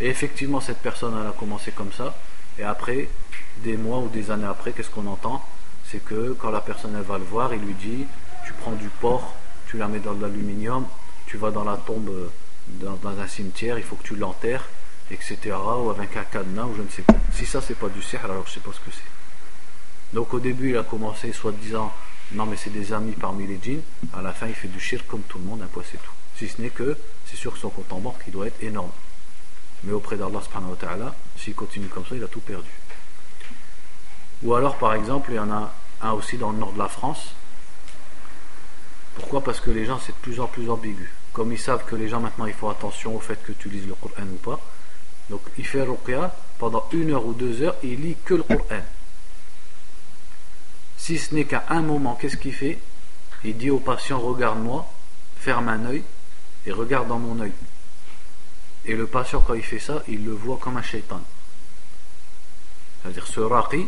Et 0.00 0.08
effectivement, 0.08 0.60
cette 0.60 0.78
personne, 0.78 1.16
elle 1.20 1.26
a 1.26 1.32
commencé 1.32 1.72
comme 1.72 1.92
ça. 1.92 2.16
Et 2.58 2.62
après, 2.62 3.08
des 3.62 3.76
mois 3.76 3.98
ou 3.98 4.08
des 4.08 4.30
années 4.30 4.46
après, 4.46 4.72
qu'est-ce 4.72 4.90
qu'on 4.90 5.06
entend? 5.06 5.44
C'est 5.84 6.04
que 6.04 6.36
quand 6.38 6.50
la 6.50 6.60
personne, 6.60 7.00
va 7.00 7.18
le 7.18 7.24
voir, 7.24 7.54
il 7.54 7.60
lui 7.60 7.74
dit 7.74 8.06
Tu 8.44 8.52
prends 8.52 8.72
du 8.72 8.88
porc, 8.88 9.34
tu 9.68 9.78
la 9.78 9.88
mets 9.88 10.00
dans 10.00 10.14
de 10.14 10.22
l'aluminium, 10.22 10.86
tu 11.26 11.36
vas 11.36 11.50
dans 11.50 11.64
la 11.64 11.76
tombe, 11.76 12.30
dans, 12.68 12.98
un 13.08 13.26
cimetière, 13.26 13.78
il 13.78 13.84
faut 13.84 13.96
que 13.96 14.04
tu 14.04 14.16
l'enterres, 14.16 14.68
etc. 15.10 15.38
Ou 15.82 15.90
avec 15.90 16.16
un 16.16 16.24
cadenas, 16.24 16.64
ou 16.64 16.74
je 16.76 16.82
ne 16.82 16.88
sais 16.88 17.02
pas. 17.02 17.14
Si 17.32 17.46
ça, 17.46 17.60
c'est 17.60 17.78
pas 17.78 17.88
du 17.88 18.02
sihr, 18.02 18.24
alors 18.24 18.46
je 18.46 18.52
sais 18.52 18.60
pas 18.60 18.72
ce 18.72 18.80
que 18.80 18.90
c'est. 18.90 20.14
Donc 20.14 20.32
au 20.34 20.40
début, 20.40 20.70
il 20.70 20.76
a 20.76 20.82
commencé 20.82 21.32
soit 21.32 21.52
disant 21.52 21.92
Non, 22.32 22.46
mais 22.46 22.56
c'est 22.56 22.70
des 22.70 22.92
amis 22.92 23.12
parmi 23.12 23.46
les 23.46 23.58
djinns. 23.62 23.82
À 24.14 24.22
la 24.22 24.32
fin, 24.32 24.46
il 24.46 24.54
fait 24.54 24.68
du 24.68 24.80
shirk 24.80 25.06
comme 25.06 25.22
tout 25.22 25.38
le 25.38 25.44
monde, 25.44 25.62
un 25.62 25.66
point, 25.66 25.82
c'est 25.90 26.02
tout. 26.02 26.12
Si 26.36 26.48
ce 26.48 26.60
n'est 26.60 26.70
que, 26.70 26.96
c'est 27.26 27.36
sûr 27.36 27.52
que 27.52 27.58
son 27.58 27.70
compte 27.70 27.92
en 27.92 27.98
banque, 27.98 28.20
il 28.26 28.32
doit 28.32 28.46
être 28.46 28.62
énorme. 28.62 28.90
Mais 29.84 29.92
auprès 29.92 30.16
d'Allah 30.16 30.40
subhanahu 30.42 30.70
wa 30.70 30.76
ta'ala, 30.76 31.14
s'il 31.36 31.54
continue 31.54 31.88
comme 31.88 32.04
ça, 32.06 32.14
il 32.14 32.22
a 32.22 32.28
tout 32.28 32.40
perdu. 32.40 32.70
Ou 34.42 34.54
alors, 34.54 34.76
par 34.76 34.94
exemple, 34.94 35.30
il 35.30 35.36
y 35.36 35.38
en 35.38 35.50
a 35.50 35.72
un 36.02 36.12
aussi 36.12 36.36
dans 36.36 36.50
le 36.50 36.58
nord 36.58 36.72
de 36.72 36.78
la 36.78 36.88
France. 36.88 37.34
Pourquoi? 39.14 39.42
Parce 39.42 39.60
que 39.60 39.70
les 39.70 39.86
gens, 39.86 39.98
c'est 39.98 40.12
de 40.12 40.18
plus 40.18 40.40
en 40.40 40.46
plus 40.46 40.68
ambigu. 40.68 41.10
Comme 41.32 41.52
ils 41.52 41.58
savent 41.58 41.84
que 41.84 41.96
les 41.96 42.08
gens, 42.08 42.20
maintenant, 42.20 42.46
ils 42.46 42.54
font 42.54 42.68
attention 42.68 43.16
au 43.16 43.20
fait 43.20 43.42
que 43.42 43.52
tu 43.52 43.68
lises 43.68 43.86
le 43.86 43.94
Coran 43.94 44.22
ou 44.22 44.36
pas. 44.36 44.60
Donc, 45.30 45.42
il 45.58 45.66
fait 45.66 45.82
ruqya 45.82 46.34
pendant 46.58 46.88
une 46.92 47.12
heure 47.12 47.26
ou 47.26 47.32
deux 47.32 47.62
heures 47.62 47.76
et 47.82 47.88
il 47.88 48.00
lit 48.00 48.16
que 48.24 48.34
le 48.34 48.42
Coran. 48.42 48.82
Si 50.96 51.18
ce 51.18 51.34
n'est 51.34 51.44
qu'à 51.44 51.64
un 51.68 51.82
moment, 51.82 52.14
qu'est-ce 52.14 52.36
qu'il 52.36 52.54
fait? 52.54 52.78
Il 53.44 53.56
dit 53.56 53.70
au 53.70 53.78
patient 53.78 54.18
Regarde-moi, 54.18 54.86
ferme 55.38 55.68
un 55.68 55.84
œil 55.86 56.02
et 56.66 56.72
regarde 56.72 57.08
dans 57.08 57.18
mon 57.18 57.40
œil. 57.40 57.52
Et 58.84 58.94
le 58.94 59.06
patient, 59.06 59.40
quand 59.40 59.54
il 59.54 59.62
fait 59.62 59.78
ça, 59.78 60.02
il 60.08 60.24
le 60.24 60.32
voit 60.32 60.58
comme 60.60 60.76
un 60.76 60.82
shaitan. 60.82 61.20
C'est-à-dire 63.02 63.26
ce 63.26 63.40
raqi, 63.40 63.86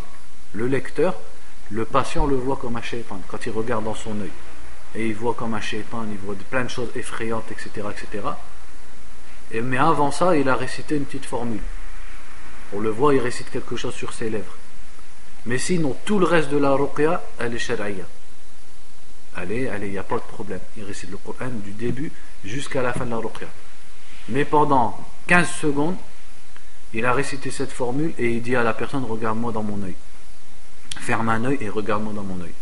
le 0.53 0.67
lecteur, 0.67 1.15
le 1.71 1.85
patient 1.85 2.27
le 2.27 2.37
voit 2.37 2.57
comme 2.57 2.77
un 2.77 2.83
shaitan 2.83 3.21
quand 3.29 3.45
il 3.47 3.53
regarde 3.53 3.85
dans 3.85 3.95
son 3.95 4.21
œil. 4.21 4.31
Et 4.95 5.07
il 5.07 5.15
voit 5.15 5.35
comme 5.35 5.55
un 5.55 5.61
shaitan, 5.61 6.05
il 6.11 6.19
voit 6.19 6.35
plein 6.51 6.65
de 6.65 6.71
choses 6.71 6.91
effrayantes, 6.95 7.51
etc. 7.51 7.71
etc. 7.91 8.29
Mais 9.53 9.79
avant 9.79 10.11
ça, 10.11 10.37
il 10.37 10.49
a 10.49 10.57
récité 10.57 10.97
une 10.97 11.05
petite 11.05 11.27
formule. 11.27 11.61
On 12.73 12.81
le 12.81 12.91
voit, 12.91 13.15
il 13.15 13.21
récite 13.21 13.51
quelque 13.51 13.77
chose 13.77 13.95
sur 13.95 14.13
ses 14.13 14.29
lèvres. 14.29 14.57
Mais 15.47 15.59
sinon, 15.59 15.97
tout 16.05 16.19
le 16.19 16.27
reste 16.27 16.51
de 16.51 16.59
la 16.59 16.73
ruqya, 16.73 17.23
elle 17.39 17.55
est 17.55 17.59
shari'a. 17.59 18.05
Allez, 19.37 19.69
allez, 19.69 19.87
il 19.87 19.93
n'y 19.93 19.99
a 19.99 20.03
pas 20.03 20.17
de 20.17 20.23
problème. 20.23 20.61
Il 20.77 20.85
récite 20.85 21.11
le 21.11 21.17
Coran 21.17 21.49
du 21.49 21.71
début 21.73 22.13
jusqu'à 22.45 22.83
la 22.83 22.93
fin 22.93 23.07
de 23.07 23.11
la 23.11 23.17
ruqya. 23.17 23.47
Mais 24.29 24.45
pendant 24.45 24.99
15 25.29 25.49
secondes, 25.49 25.97
il 26.93 27.07
a 27.07 27.13
récité 27.13 27.51
cette 27.51 27.71
formule 27.71 28.13
et 28.19 28.31
il 28.31 28.43
dit 28.43 28.57
à 28.57 28.63
la 28.63 28.75
personne 28.75 29.05
Regarde-moi 29.05 29.53
dans 29.53 29.63
mon 29.63 29.83
œil. 29.83 29.95
Ferme 31.01 31.29
un 31.29 31.45
œil 31.45 31.59
et 31.61 31.69
regarde-moi 31.69 32.13
dans 32.13 32.23
mon 32.23 32.43
œil. 32.43 32.55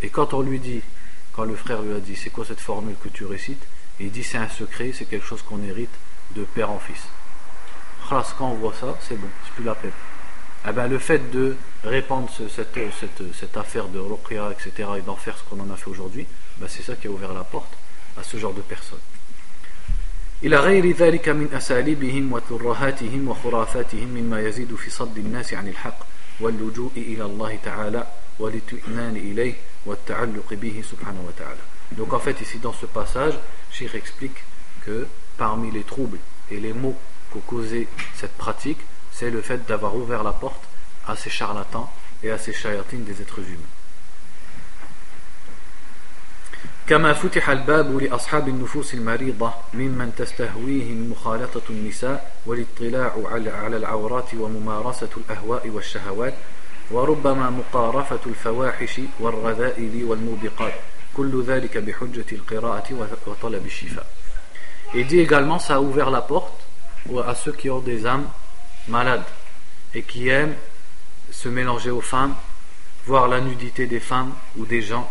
Et 0.00 0.10
quand 0.10 0.34
on 0.34 0.42
lui 0.42 0.60
dit, 0.60 0.82
quand 1.32 1.44
le 1.44 1.56
frère 1.56 1.82
lui 1.82 1.94
a 1.94 2.00
dit 2.00 2.14
C'est 2.14 2.30
quoi 2.30 2.44
cette 2.44 2.60
formule 2.60 2.96
que 3.02 3.08
tu 3.08 3.24
récites? 3.24 3.64
Il 3.99 4.11
dit 4.11 4.23
C'est 4.23 4.37
un 4.37 4.49
secret, 4.49 4.91
c'est 4.93 5.05
quelque 5.05 5.25
chose 5.25 5.41
qu'on 5.41 5.61
hérite 5.63 5.93
de 6.35 6.43
père 6.43 6.71
en 6.71 6.79
fils. 6.79 7.03
Quand 8.09 8.23
on 8.41 8.53
voit 8.55 8.73
ça, 8.79 8.95
c'est 9.01 9.15
bon, 9.15 9.27
c'est 9.45 9.53
plus 9.53 9.63
la 9.63 9.75
peine. 9.75 9.91
Eh 10.67 10.71
ben, 10.71 10.87
le 10.87 10.99
fait 10.99 11.31
de 11.31 11.55
répandre 11.83 12.29
cette, 12.29 13.57
affaire 13.57 13.87
de 13.87 13.99
Ruqya, 13.99 14.51
etc., 14.51 14.89
et 14.97 15.01
d'en 15.01 15.15
faire 15.15 15.37
ce 15.37 15.43
qu'on 15.49 15.59
en 15.59 15.69
a 15.73 15.75
fait 15.75 15.89
aujourd'hui, 15.89 16.25
ben, 16.57 16.67
c'est 16.69 16.83
ça 16.83 16.95
qui 16.95 17.07
a 17.07 17.09
ouvert 17.09 17.33
la 17.33 17.43
porte 17.43 17.73
à 18.17 18.23
ce 18.23 18.37
genre 18.37 18.53
de 18.53 18.61
personnes. 18.61 19.01
إلى 20.43 20.57
غير 20.57 20.95
ذلك 20.95 21.29
من 21.29 21.53
أساليبهم 21.53 22.33
وترهاتهم 22.33 23.27
وخرافاتهم 23.27 24.07
مما 24.07 24.41
يزيد 24.41 24.75
في 24.75 24.89
صد 24.89 25.17
الناس 25.17 25.53
عن 25.53 25.67
الحق 25.67 25.99
واللجوء 26.39 26.91
إلى 26.97 27.25
الله 27.25 27.59
تعالى 27.63 28.07
والاطمئنان 28.39 29.15
إليه 29.15 29.53
والتعلق 29.85 30.53
به 30.53 30.83
سبحانه 30.91 31.23
وتعالى. 31.27 31.61
Donc 31.97 32.13
en 32.13 32.19
fait 32.19 32.41
ici 32.41 32.57
dans 32.57 32.73
ce 32.73 32.85
passage, 32.85 33.33
Sheikh 33.71 33.95
explique 33.95 34.43
que 34.85 35.07
parmi 35.37 35.71
les 35.71 35.83
troubles 35.83 36.19
et 36.51 36.59
les 36.59 36.73
maux 36.73 36.97
qu'ont 37.31 37.39
causé 37.39 37.87
cette 38.15 38.37
pratique, 38.37 38.79
c'est 39.11 39.29
le 39.29 39.41
fait 39.41 39.65
d'avoir 39.65 39.95
ouvert 39.95 40.23
la 40.23 40.33
porte 40.33 40.63
à 41.07 41.15
ces 41.15 41.29
charlatans 41.29 41.89
et 42.23 42.31
à 42.31 42.37
ces 42.37 42.53
chayatines 42.53 43.03
des 43.03 43.21
êtres 43.21 43.39
humains. 43.39 43.73
كما 46.87 47.13
فتح 47.13 47.49
الباب 47.49 47.97
لأصحاب 47.97 48.47
النفوس 48.47 48.93
المريضة 48.93 49.53
ممن 49.73 50.11
تستهويهم 50.17 51.11
مخالطة 51.11 51.61
النساء 51.69 52.35
والاطلاع 52.45 53.13
على 53.63 53.77
العورات 53.77 54.33
وممارسة 54.33 55.09
الأهواء 55.17 55.69
والشهوات 55.69 56.33
وربما 56.91 57.49
مقارفة 57.49 58.19
الفواحش 58.25 59.01
والرذائل 59.19 60.03
والموبقات 60.03 60.73
et 64.94 65.04
dit 65.04 65.18
également, 65.18 65.58
ça 65.58 65.76
a 65.76 65.80
ouvert 65.80 66.10
la 66.10 66.22
porte 66.22 66.66
à 67.26 67.34
ceux 67.34 67.52
qui 67.52 67.70
ont 67.70 67.80
des 67.80 68.06
âmes 68.06 68.26
malades 68.88 69.24
et 69.94 70.02
qui 70.02 70.28
aiment 70.28 70.54
se 71.30 71.48
mélanger 71.48 71.90
aux 71.90 72.00
femmes, 72.00 72.34
voir 73.06 73.28
la 73.28 73.40
nudité 73.40 73.86
des 73.86 74.00
femmes 74.00 74.32
ou 74.56 74.64
des 74.64 74.82
gens 74.82 75.10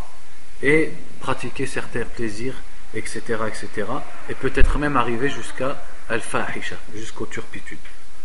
et 0.64 0.92
pratiquer 1.20 1.66
certains 1.66 2.06
plaisirs, 2.06 2.56
etc. 2.94 3.22
etc. 3.48 3.88
et 4.30 4.36
peut-être 4.36 4.78
même 4.78 4.98
arriver 4.98 5.30
jusqu'à 5.30 5.82
al-fahisha, 6.10 6.76
jusqu'aux 6.96 7.26
turpitudes. 7.26 7.78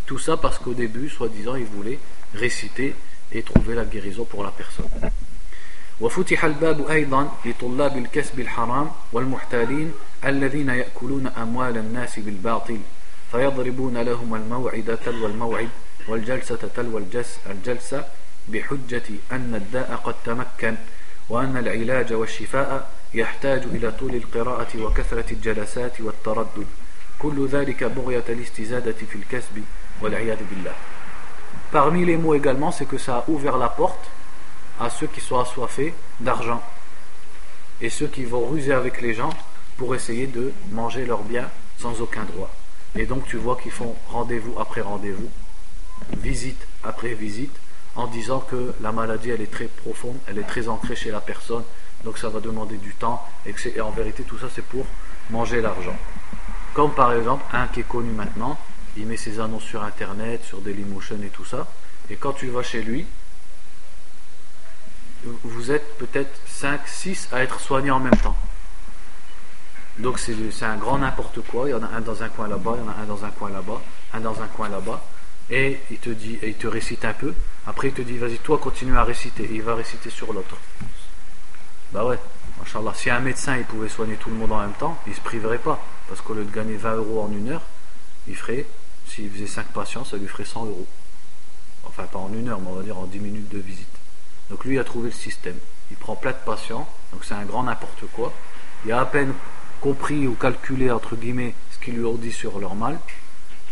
Tout 0.06 0.18
ça 0.18 0.36
parce 0.36 0.58
qu'au 0.58 0.74
début, 0.74 1.08
soi-disant, 1.08 1.56
ils 1.56 1.64
voulaient 1.64 1.98
réciter 2.34 2.94
et 3.32 3.42
trouver 3.42 3.74
la 3.74 3.84
guérison 3.84 4.24
pour 4.24 4.44
la 4.44 4.50
personne. 4.50 4.88
وفتح 6.02 6.44
الباب 6.44 6.90
أيضا 6.90 7.32
لطلاب 7.44 7.96
الكسب 7.96 8.40
الحرام 8.40 8.90
والمحتالين 9.12 9.92
الذين 10.24 10.68
يأكلون 10.68 11.26
أموال 11.26 11.78
الناس 11.78 12.18
بالباطل 12.18 12.78
فيضربون 13.32 13.98
لهم 13.98 14.34
الموعد 14.34 14.98
تلو 15.04 15.26
الموعد 15.26 15.68
والجلسة 16.08 16.58
تلو 16.76 16.98
الجلسة 17.46 18.04
بحجة 18.48 19.02
أن 19.32 19.54
الداء 19.54 20.00
قد 20.04 20.14
تمكن 20.24 20.74
وأن 21.28 21.56
العلاج 21.56 22.12
والشفاء 22.12 22.90
يحتاج 23.14 23.62
إلى 23.62 23.92
طول 23.92 24.14
القراءة 24.14 24.82
وكثرة 24.82 25.32
الجلسات 25.32 26.00
والتردد. 26.00 26.66
كل 27.18 27.46
ذلك 27.46 27.84
بغية 27.84 28.24
الاستزادة 28.28 28.92
في 29.10 29.16
الكسب 29.16 29.64
والعياذ 30.02 30.38
بالله. 30.50 30.74
Parmi 31.72 32.04
les 32.04 32.16
mots 32.16 32.34
également, 32.34 32.70
c'est 32.70 32.86
que 32.86 32.98
ça 32.98 33.16
a 33.16 33.24
ouvert 33.28 33.56
la 33.56 33.68
porte 33.68 34.10
à 34.82 34.90
ceux 34.90 35.06
qui 35.06 35.20
sont 35.20 35.38
assoiffés 35.38 35.94
d'argent 36.20 36.60
et 37.80 37.88
ceux 37.88 38.08
qui 38.08 38.24
vont 38.24 38.46
ruser 38.46 38.72
avec 38.72 39.00
les 39.00 39.14
gens 39.14 39.30
pour 39.76 39.94
essayer 39.94 40.26
de 40.26 40.52
manger 40.72 41.06
leurs 41.06 41.22
biens 41.22 41.48
sans 41.78 42.00
aucun 42.00 42.24
droit. 42.24 42.50
Et 42.96 43.06
donc 43.06 43.24
tu 43.26 43.36
vois 43.36 43.56
qu'ils 43.56 43.72
font 43.72 43.94
rendez-vous 44.08 44.58
après 44.58 44.80
rendez-vous, 44.80 45.30
visite 46.18 46.66
après 46.82 47.14
visite, 47.14 47.54
en 47.94 48.06
disant 48.06 48.40
que 48.40 48.74
la 48.80 48.90
maladie 48.90 49.30
elle 49.30 49.40
est 49.40 49.50
très 49.50 49.66
profonde, 49.66 50.16
elle 50.26 50.38
est 50.38 50.50
très 50.54 50.68
ancrée 50.68 50.96
chez 50.96 51.10
la 51.10 51.20
personne, 51.20 51.62
donc 52.04 52.18
ça 52.18 52.28
va 52.28 52.40
demander 52.40 52.76
du 52.76 52.92
temps, 52.94 53.24
et, 53.46 53.54
et 53.74 53.80
en 53.80 53.90
vérité 53.90 54.24
tout 54.24 54.38
ça 54.38 54.48
c'est 54.52 54.64
pour 54.64 54.84
manger 55.30 55.60
l'argent. 55.60 55.96
Comme 56.74 56.92
par 56.92 57.12
exemple 57.12 57.44
un 57.52 57.68
qui 57.68 57.80
est 57.80 57.88
connu 57.88 58.10
maintenant, 58.10 58.58
il 58.96 59.06
met 59.06 59.16
ses 59.16 59.38
annonces 59.38 59.64
sur 59.64 59.82
internet, 59.82 60.42
sur 60.44 60.60
Dailymotion 60.60 61.18
et 61.22 61.28
tout 61.28 61.44
ça, 61.44 61.68
et 62.10 62.16
quand 62.16 62.32
tu 62.32 62.48
vas 62.48 62.62
chez 62.62 62.82
lui, 62.82 63.06
vous 65.24 65.70
êtes 65.70 65.96
peut-être 65.98 66.40
5, 66.46 66.80
6 66.86 67.28
à 67.32 67.42
être 67.42 67.60
soignés 67.60 67.90
en 67.90 68.00
même 68.00 68.16
temps. 68.16 68.36
Donc 69.98 70.18
c'est 70.18 70.64
un 70.64 70.76
grand 70.76 70.98
n'importe 70.98 71.40
quoi, 71.42 71.68
il 71.68 71.72
y 71.72 71.74
en 71.74 71.82
a 71.82 71.88
un 71.88 72.00
dans 72.00 72.22
un 72.22 72.28
coin 72.28 72.48
là-bas, 72.48 72.76
il 72.76 72.84
y 72.84 72.88
en 72.88 72.90
a 72.90 73.02
un 73.02 73.04
dans 73.04 73.24
un 73.24 73.30
coin 73.30 73.50
là-bas, 73.50 73.80
un 74.14 74.20
dans 74.20 74.40
un 74.40 74.46
coin 74.46 74.68
là-bas, 74.68 75.04
et 75.50 75.80
il 75.90 75.98
te 75.98 76.08
dit, 76.08 76.38
et 76.40 76.48
il 76.48 76.54
te 76.54 76.66
récite 76.66 77.04
un 77.04 77.12
peu, 77.12 77.34
après 77.66 77.88
il 77.88 77.94
te 77.94 78.00
dit 78.00 78.16
vas-y 78.16 78.38
toi 78.38 78.56
continue 78.56 78.96
à 78.96 79.04
réciter, 79.04 79.44
et 79.44 79.54
il 79.54 79.62
va 79.62 79.74
réciter 79.74 80.08
sur 80.08 80.32
l'autre. 80.32 80.56
Bah 81.92 82.06
ouais, 82.06 82.18
si 82.94 83.10
un 83.10 83.20
médecin 83.20 83.62
pouvait 83.68 83.90
soigner 83.90 84.16
tout 84.16 84.30
le 84.30 84.36
monde 84.36 84.52
en 84.52 84.60
même 84.60 84.72
temps, 84.72 84.98
il 85.06 85.14
se 85.14 85.20
priverait 85.20 85.58
pas, 85.58 85.78
parce 86.08 86.22
qu'au 86.22 86.32
lieu 86.32 86.44
de 86.44 86.50
gagner 86.50 86.76
20 86.76 86.94
euros 86.94 87.22
en 87.24 87.30
une 87.30 87.50
heure, 87.50 87.62
il 88.26 88.34
ferait, 88.34 88.64
s'il 89.06 89.30
faisait 89.30 89.46
5 89.46 89.66
patients, 89.68 90.04
ça 90.04 90.16
lui 90.16 90.26
ferait 90.26 90.46
100 90.46 90.64
euros. 90.64 90.86
Enfin 91.84 92.04
pas 92.04 92.18
en 92.18 92.32
une 92.32 92.48
heure, 92.48 92.60
mais 92.60 92.68
on 92.68 92.76
va 92.76 92.82
dire 92.82 92.96
en 92.96 93.04
10 93.04 93.18
minutes 93.18 93.48
de 93.50 93.58
visite. 93.58 93.91
Donc 94.52 94.66
lui 94.66 94.74
il 94.74 94.78
a 94.78 94.84
trouvé 94.84 95.08
le 95.08 95.14
système. 95.14 95.56
Il 95.90 95.96
prend 95.96 96.14
plein 96.14 96.32
de 96.32 96.36
patients, 96.44 96.86
donc 97.10 97.24
c'est 97.24 97.32
un 97.32 97.44
grand 97.44 97.62
n'importe 97.62 98.04
quoi. 98.12 98.34
Il 98.84 98.92
a 98.92 99.00
à 99.00 99.06
peine 99.06 99.32
compris 99.80 100.26
ou 100.26 100.34
calculé 100.34 100.90
entre 100.90 101.16
guillemets 101.16 101.54
ce 101.70 101.82
qu'ils 101.82 101.94
lui 101.94 102.04
ont 102.04 102.16
dit 102.16 102.32
sur 102.32 102.60
leur 102.60 102.74
mal. 102.74 102.98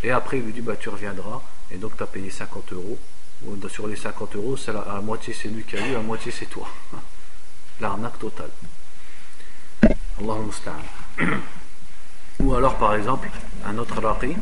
Et 0.03 0.11
après 0.11 0.39
il 0.39 0.45
lui 0.45 0.55
dit 0.55 0.63
bah 0.63 0.77
tu 0.77 0.89
reviendras 0.89 1.43
et 1.71 1.77
donc 1.77 1.99
tu 1.99 2.03
as 2.03 2.07
payé 2.07 2.31
50 2.31 2.73
euros. 2.73 2.99
Sur 3.69 3.89
les 3.89 3.97
50 3.97 4.37
euros, 4.37 4.57
c'est 4.57 4.73
la, 4.73 4.81
à 4.81 5.01
moitié 5.03 5.35
c'est 5.35 5.49
lui 5.49 5.65
qui 5.65 5.77
a 5.77 5.87
eu, 5.87 5.95
à 5.97 6.01
moitié 6.01 6.33
c'est 6.33 6.47
toi. 6.47 6.67
L'arnaque 7.81 8.19
totale. 8.19 8.51
Allah 9.83 10.35
Ou 12.41 12.55
alors 12.55 12.77
par 12.77 12.95
exemple, 12.95 13.29
un 13.67 13.77
autre 13.77 14.01
raqi 14.01 14.35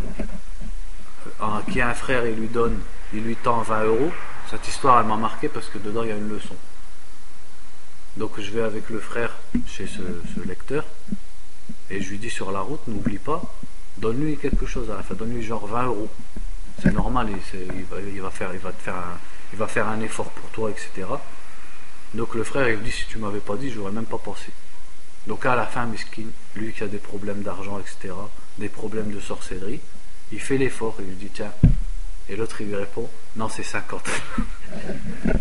euh, 1.41 1.47
qui 1.73 1.81
a 1.81 1.89
un 1.89 1.95
frère 1.95 2.25
et 2.25 2.33
lui 2.33 2.47
donne, 2.47 2.81
il 3.13 3.25
lui 3.25 3.35
tend 3.35 3.61
20 3.63 3.83
euros. 3.83 4.13
Cette 4.51 4.67
histoire 4.67 5.01
elle 5.01 5.07
m'a 5.07 5.17
marqué 5.17 5.49
parce 5.49 5.69
que 5.69 5.77
dedans 5.77 6.03
il 6.05 6.09
y 6.09 6.13
a 6.13 6.17
une 6.17 6.31
leçon. 6.31 6.57
Donc 8.17 8.41
je 8.41 8.51
vais 8.51 8.63
avec 8.63 8.89
le 8.89 8.99
frère 8.99 9.37
chez 9.67 9.87
ce, 9.87 10.41
lecteur 10.47 10.85
et 11.91 12.01
je 12.01 12.09
lui 12.09 12.19
dis 12.19 12.31
sur 12.31 12.51
la 12.51 12.61
route, 12.61 12.81
n'oublie 12.89 13.19
pas, 13.19 13.43
donne-lui 13.99 14.39
quelque 14.39 14.65
chose 14.65 14.91
à 14.91 14.97
la 14.97 15.03
fin, 15.03 15.15
donne-lui 15.15 15.43
genre 15.43 15.67
20 15.67 15.87
euros. 15.87 16.09
C'est 16.83 16.93
normal, 16.93 17.29
il, 17.31 18.21
va, 18.23 18.31
faire, 18.31 18.51
un, 19.89 20.01
effort 20.01 20.31
pour 20.31 20.49
toi, 20.51 20.71
etc. 20.71 21.07
Donc 22.15 22.35
le 22.35 22.43
frère 22.43 22.69
il 22.71 22.83
dit 22.83 22.93
si 22.93 23.07
tu 23.07 23.19
m'avais 23.19 23.41
pas 23.41 23.57
dit, 23.57 23.71
j'aurais 23.71 23.93
même 23.93 24.07
pas 24.07 24.19
pensé. 24.19 24.51
Donc 25.27 25.45
à 25.45 25.57
la 25.57 25.67
fin, 25.67 25.85
Miskin, 25.85 26.27
lui 26.57 26.73
qui 26.73 26.83
a 26.85 26.89
des 26.89 26.99
problèmes 26.99 27.43
d'argent, 27.43 27.79
etc., 27.79 28.15
des 28.57 28.71
problèmes 28.71 29.13
de 29.13 29.21
sorcellerie, 29.21 29.81
il 30.33 30.41
fait 30.41 30.57
l'effort 30.57 30.97
il 31.01 31.05
lui 31.05 31.17
dit 31.17 31.31
tiens. 31.33 31.53
Et 32.31 32.37
l'autre 32.37 32.61
il 32.61 32.69
lui 32.69 32.77
répond 32.77 33.09
non 33.38 33.50
c'est 33.50 33.64
50. 33.64 34.10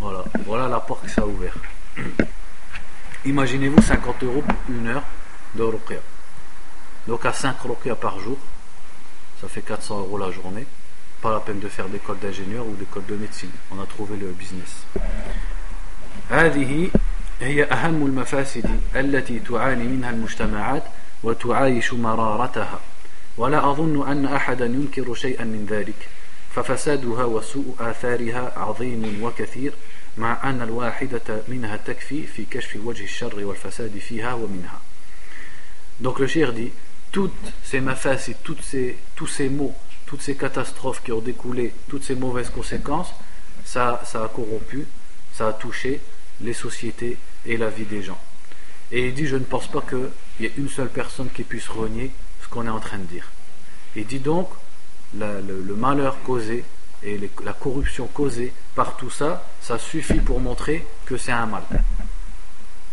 Voilà, 0.00 0.24
voilà 0.46 0.68
la 0.68 0.80
porte 0.80 1.04
que 1.04 1.10
ça 1.10 1.22
a 1.22 1.26
ouvert. 1.26 1.54
Imaginez-vous 3.24 3.82
50 3.82 4.22
euros 4.22 4.42
pour 4.42 4.56
une 4.68 4.86
heure 4.86 5.02
de 5.54 5.62
ruqya. 5.62 5.98
Donc 7.06 7.26
à 7.26 7.32
5 7.32 7.56
ruqya 7.62 7.94
par 7.96 8.20
jour, 8.20 8.38
ça 9.40 9.48
fait 9.48 9.62
400 9.62 9.98
euros 10.00 10.18
la 10.18 10.30
journée. 10.30 10.66
Pas 11.20 11.32
la 11.32 11.40
peine 11.40 11.58
de 11.58 11.68
faire 11.68 11.88
d'école 11.88 12.18
d'ingénieur 12.20 12.64
ou 12.64 12.76
d'école 12.76 13.06
de 13.06 13.16
médecine. 13.16 13.50
On 13.72 13.82
a 13.82 13.86
trouvé 13.86 14.16
le 14.16 14.28
business. 14.28 14.86
هذه 16.30 16.90
هي 17.40 17.64
أهم 17.64 18.06
المفاسد 18.06 18.80
التي 18.96 19.38
تعاني 19.38 19.84
منها 19.84 20.10
المجتمعات 20.10 20.82
وتعايش 21.22 21.94
مرارتها 21.94 22.80
ولا 23.36 23.70
أظن 23.70 24.08
أن 24.08 24.26
أحدا 24.26 24.66
ينكر 24.66 25.14
شيئا 25.14 25.44
من 25.44 25.66
ذلك 25.70 26.08
ففسادها 26.54 27.24
وسوء 27.24 27.74
آثارها 27.80 28.52
عظيم 28.56 29.22
وكثير 29.22 29.72
مع 30.18 30.50
أن 30.50 30.62
الواحدة 30.62 31.42
منها 31.48 31.76
تكفي 31.76 32.26
في 32.26 32.44
كشف 32.50 32.76
وجه 32.84 33.04
الشر 33.04 33.44
والفساد 33.44 33.98
فيها 33.98 34.34
ومنها 34.34 34.80
Donc 36.00 36.20
le 36.20 36.28
shir 36.28 36.52
dit 36.52 36.70
toutes 37.10 37.32
ces 37.64 37.80
mafasid, 37.80 38.36
toutes 38.44 38.62
ces, 38.62 38.96
tous 39.16 39.26
ces 39.26 39.48
maux, 39.48 39.74
toutes 40.06 40.22
ces 40.22 40.36
catastrophes 40.36 41.02
qui 41.02 41.12
ont 41.12 41.20
découlé, 41.20 41.72
toutes 41.88 42.04
ces 42.04 42.14
mauvaises 42.14 42.50
conséquences, 42.50 43.12
ça, 43.64 44.00
ça 44.04 44.22
a 44.22 44.28
corrompu, 44.28 44.86
ça 45.34 45.48
a 45.48 45.52
touché 45.52 46.00
les 46.40 46.52
sociétés 46.52 47.16
et 47.46 47.56
la 47.56 47.68
vie 47.68 47.84
des 47.84 48.02
gens. 48.02 48.20
Et 48.92 49.08
il 49.08 49.14
dit, 49.14 49.26
je 49.26 49.36
ne 49.36 49.44
pense 49.44 49.66
pas 49.66 49.82
qu'il 49.82 50.08
y 50.40 50.46
ait 50.46 50.52
une 50.56 50.68
seule 50.68 50.88
personne 50.88 51.28
qui 51.30 51.42
puisse 51.42 51.68
renier 51.68 52.10
ce 52.42 52.48
qu'on 52.48 52.66
est 52.66 52.70
en 52.70 52.80
train 52.80 52.98
de 52.98 53.04
dire. 53.04 53.28
Il 53.96 54.06
dit 54.06 54.20
donc, 54.20 54.48
le, 55.16 55.74
malheur 55.74 56.16
causé 56.22 56.64
et 57.02 57.18
la 57.44 57.52
corruption 57.52 58.06
causée 58.06 58.52
par 58.74 58.96
tout 58.96 59.10
ça, 59.10 59.44
ça 59.60 59.78
suffit 59.78 60.20
pour 60.20 60.40
montrer 60.40 60.86
que 61.06 61.16
c'est 61.16 61.32
un 61.32 61.46
mal. 61.46 61.62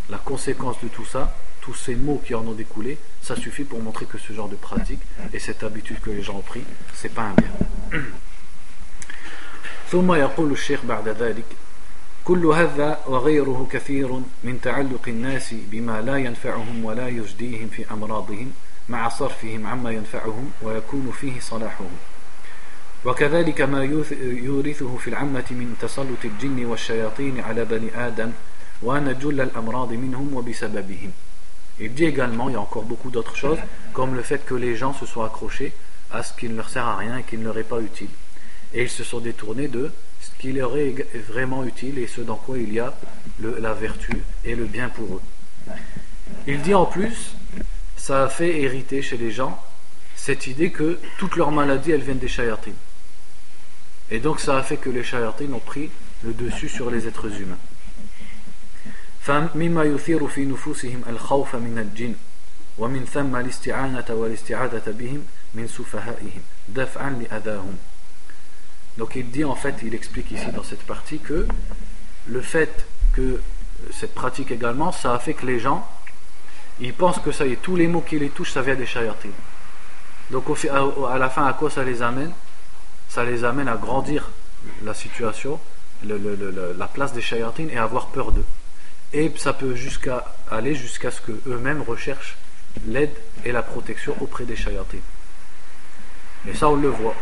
La 0.10 0.18
conséquence 0.18 0.78
de 0.84 0.88
tout 0.88 1.06
ça, 1.06 1.36
tous 1.62 1.74
ces 1.74 1.96
maux 1.96 2.22
qui 2.24 2.36
en 2.36 2.46
ont 2.46 2.54
découlé, 2.54 2.98
ça 3.22 3.36
suffit 3.36 3.64
pour 3.64 3.82
montrer 3.82 4.06
que 4.06 4.18
ce 4.18 4.34
genre 4.34 4.50
de 4.50 4.56
pratique 4.56 5.02
et 5.34 5.40
cette 5.40 5.64
habitude 5.64 6.00
que 6.00 6.12
les 6.12 6.22
gens 6.22 6.36
ont 6.36 6.42
pris, 6.42 6.64
c'est 6.94 7.14
pas 7.14 7.24
un 7.24 7.34
bien. 7.34 7.52
ثم 9.92 10.14
يقول 10.14 10.52
الشيخ 10.52 10.86
بعد 10.86 11.08
ذلك 11.08 11.46
كل 12.26 12.46
هذا 12.46 13.00
وغيره 13.08 13.68
كثير 13.72 14.22
من 14.44 14.62
تعلق 14.62 15.02
الناس 15.08 15.56
بما 15.72 16.02
لا 16.02 16.18
ينفعهم 16.18 16.86
ولا 16.86 17.08
يجديهم 17.08 17.68
في 17.68 17.92
أمراضهم 17.92 18.52
مع 18.90 19.10
صرفهم 19.10 19.68
عما 19.68 19.92
ينفعهم 19.92 20.52
ويكون 20.62 21.12
فيه 21.22 21.40
صلاحهم 21.40 21.90
وكذلك 23.06 23.62
ما 23.62 23.84
يورثه 24.22 24.98
في 24.98 25.08
العامة 25.08 25.46
من 25.52 25.76
تسلط 25.82 26.26
الجن 26.26 26.66
والشياطين 26.66 27.40
على 27.40 27.66
بني 27.66 28.08
آدم 28.08 28.32
وأن 28.82 29.20
جل 29.20 29.42
الأمراض 29.42 29.94
منهم 29.94 30.34
وبسببهم 30.34 31.12
Il 31.78 31.94
dit 31.94 32.06
également, 32.06 32.48
il 32.48 32.54
y 32.54 32.56
a 32.56 32.62
encore 32.62 32.84
beaucoup 32.84 33.10
d'autres 33.10 33.36
choses, 33.36 33.58
comme 33.92 34.16
le 34.16 34.22
fait 34.22 34.46
que 34.46 34.56
les 34.56 34.78
gens 34.78 34.94
se 34.94 35.06
sont 35.06 35.24
accrochés 35.24 35.74
à 36.10 36.24
ce 36.24 36.32
qui 36.34 36.48
ne 36.48 36.56
leur 36.56 36.70
sert 36.70 36.86
à 36.86 36.96
rien 36.96 37.18
et 37.18 37.24
qui 37.24 37.38
ne 37.38 37.44
leur 37.44 37.58
est 37.58 37.66
pas 37.66 37.82
utile. 37.82 38.08
Et 38.74 38.84
ils 38.84 38.90
se 38.90 39.04
sont 39.04 39.20
détournés 39.20 39.68
de 39.68 39.92
ce 40.22 40.30
qui 40.40 40.54
leur 40.54 40.78
est 40.78 40.96
vraiment 41.28 41.66
utile 41.66 42.00
et 42.00 42.08
ce 42.08 42.22
dans 42.22 42.38
quoi 42.38 42.58
il 42.58 42.72
y 42.74 42.80
a 42.80 42.94
le, 43.42 43.58
la 43.60 43.74
vertu 43.74 44.14
et 44.46 44.56
le 44.56 44.66
bien 44.66 44.88
pour 44.88 45.18
eux. 45.18 45.22
Il 46.48 46.62
dit 46.62 46.74
en 46.74 46.86
plus, 46.86 47.36
ça 47.98 48.24
a 48.24 48.30
fait 48.30 48.62
hériter 48.62 49.02
chez 49.02 49.18
les 49.18 49.32
gens 49.32 49.62
cette 50.16 50.48
idée 50.48 50.72
que 50.72 50.98
toutes 51.18 51.36
leurs 51.36 51.52
maladies 51.52 51.92
elles 51.92 52.02
viennent 52.02 52.20
des 52.20 52.28
shayatines. 52.28 52.74
Et 54.12 54.20
donc 54.20 54.40
ça 54.40 54.58
a 54.58 54.64
fait 54.64 54.78
que 54.78 54.90
les 54.90 55.04
shayatines 55.04 55.54
ont 55.54 55.60
pris 55.60 55.90
le 56.24 56.34
dessus 56.34 56.70
sur 56.70 56.90
les 56.92 57.08
êtres 57.08 57.28
humains. 57.28 57.60
فمما 59.26 59.84
يثير 59.84 60.28
في 60.28 60.46
نفوسهم 60.46 61.02
الخوف 61.10 61.56
من 61.56 61.80
الجن 61.80 62.16
ومن 62.78 63.06
ثم 63.06 63.36
الاستعانة 63.36 64.06
والاستعادة 64.10 64.92
بهم 64.92 65.26
من 65.54 65.68
سفهائهم 65.68 66.42
دفعا 66.70 67.10
لأذاهم 67.10 67.78
Donc 68.98 69.16
il 69.16 69.30
dit 69.30 69.44
en 69.44 69.56
fait, 69.56 69.76
il 69.84 69.94
explique 69.94 70.32
ici 70.32 70.46
dans 70.56 70.64
cette 70.64 70.84
partie 70.84 71.20
que 71.20 71.48
le 72.28 72.42
fait 72.42 72.86
que 73.14 73.42
cette 73.92 74.14
pratique 74.14 74.52
également, 74.52 74.92
ça 74.92 75.14
a 75.14 75.20
fait 75.20 75.34
que 75.34 75.46
les 75.46 75.60
gens, 75.60 75.86
ils 76.80 76.94
pensent 76.94 77.20
que 77.20 77.32
ça 77.32 77.46
y 77.46 77.54
est, 77.54 77.62
tous 77.62 77.76
les 77.76 77.88
mots 77.88 78.02
qui 78.02 78.18
les 78.20 78.30
touchent, 78.30 78.54
ça 78.54 78.62
vient 78.62 78.76
des 78.76 78.86
shayatines. 78.86 79.32
Donc 80.32 80.50
au, 80.50 80.56
à 81.06 81.18
la 81.18 81.30
fin, 81.30 81.46
à 81.46 81.54
quoi 81.54 81.70
ça 81.70 81.84
les 81.84 82.02
amène 82.02 82.32
Ça 83.11 83.25
les 83.25 83.45
amène 83.45 83.69
à 83.69 83.77
grandir 83.77 84.31
la 84.85 84.95
situation, 84.95 85.59
la 86.05 86.87
place 86.87 87.13
des 87.13 87.21
shayatines 87.21 87.69
et 87.71 87.77
à 87.77 87.83
avoir 87.83 88.07
peur 88.07 88.33
d'eux. 88.33 88.47
Et 89.13 89.33
ça 89.37 89.53
peut 89.53 89.75
jusqu'à 89.75 90.33
aller 90.51 90.77
jusqu'à 90.77 91.11
ce 91.11 91.21
qu'eux-mêmes 91.21 91.83
recherchent 91.83 92.37
l'aide 92.87 93.11
et 93.45 93.51
la 93.51 93.63
protection 93.63 94.15
auprès 94.21 94.45
des 94.45 94.55
shayatines. 94.55 95.01
Et 96.49 96.55
ça, 96.55 96.69
on 96.69 96.77
le 96.77 96.89
voit. 96.89 97.17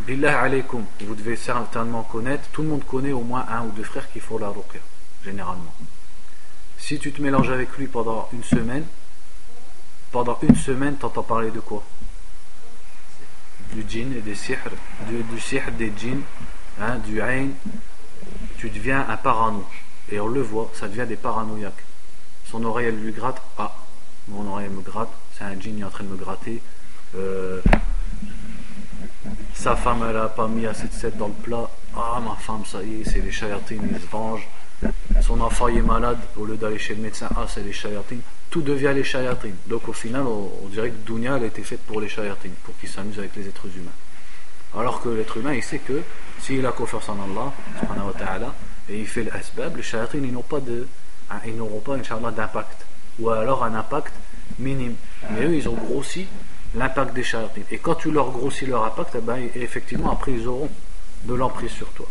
Billah 0.00 0.42
alaykum, 0.42 0.84
vous 1.00 1.14
devez 1.14 1.34
certainement 1.34 2.02
connaître, 2.02 2.44
tout 2.52 2.62
le 2.62 2.68
monde 2.68 2.84
connaît 2.84 3.12
au 3.12 3.22
moins 3.22 3.46
un 3.48 3.62
ou 3.64 3.70
deux 3.70 3.82
frères 3.82 4.12
qui 4.12 4.20
font 4.20 4.38
la 4.38 4.48
ruqya, 4.48 4.80
généralement. 5.24 5.74
Si 6.76 6.98
tu 6.98 7.12
te 7.12 7.20
mélanges 7.20 7.50
avec 7.50 7.76
lui 7.78 7.86
pendant 7.86 8.28
une 8.32 8.44
semaine, 8.44 8.84
pendant 10.12 10.38
une 10.42 10.54
semaine, 10.54 10.96
t'entends 10.96 11.22
parler 11.22 11.50
de 11.50 11.60
quoi? 11.60 11.82
Du 13.72 13.84
djinn 13.88 14.12
et 14.16 14.20
des 14.20 14.34
sihr, 14.34 14.58
du, 15.08 15.22
du 15.22 15.60
des 15.78 15.92
djinns, 15.96 16.22
hein, 16.80 16.96
du 16.98 17.20
ayn, 17.20 17.50
tu 18.56 18.70
deviens 18.70 19.06
un 19.08 19.16
parano. 19.16 19.64
Et 20.10 20.18
on 20.20 20.28
le 20.28 20.40
voit, 20.40 20.70
ça 20.74 20.88
devient 20.88 21.06
des 21.06 21.16
paranoïaques. 21.16 21.84
Son 22.46 22.64
oreille, 22.64 22.86
elle 22.86 23.00
lui 23.00 23.12
gratte, 23.12 23.42
ah, 23.58 23.74
mon 24.28 24.50
oreille 24.50 24.70
me 24.70 24.80
gratte, 24.80 25.12
c'est 25.36 25.44
un 25.44 25.58
djinn 25.60 25.76
qui 25.76 25.82
est 25.82 25.84
en 25.84 25.90
train 25.90 26.04
de 26.04 26.08
me 26.08 26.16
gratter. 26.16 26.62
Euh, 27.14 27.60
sa 29.54 29.76
femme, 29.76 30.04
elle 30.08 30.16
a 30.16 30.28
pas 30.28 30.48
mis 30.48 30.66
assez 30.66 30.86
de 30.88 30.92
sel 30.92 31.16
dans 31.16 31.28
le 31.28 31.34
plat. 31.34 31.68
Ah, 31.94 32.20
ma 32.24 32.36
femme, 32.36 32.64
ça 32.64 32.82
y 32.82 33.00
est, 33.00 33.04
c'est 33.04 33.20
les 33.20 33.32
chayatines, 33.32 33.88
ils 33.92 34.00
se 34.00 34.06
vengent. 34.06 34.48
Son 35.20 35.40
enfant 35.40 35.68
est 35.68 35.82
malade, 35.82 36.18
au 36.36 36.44
lieu 36.44 36.56
d'aller 36.56 36.78
chez 36.78 36.94
le 36.94 37.02
médecin, 37.02 37.28
ah, 37.36 37.46
c'est 37.48 37.62
les 37.62 37.72
chayatines 37.72 38.22
tout 38.50 38.62
devient 38.62 38.92
les 38.94 39.04
shayatin. 39.04 39.50
Donc 39.66 39.88
au 39.88 39.92
final, 39.92 40.22
on, 40.26 40.68
dirait 40.68 40.90
que 40.90 41.06
Dunya 41.06 41.34
a 41.34 41.40
été 41.40 41.62
faite 41.62 41.80
pour 41.80 42.00
les 42.00 42.08
shayatin, 42.08 42.50
pour 42.64 42.76
qu'ils 42.78 42.88
s'amusent 42.88 43.18
avec 43.18 43.36
les 43.36 43.46
êtres 43.48 43.66
humains. 43.66 43.90
Alors 44.76 45.00
que 45.00 45.08
l'être 45.08 45.36
humain, 45.36 45.54
il 45.54 45.62
sait 45.62 45.78
que 45.78 46.02
s'il 46.40 46.64
a 46.66 46.72
confiance 46.72 47.08
en 47.08 47.14
Allah, 47.14 47.52
et 48.88 48.98
il 49.00 49.06
fait 49.06 49.24
l'asbab, 49.24 49.76
les 49.76 49.82
shayatin, 49.82 50.18
ils 50.18 50.32
n'ont 50.32 50.42
pas 50.42 50.60
de, 50.60 50.86
hein, 51.30 51.40
ils 51.46 51.56
n'auront 51.56 51.80
pas, 51.80 51.96
inshallah, 51.96 52.30
d'impact. 52.30 52.86
Ou 53.18 53.30
alors 53.30 53.64
un 53.64 53.74
impact 53.74 54.12
minime. 54.58 54.94
Mais 55.30 55.44
eux, 55.44 55.54
ils 55.54 55.68
ont 55.68 55.74
grossi 55.74 56.26
l'impact 56.74 57.14
des 57.14 57.22
shayatin. 57.22 57.62
Et 57.70 57.78
quand 57.78 57.96
tu 57.96 58.10
leur 58.10 58.30
grossis 58.30 58.66
leur 58.66 58.84
impact, 58.84 59.16
eh 59.16 59.20
ben, 59.20 59.48
effectivement, 59.56 60.12
après, 60.12 60.32
ils 60.32 60.46
auront 60.46 60.70
de 61.24 61.34
l'emprise 61.34 61.70
sur 61.70 61.88
toi. 61.88 62.06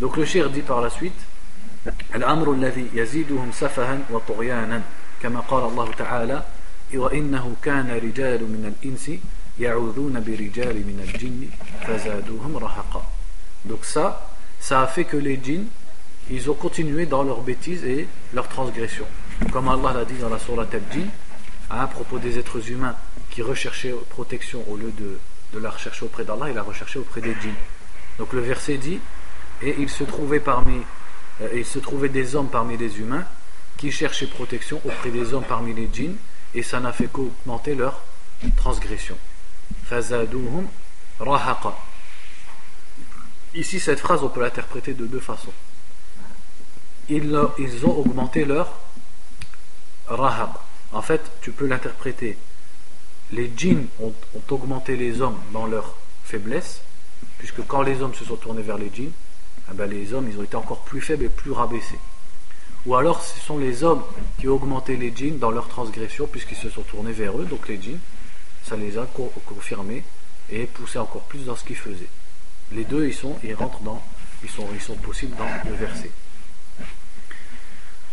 Donc 0.00 0.16
le 0.16 0.24
shir 0.24 0.50
dit 0.50 0.60
par 0.60 0.82
la 0.82 0.90
suite, 0.90 1.18
«Al-amru 2.12 2.54
alladhi 2.56 2.88
yaziduhum 2.94 3.52
safahan 3.52 4.00
wa» 4.10 4.20
كما 5.21 5.39
قال 5.39 5.63
الله 5.63 5.91
تعالى 5.91 6.43
وإنه 6.93 7.55
كان 7.61 7.91
رجال 7.91 8.41
من 8.43 8.73
الإنس 8.73 9.11
يعوذون 9.59 10.13
برجال 10.13 10.75
من 10.75 11.07
الجن 11.07 11.49
فزادوهم 11.87 12.57
رهقا 12.57 13.03
Donc 13.63 13.85
ça, 13.85 14.31
ça 14.59 14.81
a 14.81 14.87
fait 14.87 15.05
que 15.05 15.17
les 15.17 15.39
djinns, 15.41 15.67
ils 16.31 16.49
ont 16.49 16.55
continué 16.55 17.05
dans 17.05 17.21
leurs 17.21 17.41
bêtises 17.41 17.83
et 17.83 18.07
leurs 18.33 18.47
transgressions. 18.47 19.05
Comme 19.51 19.67
Allah 19.67 19.93
l'a 19.93 20.05
dit 20.05 20.15
dans 20.15 20.29
la 20.29 20.39
sourate 20.39 20.73
al-Jinn, 20.73 21.07
à 21.69 21.85
propos 21.85 22.17
des 22.17 22.39
êtres 22.39 22.71
humains 22.71 22.95
qui 23.29 23.43
recherchait 23.43 23.93
protection 24.09 24.63
au 24.67 24.77
lieu 24.77 24.91
de, 24.97 25.19
de 25.53 25.59
la 25.59 25.69
rechercher 25.69 26.05
auprès 26.05 26.23
d'Allah, 26.23 26.49
il 26.49 26.55
la 26.55 26.63
recherché 26.63 26.97
auprès 26.97 27.21
des 27.21 27.35
djinns. 27.39 27.53
Donc 28.17 28.33
le 28.33 28.41
verset 28.41 28.77
dit 28.77 28.99
Et 29.61 29.75
il 29.77 29.89
se 29.89 30.03
trouvait 30.03 30.39
parmi 30.39 30.81
euh, 31.41 31.49
il 31.53 31.65
se 31.65 31.79
trouvait 31.79 32.09
des 32.09 32.35
hommes 32.35 32.49
parmi 32.49 32.77
les 32.77 32.99
humains 32.99 33.25
qui 33.76 33.92
cherchaient 33.92 34.26
protection 34.26 34.80
auprès 34.84 35.10
des 35.10 35.32
hommes 35.32 35.44
parmi 35.44 35.74
les 35.74 35.88
djinns, 35.92 36.16
et 36.54 36.62
ça 36.62 36.80
n'a 36.80 36.92
fait 36.92 37.08
qu'augmenter 37.12 37.74
leur 37.74 38.02
transgression. 38.56 39.16
Fazaduhum 39.84 40.66
rahaqa. 41.20 41.76
Ici, 43.54 43.80
cette 43.80 44.00
phrase, 44.00 44.22
on 44.22 44.28
peut 44.28 44.40
l'interpréter 44.40 44.94
de 44.94 45.06
deux 45.06 45.20
façons. 45.20 45.52
Ils, 47.08 47.34
ont 47.36 47.96
augmenté 47.96 48.44
leur 48.44 48.80
rahaq. 50.06 50.50
En 50.92 51.02
fait, 51.02 51.22
tu 51.40 51.52
peux 51.52 51.66
l'interpréter 51.66 52.36
les 53.32 53.50
djinns 53.56 53.86
ont, 54.00 54.12
augmenté 54.50 54.96
les 54.96 55.20
hommes 55.20 55.38
dans 55.52 55.66
leur 55.66 55.96
faiblesse, 56.24 56.80
puisque 57.38 57.66
quand 57.66 57.82
les 57.82 58.00
hommes 58.02 58.14
se 58.14 58.24
sont 58.24 58.36
tournés 58.36 58.62
vers 58.62 58.78
les 58.78 58.90
djinns, 58.92 59.12
eh 59.70 59.74
ben 59.74 59.90
les 59.90 60.12
hommes 60.12 60.28
ils 60.30 60.38
ont 60.38 60.44
été 60.44 60.56
encore 60.56 60.82
plus 60.82 61.00
faibles 61.00 61.24
et 61.24 61.28
plus 61.28 61.50
rabaissés. 61.50 61.98
Ou 62.85 62.95
alors 62.95 63.21
ce 63.23 63.39
sont 63.39 63.57
les 63.57 63.83
hommes 63.83 64.03
qui 64.39 64.47
ont 64.47 64.55
augmenté 64.55 64.95
les 64.95 65.13
djinns 65.15 65.37
dans 65.37 65.51
leur 65.51 65.67
transgression, 65.67 66.27
puisqu'ils 66.27 66.57
se 66.57 66.69
sont 66.69 66.81
tournés 66.81 67.11
vers 67.11 67.37
eux, 67.39 67.45
donc 67.45 67.67
les 67.67 67.79
djinns, 67.79 67.99
ça 68.63 68.75
les 68.75 68.97
a 68.97 69.07
confirmés 69.45 70.03
et 70.49 70.65
poussés 70.65 70.99
encore 70.99 71.23
plus 71.23 71.45
dans 71.45 71.55
ce 71.55 71.63
qu'ils 71.63 71.75
faisaient. 71.75 72.09
Les 72.71 72.83
deux 72.83 73.07
ils 73.07 73.13
sont, 73.13 73.35
ils 73.43 73.53
rentrent 73.53 73.81
dans, 73.81 74.01
ils 74.43 74.49
sont, 74.49 74.67
ils 74.73 74.81
sont 74.81 74.95
possibles 74.95 75.35
dans 75.37 75.69
le 75.69 75.75
verset. 75.75 76.09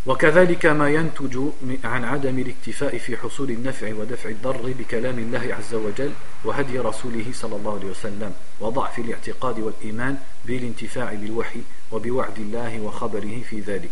وكذلك 0.06 0.66
ما 0.66 0.88
ينتج 0.88 1.38
عن 1.84 2.04
عدم 2.04 2.38
الاكتفاء 2.38 2.98
في 2.98 3.16
حصول 3.16 3.50
النفع 3.50 3.94
ودفع 3.94 4.28
الضر 4.28 4.72
بكلام 4.78 5.18
الله 5.18 5.54
عز 5.54 5.74
وجل 5.74 6.12
وهدي 6.44 6.78
رسوله 6.78 7.24
صلى 7.32 7.56
الله 7.56 7.74
عليه 7.78 7.90
وسلم 7.90 8.34
وضعف 8.60 8.98
الاعتقاد 8.98 9.60
والإيمان 9.60 10.16
بالانتفاع 10.44 11.14
بالوحي 11.14 11.60
وبوعد 11.92 12.38
الله 12.38 12.80
وخبره 12.80 13.42
في 13.50 13.60
ذلك 13.60 13.90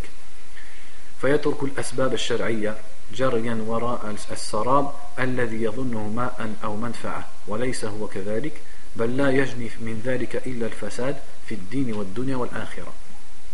فيترك 1.21 1.63
الأسباب 1.63 2.15
الشرعية 2.15 2.77
جريا 3.15 3.65
وراء 3.67 4.15
السراب 4.31 4.93
الذي 5.19 5.63
يظنه 5.63 6.09
ماء 6.09 6.55
أو 6.65 6.77
منفعة 6.77 7.29
وليس 7.49 7.85
هو 7.85 8.07
كذلك 8.07 8.61
بل 8.97 9.17
لا 9.17 9.31
يجني 9.31 9.71
من 9.81 10.03
ذلك 10.05 10.47
إلا 10.47 10.67
الفساد 10.67 11.17
في 11.47 11.55
الدين 11.55 11.95
والدنيا 11.95 12.37
والآخرة 12.37 12.93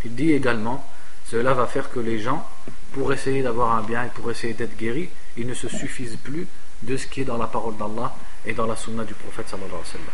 Il 0.05 0.15
dit 0.15 0.33
également 0.33 0.83
Cela 1.25 1.53
va 1.53 1.65
faire 1.65 1.89
que 1.89 1.99
les 1.99 2.19
gens, 2.19 2.45
pour 2.93 3.11
essayer 3.13 3.41
d'avoir 3.41 3.75
un 3.75 3.81
bien 3.81 4.05
et 4.05 4.09
pour 4.09 4.29
essayer 4.29 4.53
d'être 4.53 4.77
guéris, 4.77 5.09
ils 5.37 5.47
ne 5.47 5.53
se 5.53 5.67
suffisent 5.67 6.17
plus 6.17 6.47
de 6.83 6.97
ce 6.97 7.07
qui 7.07 7.21
est 7.21 7.25
dans 7.25 7.37
la 7.37 7.47
parole 7.47 7.77
d'Allah 7.77 8.13
et 8.45 8.53
dans 8.53 8.67
la 8.67 8.75
sunna 8.75 9.03
du 9.03 9.13
prophète 9.13 9.47
sallallahu 9.49 9.71
alayhi 9.71 9.85
wa 9.85 9.91
sallam. 9.91 10.07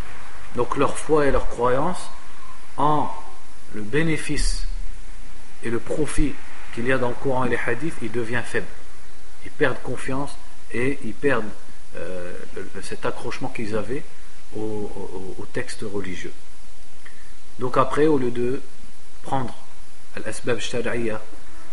Donc 0.56 0.78
leur 0.78 0.98
foi 0.98 1.26
et 1.26 1.32
leur 1.32 1.50
croyance 1.50 2.10
en 2.78 3.10
le 3.74 3.82
bénéfice 3.82 4.68
et 5.64 5.70
le 5.70 5.80
profit 5.80 6.34
qu'il 6.75 6.87
y 6.87 6.93
a 6.93 6.99
dans 6.99 7.09
le 7.09 7.15
Coran 7.15 7.45
et 7.45 7.49
les 7.49 7.59
hadiths, 7.65 7.95
il 8.03 8.11
devient 8.11 8.43
faible. 8.45 8.67
Ils 9.45 9.51
perdent 9.51 9.81
confiance 9.83 10.37
et 10.73 10.99
ils 11.05 11.15
perdent 11.15 11.45
euh, 11.97 12.35
cet 12.83 13.07
accrochement 13.07 13.49
qu'ils 13.49 13.77
avaient 13.77 14.03
au, 14.57 15.47
texte 15.53 15.83
religieux. 15.83 16.33
Donc 17.59 17.77
après, 17.77 18.07
au 18.07 18.19
lieu 18.19 18.31
de 18.31 18.61
prendre 19.23 19.55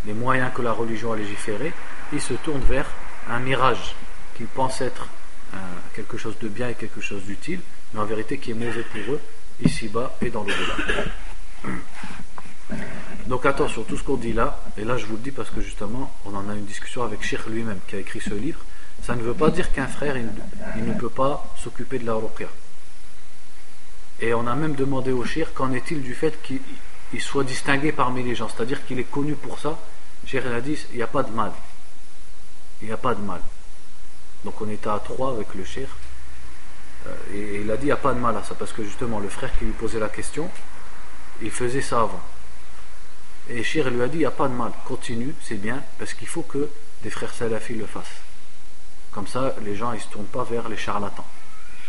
les 0.06 0.14
moyens 0.14 0.52
que 0.54 0.62
la 0.62 0.72
religion 0.72 1.14
a 1.14 1.18
légiféré, 1.18 1.74
ils 2.14 2.22
se 2.22 2.34
tournent 2.34 2.62
vers 2.62 2.88
un 3.30 3.39
mirage 3.39 3.95
qu'ils 4.36 4.47
pensent 4.47 4.82
être 4.82 5.08
quelque 5.95 6.18
chose 6.18 6.38
de 6.39 6.47
bien 6.47 6.70
et 6.70 6.76
quelque 6.76 7.02
chose 7.02 7.24
d'utile, 7.24 7.60
mais 7.93 7.99
en 7.99 8.06
vérité 8.06 8.38
qui 8.38 8.52
est 8.52 8.56
mauvais 8.56 8.84
pour 8.84 9.14
eux, 9.14 9.22
ici-bas 9.64 10.16
et 10.22 10.30
dans 10.30 10.43
le 10.43 10.54
delà 10.54 10.76
Donc 13.32 13.45
attention, 13.45 13.84
tout 13.84 13.95
ce 13.95 14.03
qu'on 14.03 14.17
dit 14.17 14.34
là, 14.34 14.59
et 14.77 14.84
là 14.84 14.97
je 14.97 15.05
vous 15.05 15.13
le 15.13 15.21
dis 15.21 15.32
parce 15.32 15.49
que 15.49 15.61
justement, 15.61 16.11
on 16.25 16.36
en 16.36 16.49
a 16.49 16.53
une 16.53 16.65
discussion 16.65 17.01
avec 17.01 17.23
Sheikh 17.23 17.45
lui-même 17.45 17.79
qui 17.88 17.95
a 17.95 17.99
écrit 17.99 18.19
ce 18.19 18.34
livre, 18.34 18.59
ça 19.03 19.15
ne 19.15 19.21
veut 19.21 19.34
pas 19.34 19.49
dire 19.49 19.71
qu'un 19.71 19.88
frère, 19.88 20.17
il, 20.17 20.86
ne 20.86 20.93
peut 20.95 21.09
pas 21.09 21.45
s'occuper 21.55 21.97
de 21.97 22.05
la 22.05 22.13
ruqya. 22.15 22.49
Et 24.19 24.34
on 24.34 24.45
a 24.47 24.53
même 24.53 24.75
demandé 24.75 25.13
au 25.13 25.23
Sheikh, 25.23 25.53
qu'en 25.53 25.71
est-il 25.71 26.01
du 26.01 26.13
fait 26.13 26.41
qu'il 26.41 27.21
soit 27.21 27.45
distingué 27.45 27.93
parmi 27.93 28.21
les 28.21 28.36
gens, 28.36 28.49
c'est-à-dire 28.49 28.86
qu'il 28.86 28.99
est 28.99 29.09
connu 29.09 29.36
pour 29.36 29.57
ça. 29.59 29.79
Sheikh 30.25 30.45
a 30.45 30.59
dit, 30.59 30.77
il 30.91 30.97
n'y 30.97 31.01
a 31.01 31.07
pas 31.07 31.23
de 31.23 31.32
mal. 31.32 31.53
Il 32.82 32.89
n'y 32.89 32.93
a 32.93 32.97
pas 32.97 33.15
de 33.15 33.21
mal. 33.21 33.39
Donc 34.43 34.59
on 34.59 34.69
était 34.69 34.89
à 34.89 34.99
trois 35.01 35.32
avec 35.32 35.55
le 35.55 35.63
Sheikh. 35.63 35.88
Euh, 37.07 37.15
et 37.34 37.61
il 37.61 37.71
a 37.71 37.77
dit, 37.77 37.84
il 37.84 37.86
n'y 37.86 37.91
a 37.93 37.95
pas 37.95 38.13
de 38.13 38.19
mal 38.19 38.36
à 38.36 38.43
ça, 38.43 38.55
parce 38.55 38.73
que 38.73 38.84
justement, 38.84 39.21
le 39.21 39.29
frère 39.29 39.57
qui 39.57 39.63
lui 39.63 39.71
posait 39.71 39.99
la 39.99 40.09
question, 40.09 40.49
il 41.41 41.49
faisait 41.49 41.82
ça 41.82 42.01
avant. 42.01 42.21
Et 43.49 43.63
Shir 43.63 43.89
lui 43.89 44.01
a 44.01 44.07
dit, 44.07 44.17
il 44.17 44.19
n'y 44.19 44.25
a 44.25 44.31
pas 44.31 44.47
de 44.47 44.53
mal, 44.53 44.71
continue, 44.85 45.33
c'est 45.41 45.55
bien, 45.55 45.83
parce 45.97 46.13
qu'il 46.13 46.27
faut 46.27 46.43
que 46.43 46.69
des 47.03 47.09
frères 47.09 47.33
salafis 47.33 47.73
le 47.73 47.85
fassent. 47.85 48.21
Comme 49.11 49.27
ça, 49.27 49.55
les 49.63 49.75
gens 49.75 49.91
ne 49.91 49.99
se 49.99 50.07
tournent 50.07 50.25
pas 50.25 50.43
vers 50.43 50.69
les 50.69 50.77
charlatans. 50.77 51.25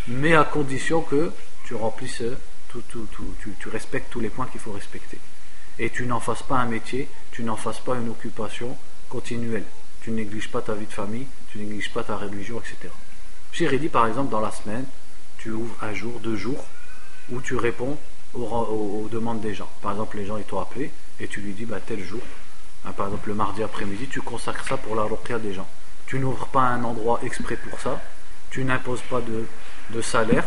Mais 0.09 0.35
à 0.35 0.45
condition 0.45 1.03
que 1.03 1.31
tu 1.65 1.75
remplisses, 1.75 2.23
tout, 2.69 2.83
tu, 3.59 3.69
respectes 3.69 4.11
tous 4.11 4.21
les 4.21 4.31
points 4.31 4.47
qu'il 4.47 4.61
faut 4.61 4.73
respecter. 4.73 5.19
Et 5.79 5.91
tu 5.91 6.07
n'en 6.07 6.21
fasses 6.21 6.43
pas 6.43 6.57
un 6.57 6.67
métier, 6.67 7.09
tu 7.31 7.45
n'en 7.45 7.57
fasses 7.57 7.81
pas 7.81 7.97
une 7.97 8.09
occupation 8.09 8.77
continuelle. 9.09 9.65
Tu 10.01 10.11
ne 10.11 10.17
négliges 10.17 10.51
pas 10.51 10.63
ta 10.63 10.75
vie 10.75 10.87
de 10.87 10.93
famille, 10.93 11.27
tu 11.51 11.59
ne 11.59 11.65
négliges 11.65 11.93
pas 11.93 12.03
ta 12.03 12.17
religion, 12.17 12.59
etc. 12.59 12.93
Shir 13.53 13.79
dit 13.79 13.89
par 13.89 14.07
exemple 14.07 14.31
dans 14.31 14.41
la 14.41 14.51
semaine, 14.51 14.87
tu 15.39 15.51
ouvres 15.51 15.77
un 15.83 15.95
jour, 15.95 16.19
deux 16.21 16.37
jours, 16.37 16.65
où 17.31 17.41
tu 17.41 17.57
réponds 17.57 17.97
aux, 18.35 19.09
demandes 19.11 19.41
des 19.41 19.55
gens. 19.55 19.69
Par 19.81 19.93
exemple, 19.93 20.17
les 20.17 20.27
gens 20.27 20.39
ils 20.39 20.45
t'ont 20.45 20.61
appelé 20.61 20.91
et 21.21 21.29
tu 21.29 21.41
lui 21.41 21.53
dis 21.53 21.65
bah, 21.65 21.79
tel 21.85 22.03
jour, 22.03 22.21
hein, 22.85 22.93
par 22.93 23.07
exemple 23.07 23.29
le 23.29 23.35
mardi 23.35 23.63
après-midi, 23.63 24.09
tu 24.09 24.21
consacres 24.21 24.67
ça 24.67 24.77
pour 24.77 24.95
la 24.95 25.03
ruqya 25.03 25.39
des 25.39 25.53
gens. 25.53 25.69
Tu 26.07 26.19
n'ouvres 26.19 26.47
pas 26.47 26.63
un 26.63 26.85
endroit 26.85 27.21
exprès 27.23 27.57
pour 27.57 27.79
ça, 27.81 28.01
tu 28.51 28.65
n'imposes 28.65 29.03
pas 29.03 29.21
de, 29.21 30.03
salaire, 30.03 30.45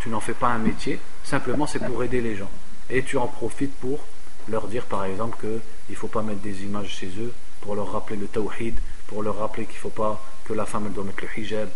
tu 0.00 0.08
n'en 0.08 0.20
fais 0.20 0.34
pas 0.34 0.48
un 0.48 0.58
métier, 0.58 0.98
simplement 1.24 1.66
c'est 1.66 1.80
pour 1.80 2.02
aider 2.02 2.20
les 2.20 2.36
gens. 2.36 2.50
Et 2.88 3.02
tu 3.02 3.16
en 3.18 3.26
profites 3.26 3.74
pour 3.76 4.04
leur 4.48 4.68
dire 4.68 4.84
par 4.86 5.04
exemple 5.04 5.36
qu'il 5.40 5.60
ne 5.90 5.94
faut 5.94 6.08
pas 6.08 6.22
mettre 6.22 6.40
des 6.40 6.62
images 6.62 6.88
chez 6.88 7.10
eux, 7.18 7.32
pour 7.60 7.74
leur 7.74 7.92
rappeler 7.92 8.16
le 8.16 8.26
tawhid, 8.26 8.78
pour 9.06 9.22
leur 9.22 9.38
rappeler 9.38 9.66
qu'il 9.66 9.76
ne 9.76 9.80
faut 9.80 9.90
pas 9.90 10.22
que 10.44 10.52
la 10.52 10.66
femme 10.66 10.84
elle 10.86 10.92
doit 10.92 11.04
mettre 11.04 11.22
le 11.22 11.42
hijab. 11.42 11.68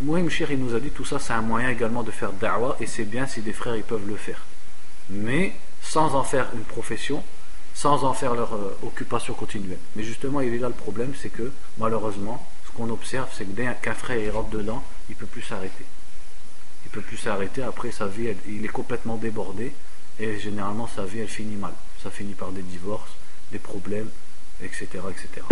Mouhim 0.00 0.30
Shir 0.30 0.50
il 0.50 0.58
nous 0.58 0.74
a 0.74 0.80
dit 0.80 0.90
tout 0.90 1.04
ça 1.04 1.18
c'est 1.18 1.34
un 1.34 1.42
moyen 1.42 1.68
également 1.68 2.02
de 2.02 2.10
faire 2.10 2.32
da'wah 2.32 2.76
et 2.80 2.86
c'est 2.86 3.04
bien 3.04 3.26
si 3.26 3.42
des 3.42 3.52
frères 3.52 3.76
ils 3.76 3.82
peuvent 3.82 4.08
le 4.08 4.16
faire 4.16 4.40
mais 5.10 5.52
sans 5.82 6.14
en 6.14 6.22
faire 6.22 6.48
une 6.54 6.62
profession, 6.62 7.22
sans 7.80 8.04
en 8.04 8.12
faire 8.12 8.34
leur 8.34 8.52
euh, 8.52 8.76
occupation 8.82 9.32
continuelle. 9.32 9.78
Mais 9.96 10.02
justement, 10.02 10.42
il 10.42 10.52
est 10.52 10.58
là 10.58 10.68
le 10.68 10.74
problème, 10.74 11.14
c'est 11.18 11.30
que 11.30 11.50
malheureusement, 11.78 12.46
ce 12.66 12.72
qu'on 12.72 12.90
observe, 12.90 13.30
c'est 13.32 13.46
que 13.46 13.52
dès 13.52 13.74
qu'un 13.80 13.94
frère 13.94 14.34
rentre 14.34 14.50
dedans, 14.50 14.82
il 15.08 15.12
ne 15.12 15.18
peut 15.18 15.24
plus 15.24 15.40
s'arrêter. 15.40 15.86
Il 16.84 16.88
ne 16.88 16.92
peut 16.92 17.00
plus 17.00 17.16
s'arrêter, 17.16 17.62
après 17.62 17.90
sa 17.90 18.06
vie, 18.06 18.34
il 18.46 18.66
est 18.66 18.68
complètement 18.68 19.16
débordé, 19.16 19.72
et 20.18 20.38
généralement 20.38 20.90
sa 20.94 21.04
vie, 21.04 21.20
elle 21.20 21.28
finit 21.28 21.56
mal. 21.56 21.72
Ça 22.02 22.10
finit 22.10 22.34
par 22.34 22.50
des 22.50 22.60
divorces, 22.60 23.12
des 23.50 23.58
problèmes, 23.58 24.10
etc. 24.62 24.86
etc. 25.08 25.46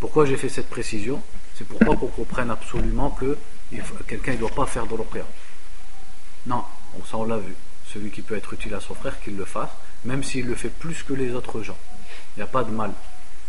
Pourquoi 0.00 0.26
j'ai 0.26 0.38
fait 0.38 0.48
cette 0.48 0.70
précision? 0.70 1.22
C'est 1.54 1.68
pour 1.68 1.78
pas 1.78 1.94
qu'on 1.94 2.08
comprenne 2.08 2.50
absolument 2.50 3.10
que 3.10 3.38
quelqu'un 4.08 4.32
ne 4.32 4.38
doit 4.38 4.50
pas 4.50 4.66
faire 4.66 4.88
de 4.88 4.96
l'opéra. 4.96 5.28
Non, 6.46 6.64
ça 7.08 7.16
on 7.16 7.24
l'a 7.26 7.38
vu. 7.38 7.54
Celui 7.92 8.10
qui 8.10 8.22
peut 8.22 8.36
être 8.36 8.52
utile 8.54 8.74
à 8.74 8.80
son 8.80 8.94
frère, 8.94 9.20
qu'il 9.20 9.36
le 9.36 9.44
fasse, 9.44 9.70
même 10.04 10.22
s'il 10.22 10.46
le 10.46 10.54
fait 10.54 10.70
plus 10.70 11.02
que 11.02 11.12
les 11.12 11.32
autres 11.34 11.62
gens. 11.62 11.76
Il 12.36 12.40
n'y 12.40 12.42
a 12.42 12.46
pas 12.46 12.64
de 12.64 12.70
mal. 12.70 12.92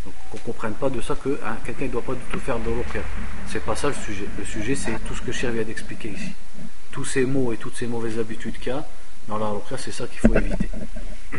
Donc 0.05 0.13
qu'on 0.31 0.37
ne 0.37 0.43
comprenne 0.43 0.73
pas 0.73 0.89
de 0.89 0.99
ça 0.99 1.15
que 1.15 1.39
hein, 1.45 1.55
quelqu'un 1.65 1.85
ne 1.85 1.91
doit 1.91 2.01
pas 2.01 2.13
du 2.13 2.21
tout 2.31 2.39
faire 2.39 2.59
de 2.59 2.65
Ce 2.65 2.99
C'est 3.53 3.63
pas 3.63 3.75
ça 3.75 3.87
le 3.87 3.93
sujet. 3.93 4.27
Le 4.37 4.43
sujet, 4.43 4.75
c'est 4.75 4.99
tout 5.05 5.15
ce 5.15 5.21
que 5.21 5.31
Cher 5.31 5.51
vient 5.51 5.63
d'expliquer 5.63 6.09
ici. 6.09 6.33
Tous 6.91 7.05
ces 7.05 7.25
mots 7.25 7.53
et 7.53 7.57
toutes 7.57 7.77
ces 7.77 7.87
mauvaises 7.87 8.19
habitudes 8.19 8.57
qu'il 8.59 8.73
y 8.73 8.75
a 8.75 8.85
dans 9.27 9.37
la 9.37 9.77
c'est 9.77 9.91
ça 9.91 10.05
qu'il 10.07 10.19
faut 10.19 10.35
éviter. 10.35 10.69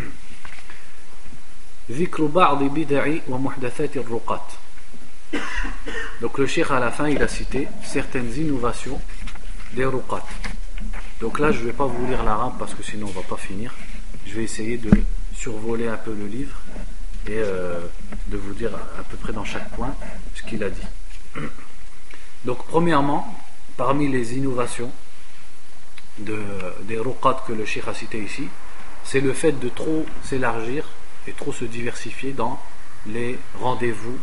Donc 6.20 6.38
le 6.38 6.46
Cheikh 6.46 6.70
à 6.70 6.80
la 6.80 6.90
fin, 6.90 7.08
il 7.08 7.22
a 7.22 7.28
cité 7.28 7.68
certaines 7.82 8.32
innovations 8.34 8.98
des 9.74 9.84
ruqat. 9.84 10.24
Donc 11.20 11.38
là, 11.38 11.52
je 11.52 11.60
ne 11.60 11.66
vais 11.66 11.72
pas 11.72 11.86
vous 11.86 12.06
lire 12.06 12.22
l'arabe 12.24 12.54
parce 12.58 12.74
que 12.74 12.82
sinon 12.82 13.06
on 13.06 13.10
ne 13.10 13.14
va 13.14 13.22
pas 13.22 13.36
finir. 13.36 13.74
Je 14.26 14.34
vais 14.34 14.44
essayer 14.44 14.76
de 14.76 14.90
survoler 15.34 15.88
un 15.88 15.96
peu 15.96 16.12
le 16.12 16.26
livre 16.26 16.60
et 17.26 17.38
euh, 17.38 17.80
de 18.28 18.36
vous 18.36 18.52
dire 18.54 18.74
à 18.74 19.02
peu 19.04 19.16
près 19.16 19.32
dans 19.32 19.44
chaque 19.44 19.70
point 19.70 19.94
ce 20.34 20.42
qu'il 20.42 20.62
a 20.62 20.70
dit. 20.70 20.86
Donc 22.44 22.64
premièrement, 22.66 23.38
parmi 23.76 24.08
les 24.08 24.36
innovations 24.36 24.90
de, 26.18 26.38
des 26.82 26.98
ruqat 26.98 27.42
que 27.46 27.52
le 27.52 27.64
Cheikh 27.64 27.88
a 27.88 27.94
cité 27.94 28.22
ici, 28.22 28.48
c'est 29.04 29.20
le 29.20 29.32
fait 29.32 29.52
de 29.52 29.68
trop 29.68 30.06
s'élargir 30.22 30.84
et 31.26 31.32
trop 31.32 31.52
se 31.52 31.64
diversifier 31.64 32.32
dans 32.32 32.60
les 33.06 33.38
rendez-vous, 33.60 34.18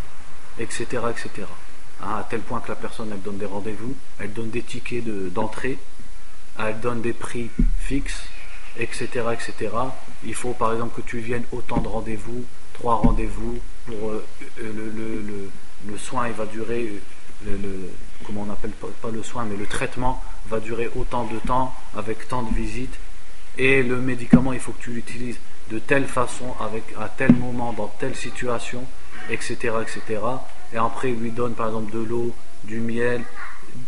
etc. 0.60 0.86
etc. 1.10 1.48
Hein, 2.04 2.16
à 2.20 2.28
tel 2.30 2.42
point 2.42 2.60
que 2.60 2.70
la 2.70 2.76
personne 2.76 3.10
elle 3.12 3.22
donne 3.22 3.38
des 3.38 3.46
rendez-vous, 3.46 3.96
elle 4.20 4.34
donne 4.34 4.50
des 4.50 4.64
tickets 4.64 5.04
d'entrée 5.34 5.78
elle 6.60 6.80
donne 6.80 7.02
des 7.02 7.14
prix 7.14 7.50
fixes, 7.80 8.24
etc., 8.78 9.08
etc. 9.34 9.70
Il 10.24 10.36
faut 10.36 10.54
par 10.54 10.74
exemple 10.74 11.02
que 11.02 11.08
tu 11.08 11.20
viennes 11.20 11.44
autant 11.52 11.78
de 11.78 11.88
rendez-vous, 11.88 12.46
trois 12.74 12.96
rendez-vous, 12.96 13.60
pour 13.86 14.10
euh, 14.10 14.26
le, 14.60 15.50
le, 15.88 15.98
soin 15.98 16.28
il 16.28 16.34
va 16.34 16.46
durer, 16.46 16.94
le, 17.46 17.90
comment 18.26 18.46
on 18.48 18.52
appelle 18.52 18.72
pas, 18.72 19.10
le 19.12 19.24
soin, 19.24 19.46
mais 19.46 19.56
le 19.56 19.66
traitement 19.66 20.22
va 20.48 20.60
durer 20.60 20.90
autant 20.96 21.26
de 21.26 21.40
temps, 21.40 21.74
avec 21.96 22.28
tant 22.28 22.44
de 22.44 22.54
visites, 22.54 22.98
et 23.58 23.84
le 23.84 23.98
médicament 23.98 24.54
il 24.54 24.60
faut 24.60 24.72
que 24.72 24.82
tu 24.84 24.92
l'utilises 24.92 25.40
de 25.72 25.80
telle 25.80 26.06
façon, 26.06 26.54
avec 26.60 26.84
à 27.00 27.10
tel 27.10 27.34
moment, 27.34 27.74
dans 27.74 27.88
telle 27.88 28.16
situation, 28.16 28.84
etc., 29.30 29.56
etc. 29.82 30.22
Et 30.74 30.78
après 30.78 31.12
il 31.12 31.20
lui 31.20 31.32
donne 31.32 31.54
par 31.54 31.68
exemple 31.68 31.92
de 31.92 32.00
l'eau, 32.00 32.34
du 32.64 32.80
miel, 32.80 33.24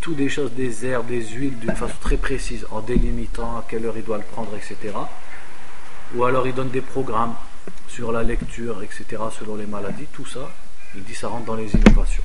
tout 0.04 0.12
des 0.12 0.28
choses, 0.28 0.52
des 0.52 0.84
herbes, 0.84 1.06
des 1.06 1.24
huiles 1.28 1.58
d'une 1.58 1.74
façon 1.74 1.94
très 1.98 2.18
précise, 2.18 2.66
en 2.70 2.82
délimitant 2.82 3.56
à 3.56 3.64
quelle 3.66 3.86
heure 3.86 3.96
il 3.96 4.04
doit 4.04 4.18
le 4.18 4.24
prendre, 4.24 4.54
etc. 4.54 4.94
Ou 6.14 6.24
alors 6.24 6.46
il 6.46 6.52
donne 6.52 6.68
des 6.68 6.82
programmes 6.82 7.34
sur 7.88 8.12
la 8.12 8.22
lecture, 8.22 8.82
etc., 8.82 9.06
selon 9.32 9.56
les 9.56 9.64
maladies, 9.64 10.04
tout 10.12 10.26
ça, 10.26 10.50
il 10.94 11.02
dit 11.04 11.14
ça 11.14 11.28
rentre 11.28 11.46
dans 11.46 11.54
les 11.54 11.74
innovations. 11.74 12.22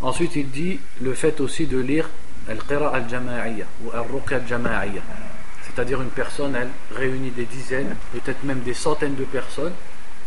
Ensuite, 0.00 0.36
il 0.36 0.50
dit 0.50 0.80
le 1.02 1.12
fait 1.12 1.38
aussi 1.38 1.66
de 1.66 1.78
lire 1.78 2.08
al-qira 2.48 2.88
al-jama'iyya 2.94 3.66
ou 3.84 3.90
al-ruqya 3.90 4.38
al-jama'iyya. 4.38 5.02
C'est-à-dire 5.66 6.00
une 6.00 6.08
personne, 6.08 6.56
elle 6.56 6.70
réunit 6.96 7.30
des 7.30 7.44
dizaines, 7.44 7.94
peut-être 8.12 8.42
même 8.44 8.60
des 8.60 8.74
centaines 8.74 9.16
de 9.16 9.24
personnes, 9.24 9.74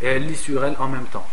et 0.04 0.06
elle 0.06 0.28
lit 0.28 0.36
sur 0.36 0.64
elle 0.64 0.76
en 0.78 0.88
même 0.88 1.06
temps. 1.06 1.26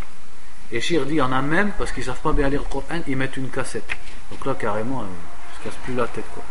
Et 0.72 0.80
Shir 0.80 1.04
dit, 1.04 1.12
il 1.14 1.18
y 1.18 1.22
en 1.22 1.32
a 1.32 1.42
même, 1.42 1.72
parce 1.76 1.92
qu'ils 1.92 2.04
savent 2.04 2.20
pas 2.20 2.32
bien 2.32 2.48
lire 2.48 2.62
le 2.62 2.68
Coran, 2.68 3.02
ils 3.06 3.16
mettent 3.16 3.36
une 3.36 3.50
cassette. 3.50 3.90
Donc 4.30 4.46
là, 4.46 4.54
carrément, 4.58 5.04
ils 5.04 5.58
se 5.58 5.64
cassent 5.64 5.78
plus 5.84 5.94
la 5.94 6.06
tête. 6.06 6.24
Quoi. 6.32 6.42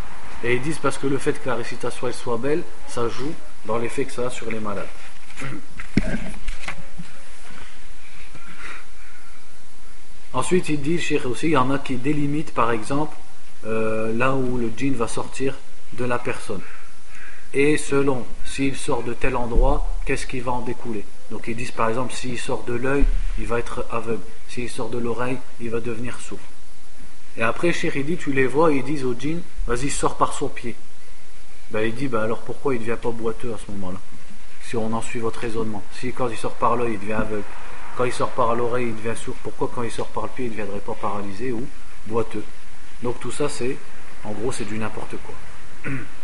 Et 0.43 0.53
ils 0.55 0.61
disent, 0.61 0.77
parce 0.77 0.99
que 0.99 1.07
le 1.07 1.17
fait 1.17 1.33
que 1.41 1.49
la 1.49 1.55
récitation 1.55 2.11
soit 2.11 2.37
belle, 2.37 2.61
ça 2.87 3.09
joue 3.09 3.33
dans 3.65 3.79
l'effet 3.79 4.05
que 4.05 4.11
ça 4.11 4.27
a 4.27 4.29
sur 4.29 4.51
les 4.51 4.59
malades. 4.59 4.85
Ensuite, 10.33 10.69
il 10.69 10.81
dit, 10.81 10.99
Shir 10.99 11.25
aussi, 11.25 11.47
il 11.47 11.53
y 11.53 11.57
en 11.57 11.71
a 11.71 11.79
qui 11.79 11.95
délimitent, 11.95 12.53
par 12.53 12.71
exemple, 12.71 13.17
euh, 13.65 14.15
là 14.15 14.35
où 14.35 14.57
le 14.57 14.71
djinn 14.75 14.93
va 14.93 15.07
sortir 15.07 15.57
de 15.93 16.05
la 16.05 16.19
personne. 16.19 16.61
Et 17.53 17.77
selon 17.77 18.25
s'il 18.45 18.75
sort 18.77 19.01
de 19.03 19.13
tel 19.13 19.35
endroit, 19.35 19.87
qu'est-ce 20.05 20.27
qui 20.27 20.39
va 20.39 20.51
en 20.53 20.61
découler? 20.61 21.05
Donc 21.31 21.47
ils 21.47 21.55
disent 21.55 21.71
par 21.71 21.89
exemple, 21.89 22.13
s'il 22.13 22.37
sort 22.37 22.63
de 22.63 22.73
l'œil, 22.73 23.05
il 23.39 23.47
va 23.47 23.57
être 23.57 23.85
aveugle. 23.89 24.21
S'il 24.49 24.69
sort 24.69 24.89
de 24.89 24.97
l'oreille, 24.97 25.37
il 25.61 25.69
va 25.69 25.79
devenir 25.79 26.19
sourd. 26.19 26.39
Et 27.37 27.41
après, 27.41 27.71
dit 27.71 28.17
tu 28.17 28.33
les 28.33 28.45
vois, 28.45 28.73
ils 28.73 28.83
disent 28.83 29.05
au 29.05 29.15
djinn, 29.17 29.41
vas-y, 29.65 29.89
sors 29.89 30.17
par 30.17 30.33
son 30.33 30.49
pied. 30.49 30.75
Ben, 31.71 31.81
il 31.87 31.95
dit, 31.95 32.09
ben, 32.09 32.19
alors 32.19 32.39
pourquoi 32.39 32.75
il 32.75 32.81
ne 32.81 32.85
devient 32.85 32.99
pas 33.01 33.11
boiteux 33.11 33.53
à 33.53 33.57
ce 33.57 33.71
moment-là 33.71 33.99
Si 34.61 34.75
on 34.75 34.91
en 34.91 35.01
suit 35.01 35.19
votre 35.19 35.39
raisonnement? 35.39 35.81
Si 35.97 36.11
quand 36.11 36.27
il 36.27 36.35
sort 36.35 36.55
par 36.55 36.75
l'œil, 36.75 36.93
il 36.95 36.99
devient 36.99 37.13
aveugle. 37.13 37.43
Quand 37.95 38.03
il 38.03 38.11
sort 38.11 38.31
par 38.31 38.53
l'oreille, 38.53 38.87
il 38.87 38.95
devient 38.95 39.17
sourd. 39.17 39.35
Pourquoi 39.41 39.71
quand 39.73 39.83
il 39.83 39.91
sort 39.91 40.07
par 40.07 40.23
le 40.23 40.29
pied, 40.29 40.45
il 40.45 40.51
ne 40.51 40.57
deviendrait 40.57 40.81
pas 40.81 40.95
paralysé 40.95 41.53
ou 41.53 41.65
boiteux? 42.07 42.43
Donc 43.01 43.21
tout 43.21 43.31
ça, 43.31 43.47
c'est, 43.47 43.77
en 44.25 44.31
gros, 44.31 44.51
c'est 44.51 44.65
du 44.65 44.77
n'importe 44.77 45.15
quoi. 45.23 45.91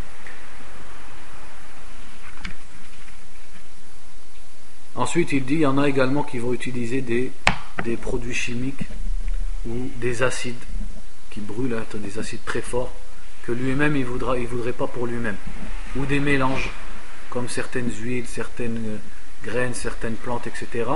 Ensuite, 4.98 5.32
il 5.32 5.46
dit 5.46 5.54
il 5.54 5.62
y 5.62 5.66
en 5.66 5.78
a 5.78 5.88
également 5.88 6.24
qui 6.24 6.40
vont 6.40 6.54
utiliser 6.54 7.02
des 7.02 7.98
produits 7.98 8.34
chimiques 8.34 8.84
ou 9.68 9.90
des 10.00 10.24
acides 10.24 10.56
qui 11.30 11.40
brûlent, 11.40 11.76
hein, 11.76 11.98
des 12.00 12.18
acides 12.18 12.44
très 12.46 12.62
forts, 12.62 12.92
que 13.44 13.52
lui-même 13.52 13.96
il 13.96 14.02
ne 14.02 14.48
voudrait 14.48 14.74
pas 14.74 14.88
pour 14.88 15.06
lui-même. 15.06 15.36
Ou 15.96 16.06
des 16.06 16.20
mélanges, 16.20 16.72
comme 17.30 17.48
certaines 17.48 17.92
huiles, 17.92 18.26
certaines 18.28 18.78
euh, 18.78 18.98
graines, 19.44 19.74
certaines 19.74 20.16
plantes, 20.16 20.48
etc. 20.48 20.90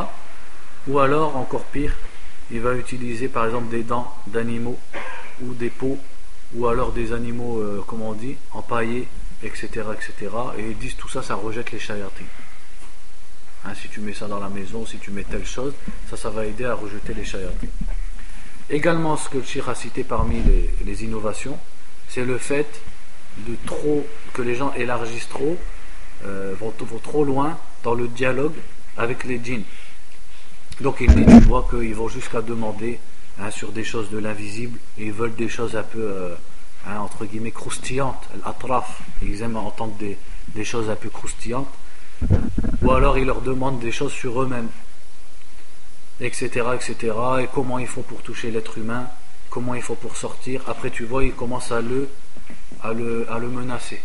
Ou 0.87 0.99
alors, 0.99 1.37
encore 1.37 1.65
pire, 1.65 1.95
il 2.49 2.59
va 2.59 2.73
utiliser 2.73 3.27
par 3.27 3.45
exemple 3.45 3.69
des 3.69 3.83
dents 3.83 4.13
d'animaux 4.27 4.79
ou 5.43 5.53
des 5.53 5.69
peaux, 5.69 5.99
ou 6.55 6.67
alors 6.67 6.91
des 6.91 7.13
animaux, 7.13 7.59
euh, 7.59 7.83
comment 7.85 8.09
on 8.09 8.13
dit, 8.13 8.35
empaillés, 8.51 9.07
etc., 9.43 9.67
etc. 9.93 10.35
Et 10.57 10.71
ils 10.71 10.77
disent 10.77 10.95
tout 10.95 11.09
ça, 11.09 11.21
ça 11.21 11.35
rejette 11.35 11.71
les 11.71 11.79
shayatin. 11.79 12.25
Hein, 13.63 13.73
si 13.79 13.87
tu 13.89 13.99
mets 13.99 14.13
ça 14.13 14.27
dans 14.27 14.39
la 14.39 14.49
maison, 14.49 14.85
si 14.85 14.97
tu 14.97 15.11
mets 15.11 15.23
telle 15.23 15.45
chose, 15.45 15.73
ça, 16.09 16.17
ça 16.17 16.29
va 16.29 16.45
aider 16.45 16.65
à 16.65 16.73
rejeter 16.73 17.13
les 17.13 17.23
shayatin. 17.23 17.67
Également, 18.69 19.17
ce 19.17 19.29
que 19.29 19.37
le 19.37 19.43
shir 19.43 19.69
a 19.69 19.75
cité 19.75 20.03
parmi 20.03 20.37
les, 20.85 21.03
innovations, 21.03 21.59
c'est 22.09 22.25
le 22.25 22.37
fait 22.37 22.81
de 23.37 23.55
trop, 23.65 24.05
que 24.33 24.41
les 24.41 24.55
gens 24.55 24.73
élargissent 24.73 25.29
trop, 25.29 25.57
euh, 26.25 26.55
vont, 26.59 26.73
trop 27.03 27.23
loin 27.23 27.57
dans 27.83 27.93
le 27.93 28.07
dialogue 28.07 28.55
avec 28.97 29.25
les 29.25 29.39
djinns. 29.43 29.63
Donc 30.79 30.97
il 30.99 31.13
dit, 31.13 31.25
tu 31.25 31.47
vois 31.47 31.67
qu'ils 31.69 31.93
vont 31.93 32.07
jusqu'à 32.07 32.41
demander 32.41 32.99
hein, 33.39 33.51
sur 33.51 33.71
des 33.71 33.83
choses 33.83 34.09
de 34.09 34.17
l'invisible, 34.17 34.79
et 34.97 35.05
ils 35.05 35.13
veulent 35.13 35.35
des 35.35 35.49
choses 35.49 35.75
un 35.75 35.83
peu, 35.83 36.01
euh, 36.01 36.35
hein, 36.87 36.97
entre 36.99 37.25
guillemets, 37.25 37.51
croustillantes, 37.51 38.27
l'atraf, 38.43 39.01
ils 39.21 39.41
aiment 39.43 39.57
entendre 39.57 39.93
des 39.99 40.65
choses 40.65 40.89
un 40.89 40.95
peu 40.95 41.09
croustillantes, 41.09 41.67
ou 42.81 42.91
alors 42.91 43.17
ils 43.17 43.25
leur 43.25 43.41
demandent 43.41 43.79
des 43.79 43.91
choses 43.91 44.13
sur 44.13 44.41
eux-mêmes, 44.41 44.69
etc., 46.19 46.49
etc., 46.75 47.13
et 47.41 47.47
comment 47.53 47.79
il 47.79 47.87
faut 47.87 48.01
pour 48.01 48.21
toucher 48.21 48.51
l'être 48.51 48.77
humain, 48.77 49.07
comment 49.49 49.75
il 49.75 49.81
faut 49.81 49.95
pour 49.95 50.17
sortir. 50.17 50.63
Après, 50.67 50.89
tu 50.89 51.05
vois, 51.05 51.23
il 51.23 51.33
commence 51.33 51.71
à 51.71 51.81
le, 51.81 52.09
à 52.81 52.93
le, 52.93 53.29
à 53.31 53.37
le 53.37 53.49
menacer. 53.49 54.01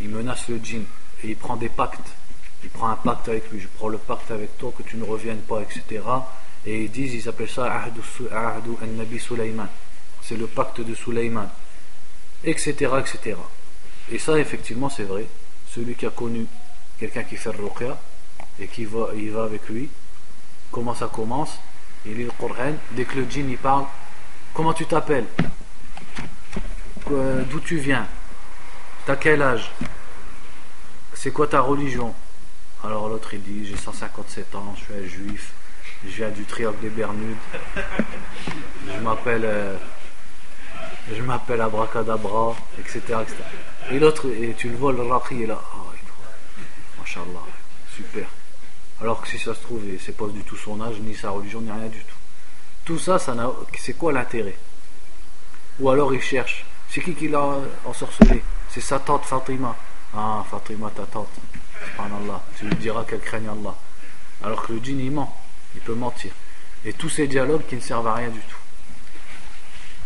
Il 0.00 0.10
menace 0.10 0.48
le 0.48 0.58
djinn 0.58 0.84
et 1.22 1.28
il 1.28 1.36
prend 1.36 1.56
des 1.56 1.68
pactes. 1.68 2.10
Il 2.62 2.70
prend 2.70 2.88
un 2.88 2.96
pacte 2.96 3.28
avec 3.28 3.50
lui. 3.50 3.60
Je 3.60 3.68
prends 3.76 3.88
le 3.88 3.98
pacte 3.98 4.30
avec 4.30 4.56
toi, 4.58 4.72
que 4.76 4.82
tu 4.82 4.96
ne 4.96 5.04
reviennes 5.04 5.40
pas, 5.40 5.60
etc. 5.62 6.02
Et 6.66 6.84
ils 6.84 6.90
disent, 6.90 7.14
ils 7.14 7.28
appellent 7.28 7.48
ça 7.48 7.70
Ahdu 7.72 8.00
al-Nabi 8.82 9.18
Sulaiman. 9.18 9.68
C'est 10.22 10.36
le 10.36 10.46
pacte 10.46 10.80
de 10.80 10.94
Sulaiman, 10.94 11.48
etc., 12.42 12.72
etc. 12.98 13.36
Et 14.10 14.18
ça, 14.18 14.38
effectivement, 14.38 14.88
c'est 14.88 15.04
vrai. 15.04 15.26
Celui 15.68 15.94
qui 15.94 16.06
a 16.06 16.10
connu 16.10 16.46
quelqu'un 16.98 17.22
qui 17.22 17.36
fait 17.36 17.50
ruqya 17.50 17.98
et 18.60 18.66
qui 18.66 18.84
va, 18.84 19.08
va 19.32 19.44
avec 19.44 19.68
lui, 19.68 19.88
comment 20.70 20.94
ça 20.94 21.08
commence? 21.12 21.58
Il 22.06 22.16
lit 22.16 22.24
le 22.24 22.30
Coran. 22.38 22.72
Dès 22.92 23.04
que 23.04 23.16
le 23.16 23.24
djinn 23.30 23.48
il 23.50 23.58
parle, 23.58 23.84
comment 24.52 24.72
tu 24.72 24.86
t'appelles? 24.86 25.26
D'où 27.06 27.60
tu 27.60 27.76
viens? 27.76 28.06
T'as 29.06 29.16
quel 29.16 29.42
âge? 29.42 29.70
C'est 31.12 31.30
quoi 31.30 31.46
ta 31.46 31.60
religion? 31.60 32.14
Alors 32.82 33.08
l'autre 33.08 33.34
il 33.34 33.42
dit 33.42 33.66
J'ai 33.66 33.76
157 33.76 34.54
ans, 34.54 34.74
je 34.76 34.84
suis 34.84 34.94
un 34.94 35.08
juif, 35.08 35.52
je 36.04 36.10
viens 36.10 36.30
du 36.30 36.44
triangle 36.44 36.78
des 36.80 36.90
Bermudes, 36.90 37.36
je 38.86 39.00
m'appelle. 39.00 39.44
Euh, 39.44 39.76
je 41.12 41.22
m'appelle 41.22 41.60
Abracadabra, 41.60 42.56
etc. 42.78 42.98
etc. 43.22 43.36
Et 43.90 43.98
l'autre, 43.98 44.26
et 44.28 44.54
tu 44.56 44.70
le 44.70 44.76
vois, 44.76 44.92
le 44.92 45.02
raqi 45.02 45.42
est 45.42 45.46
là. 45.46 45.60
Machallah, 47.04 47.44
super. 47.94 48.26
Alors 49.02 49.20
que 49.20 49.28
si 49.28 49.38
ça 49.38 49.54
se 49.54 49.60
trouve, 49.60 49.82
c'est 50.00 50.16
pas 50.16 50.26
du 50.28 50.40
tout 50.40 50.56
son 50.56 50.80
âge, 50.80 50.96
ni 51.00 51.14
sa 51.14 51.30
religion, 51.30 51.60
ni 51.60 51.70
rien 51.70 51.88
du 51.88 51.98
tout. 51.98 52.16
Tout 52.86 52.98
ça, 52.98 53.18
ça 53.18 53.34
c'est 53.78 53.92
quoi 53.92 54.10
l'intérêt? 54.12 54.56
Ou 55.80 55.90
alors 55.90 56.14
il 56.14 56.22
cherche. 56.22 56.64
C'est 56.88 57.02
qui 57.02 57.12
qui 57.14 57.28
l'a 57.28 57.58
ensorcelé? 57.84 58.42
C'est 58.70 58.80
sa 58.80 58.98
tante 59.00 59.26
Fatima. 59.26 59.76
Ah, 60.16 60.44
Fatima, 60.50 60.90
ta 60.90 61.02
tante. 61.02 61.28
Subhanallah. 61.90 62.42
Tu 62.58 62.64
lui 62.66 62.76
diras 62.76 63.04
qu'elle 63.04 63.20
craigne 63.20 63.48
Allah. 63.48 63.74
Alors 64.42 64.62
que 64.62 64.72
le 64.72 64.82
djinn, 64.82 65.00
il 65.00 65.10
ment. 65.10 65.36
Il 65.74 65.82
peut 65.82 65.94
mentir. 65.94 66.32
Et 66.86 66.94
tous 66.94 67.10
ces 67.10 67.26
dialogues 67.26 67.66
qui 67.68 67.74
ne 67.74 67.80
servent 67.80 68.06
à 68.06 68.14
rien 68.14 68.30
du 68.30 68.40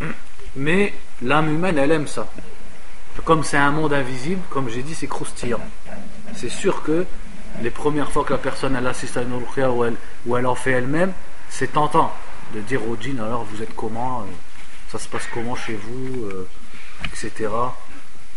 tout. 0.01 0.07
Mais 0.57 0.95
l'âme 1.23 1.55
humaine, 1.55 1.79
elle 1.79 1.93
aime 1.93 2.09
ça. 2.09 2.27
Comme 3.25 3.45
c'est 3.45 3.57
un 3.57 3.71
monde 3.71 3.93
invisible, 3.93 4.43
comme 4.51 4.69
j'ai 4.69 4.83
dit, 4.83 4.95
c'est 4.95 5.07
croustillant. 5.07 5.61
C'est 6.35 6.49
sûr 6.49 6.83
que 6.83 7.07
les 7.63 7.71
premières 7.71 8.11
fois 8.11 8.25
que 8.25 8.33
la 8.33 8.39
personne 8.39 8.77
elle 8.77 8.87
assiste 8.87 9.17
à 9.17 9.23
une 9.23 9.35
ruqya 9.35 9.71
ou 9.71 9.85
elle, 9.85 9.97
ou 10.27 10.37
elle 10.37 10.47
en 10.47 10.55
fait 10.55 10.73
elle-même, 10.73 11.13
c'est 11.49 11.73
tentant 11.73 12.13
de 12.55 12.61
dire 12.61 12.87
au 12.89 12.97
djinn 12.97 13.21
alors 13.21 13.45
vous 13.45 13.63
êtes 13.63 13.75
comment, 13.75 14.21
euh, 14.21 14.25
ça 14.91 14.99
se 14.99 15.09
passe 15.09 15.27
comment 15.33 15.55
chez 15.55 15.75
vous, 15.75 16.25
euh, 16.25 16.49
etc. 17.07 17.51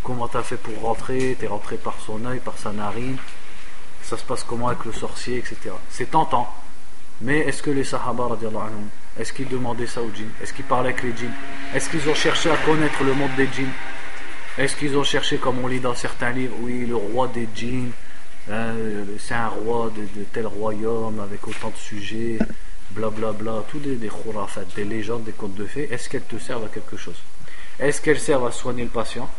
Comment 0.04 0.28
t'as 0.28 0.42
fait 0.42 0.58
pour 0.58 0.82
rentrer, 0.82 1.38
t'es 1.40 1.48
rentré 1.48 1.78
par 1.78 1.96
son 2.06 2.26
œil, 2.26 2.40
par 2.40 2.58
sa 2.58 2.72
narine, 2.72 3.18
ça 4.02 4.18
se 4.18 4.24
passe 4.24 4.44
comment 4.44 4.68
avec 4.68 4.84
le 4.86 4.92
sorcier, 4.92 5.38
etc. 5.38 5.76
C'est 5.90 6.12
tentant. 6.12 6.52
Mais 7.22 7.40
est-ce 7.40 7.62
que 7.62 7.70
les 7.70 7.84
Sahaba, 7.84 8.30
est-ce 9.20 9.32
qu'ils 9.32 9.48
demandaient 9.48 9.86
ça 9.86 10.02
aux 10.02 10.10
djinns 10.14 10.32
Est-ce 10.42 10.54
qu'ils 10.54 10.66
parlaient 10.66 10.90
avec 10.90 11.04
les 11.04 11.16
djinns? 11.16 11.34
Est-ce 11.76 11.90
qu'ils 11.90 12.10
ont 12.10 12.16
cherché 12.16 12.50
à 12.50 12.58
connaître 12.58 13.04
le 13.04 13.14
monde 13.14 13.30
des 13.38 13.48
djinns? 13.54 13.72
Est-ce 14.58 14.76
qu'ils 14.76 14.98
ont 14.98 15.04
cherché, 15.04 15.38
comme 15.38 15.60
on 15.64 15.68
lit 15.68 15.80
dans 15.80 15.96
certains 15.96 16.32
livres, 16.32 16.56
oui, 16.60 16.86
le 16.86 16.96
roi 16.96 17.28
des 17.28 17.48
djinns, 17.56 17.92
Hein, 18.50 18.74
c'est 19.20 19.36
un 19.36 19.50
roi 19.50 19.92
de, 19.96 20.24
tel 20.34 20.48
royaume 20.48 21.20
avec 21.20 21.48
autant 21.48 21.70
de 21.70 21.78
sujets, 21.78 22.40
blablabla, 22.92 23.32
bla, 23.34 23.52
bla, 23.54 23.64
tout 23.70 23.78
des, 23.78 23.96
des 23.96 24.10
des 24.76 24.84
légendes, 24.84 25.24
des 25.24 25.32
contes 25.32 25.54
de 25.54 25.66
fées, 25.66 25.88
est-ce 25.92 26.10
qu'elles 26.10 26.24
te 26.24 26.40
servent 26.40 26.66
à 26.66 26.68
quelque 26.68 26.98
chose? 26.98 27.22
Est-ce 27.80 28.02
qu'elles 28.02 28.20
servent 28.20 28.48
à 28.48 28.52
soigner 28.52 28.84
le 28.84 28.90
patient? 28.90 29.30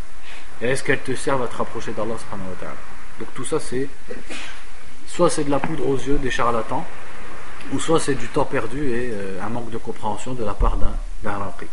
Est-ce 0.61 0.85
qu'elles 0.85 1.03
te 1.03 1.15
servent 1.17 1.43
à 1.43 1.49
te 1.49 1.57
rapprocher 1.57 1.93
d'Allah 1.93 2.15
Donc 3.19 3.35
tout 3.35 3.45
ça 3.45 3.59
c'est 3.59 3.89
soit 5.09 5.29
c'est 5.29 5.45
de 5.45 5.51
la 5.51 5.59
poudre 5.59 5.89
aux 5.89 5.99
yeux 5.99 6.19
des 6.19 6.31
charlatans, 6.31 6.87
ou 7.73 7.81
soit 7.81 7.99
c'est 7.99 8.15
du 8.15 8.29
temps 8.29 8.45
perdu 8.45 8.89
et 8.89 9.11
euh, 9.13 9.43
un 9.43 9.49
manque 9.49 9.71
de 9.71 9.79
compréhension 9.79 10.33
de 10.33 10.45
la 10.45 10.55
part 10.55 10.77
d'un 10.77 11.39
raqi. 11.39 11.67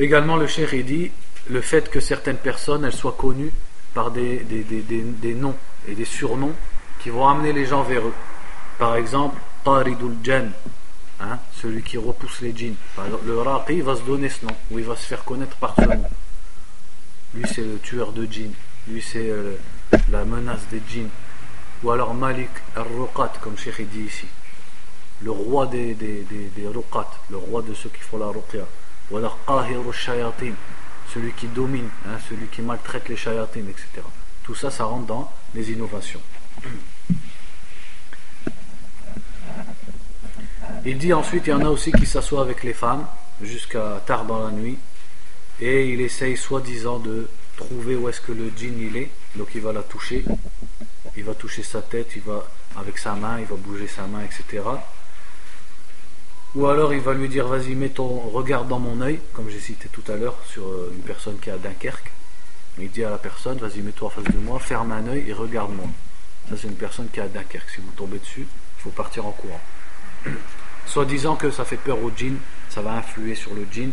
Également 0.00 0.36
le 0.36 0.46
cheikh 0.46 0.74
dit 0.86 1.12
le 1.50 1.60
fait 1.60 1.90
que 1.90 2.00
certaines 2.00 2.38
personnes 2.38 2.86
elles 2.86 2.94
soient 2.94 3.16
connues 3.18 3.52
par 3.92 4.10
des, 4.10 4.46
noms 5.36 5.54
et 5.86 5.94
des 5.94 6.06
surnoms 6.06 6.54
qui 7.00 7.10
vont 7.10 7.28
amener 7.28 7.52
les 7.52 7.66
gens 7.66 7.82
vers 7.82 8.06
eux. 8.06 8.14
Par 8.78 8.96
exemple, 8.96 9.38
Taridul 9.62 10.16
Jan, 10.24 10.46
hein, 11.20 11.38
celui 11.52 11.82
qui 11.82 11.98
repousse 11.98 12.40
les 12.40 12.56
djinns. 12.56 12.76
Le 13.26 13.42
Raqi 13.42 13.82
va 13.82 13.94
se 13.94 14.00
donner 14.00 14.30
ce 14.30 14.46
nom, 14.46 14.56
ou 14.70 14.78
il 14.78 14.86
va 14.86 14.96
se 14.96 15.06
faire 15.06 15.22
connaître 15.22 15.56
par 15.56 15.74
ce 15.76 15.82
nom. 15.84 16.08
Lui, 17.34 17.44
c'est 17.46 17.60
le 17.60 17.78
tueur 17.78 18.12
de 18.12 18.24
djinns. 18.24 18.54
Lui, 18.88 19.02
c'est 19.02 19.28
euh, 19.28 19.56
la 20.10 20.24
menace 20.24 20.66
des 20.70 20.80
djinns. 20.88 21.10
Ou 21.82 21.90
alors 21.90 22.14
Malik 22.14 22.50
al-Ruqat, 22.74 23.34
comme 23.42 23.58
Cheikh 23.58 23.86
dit 23.90 24.04
ici. 24.04 24.26
Le 25.22 25.30
roi 25.30 25.66
des, 25.66 25.92
des, 25.94 26.24
le 26.56 27.36
roi 27.36 27.60
de 27.60 27.74
ceux 27.74 27.90
qui 27.90 28.00
font 28.00 28.16
la 28.16 28.28
Ruqya. 28.28 28.64
Celui 31.12 31.32
qui 31.32 31.48
domine, 31.48 31.88
hein, 32.06 32.18
celui 32.28 32.46
qui 32.46 32.62
maltraite 32.62 33.08
les 33.08 33.16
chayatines, 33.16 33.68
etc. 33.68 34.02
Tout 34.44 34.54
ça, 34.54 34.70
ça 34.70 34.84
rentre 34.84 35.06
dans 35.06 35.32
les 35.54 35.72
innovations. 35.72 36.20
Il 40.84 40.96
dit 40.98 41.12
ensuite, 41.12 41.46
il 41.46 41.50
y 41.50 41.52
en 41.52 41.64
a 41.64 41.68
aussi 41.68 41.92
qui 41.92 42.06
s'assoient 42.06 42.40
avec 42.40 42.62
les 42.62 42.72
femmes 42.72 43.06
jusqu'à 43.42 44.00
tard 44.06 44.24
dans 44.24 44.44
la 44.44 44.50
nuit 44.50 44.78
et 45.60 45.90
il 45.90 46.00
essaye 46.00 46.36
soi-disant 46.36 46.98
de 46.98 47.28
trouver 47.56 47.96
où 47.96 48.08
est-ce 48.08 48.20
que 48.20 48.32
le 48.32 48.50
djinn 48.56 48.80
il 48.80 48.96
est, 48.96 49.10
donc 49.36 49.48
il 49.54 49.60
va 49.60 49.72
la 49.72 49.82
toucher, 49.82 50.24
il 51.16 51.24
va 51.24 51.34
toucher 51.34 51.62
sa 51.62 51.82
tête, 51.82 52.12
il 52.16 52.22
va 52.22 52.46
avec 52.76 52.96
sa 52.96 53.12
main, 53.14 53.38
il 53.40 53.46
va 53.46 53.56
bouger 53.56 53.86
sa 53.86 54.06
main, 54.06 54.22
etc. 54.22 54.62
Ou 56.56 56.66
alors 56.66 56.92
il 56.92 57.00
va 57.00 57.14
lui 57.14 57.28
dire 57.28 57.46
vas-y 57.46 57.76
mets 57.76 57.90
ton 57.90 58.08
regard 58.08 58.64
dans 58.64 58.80
mon 58.80 59.00
œil, 59.00 59.20
comme 59.34 59.48
j'ai 59.48 59.60
cité 59.60 59.88
tout 59.88 60.02
à 60.10 60.16
l'heure 60.16 60.36
sur 60.46 60.66
euh, 60.66 60.92
une 60.92 61.02
personne 61.02 61.38
qui 61.38 61.48
est 61.48 61.52
à 61.52 61.58
Dunkerque. 61.58 62.10
Il 62.78 62.90
dit 62.90 63.04
à 63.04 63.10
la 63.10 63.18
personne 63.18 63.58
vas-y 63.58 63.82
mets-toi 63.82 64.08
en 64.08 64.10
face 64.10 64.24
de 64.24 64.38
moi, 64.38 64.58
ferme 64.58 64.90
un 64.90 65.06
œil 65.06 65.24
et 65.28 65.32
regarde-moi. 65.32 65.86
Ça 66.48 66.56
c'est 66.60 66.66
une 66.66 66.74
personne 66.74 67.08
qui 67.08 67.20
est 67.20 67.22
à 67.22 67.28
Dunkerque. 67.28 67.70
Si 67.70 67.80
vous 67.80 67.92
tombez 67.92 68.18
dessus, 68.18 68.48
il 68.78 68.82
faut 68.82 68.90
partir 68.90 69.26
en 69.26 69.30
courant. 69.30 69.60
Soit 70.86 71.04
disant 71.04 71.36
que 71.36 71.52
ça 71.52 71.64
fait 71.64 71.76
peur 71.76 72.02
au 72.02 72.10
djinn, 72.10 72.36
ça 72.68 72.82
va 72.82 72.94
influer 72.94 73.36
sur 73.36 73.54
le 73.54 73.64
djinn. 73.70 73.92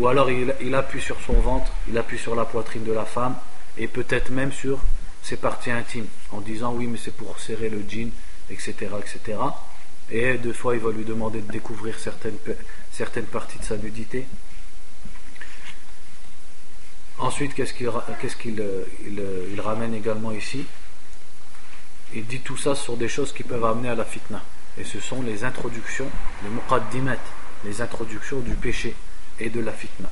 Ou 0.00 0.08
alors 0.08 0.28
il, 0.28 0.74
appuie 0.74 1.00
sur 1.00 1.20
son 1.20 1.34
ventre, 1.34 1.70
il 1.88 1.96
appuie 1.96 2.18
sur 2.18 2.34
la 2.34 2.46
poitrine 2.46 2.82
de 2.82 2.92
la 2.92 3.04
femme 3.04 3.36
et 3.78 3.86
peut-être 3.86 4.30
même 4.30 4.50
sur 4.50 4.78
ses 5.22 5.36
parties 5.36 5.70
intimes 5.70 6.06
en 6.32 6.40
disant 6.40 6.72
oui 6.72 6.88
mais 6.88 6.98
c'est 6.98 7.14
pour 7.14 7.38
serrer 7.38 7.68
le 7.68 7.84
djinn, 7.86 8.10
etc. 8.50 8.74
etc. 8.98 9.38
Et 10.14 10.36
deux 10.36 10.52
fois, 10.52 10.74
il 10.74 10.80
va 10.80 10.90
lui 10.90 11.04
demander 11.04 11.40
de 11.40 11.50
découvrir 11.50 11.98
certaines, 11.98 12.36
certaines 12.92 13.24
parties 13.24 13.58
de 13.58 13.64
sa 13.64 13.78
nudité. 13.78 14.26
Ensuite, 17.18 17.54
qu'est-ce 17.54 17.72
qu'il 17.72 17.90
qu'est-ce 18.20 18.36
qu'il 18.36 18.62
il, 19.06 19.60
ramène 19.60 19.94
également 19.94 20.32
ici? 20.32 20.66
Il 22.14 22.26
dit 22.26 22.40
tout 22.40 22.58
ça 22.58 22.74
sur 22.74 22.98
des 22.98 23.08
choses 23.08 23.32
qui 23.32 23.42
peuvent 23.42 23.64
amener 23.64 23.88
à 23.88 23.94
la 23.94 24.04
fitna. 24.04 24.42
Et 24.76 24.84
ce 24.84 25.00
sont 25.00 25.22
les 25.22 25.44
introductions, 25.44 26.10
les 26.42 26.50
muqaddimat, 26.50 27.16
les 27.64 27.80
introductions 27.80 28.40
du 28.40 28.54
péché 28.54 28.94
et 29.40 29.48
de 29.48 29.60
la 29.60 29.72
fitna. 29.72 30.10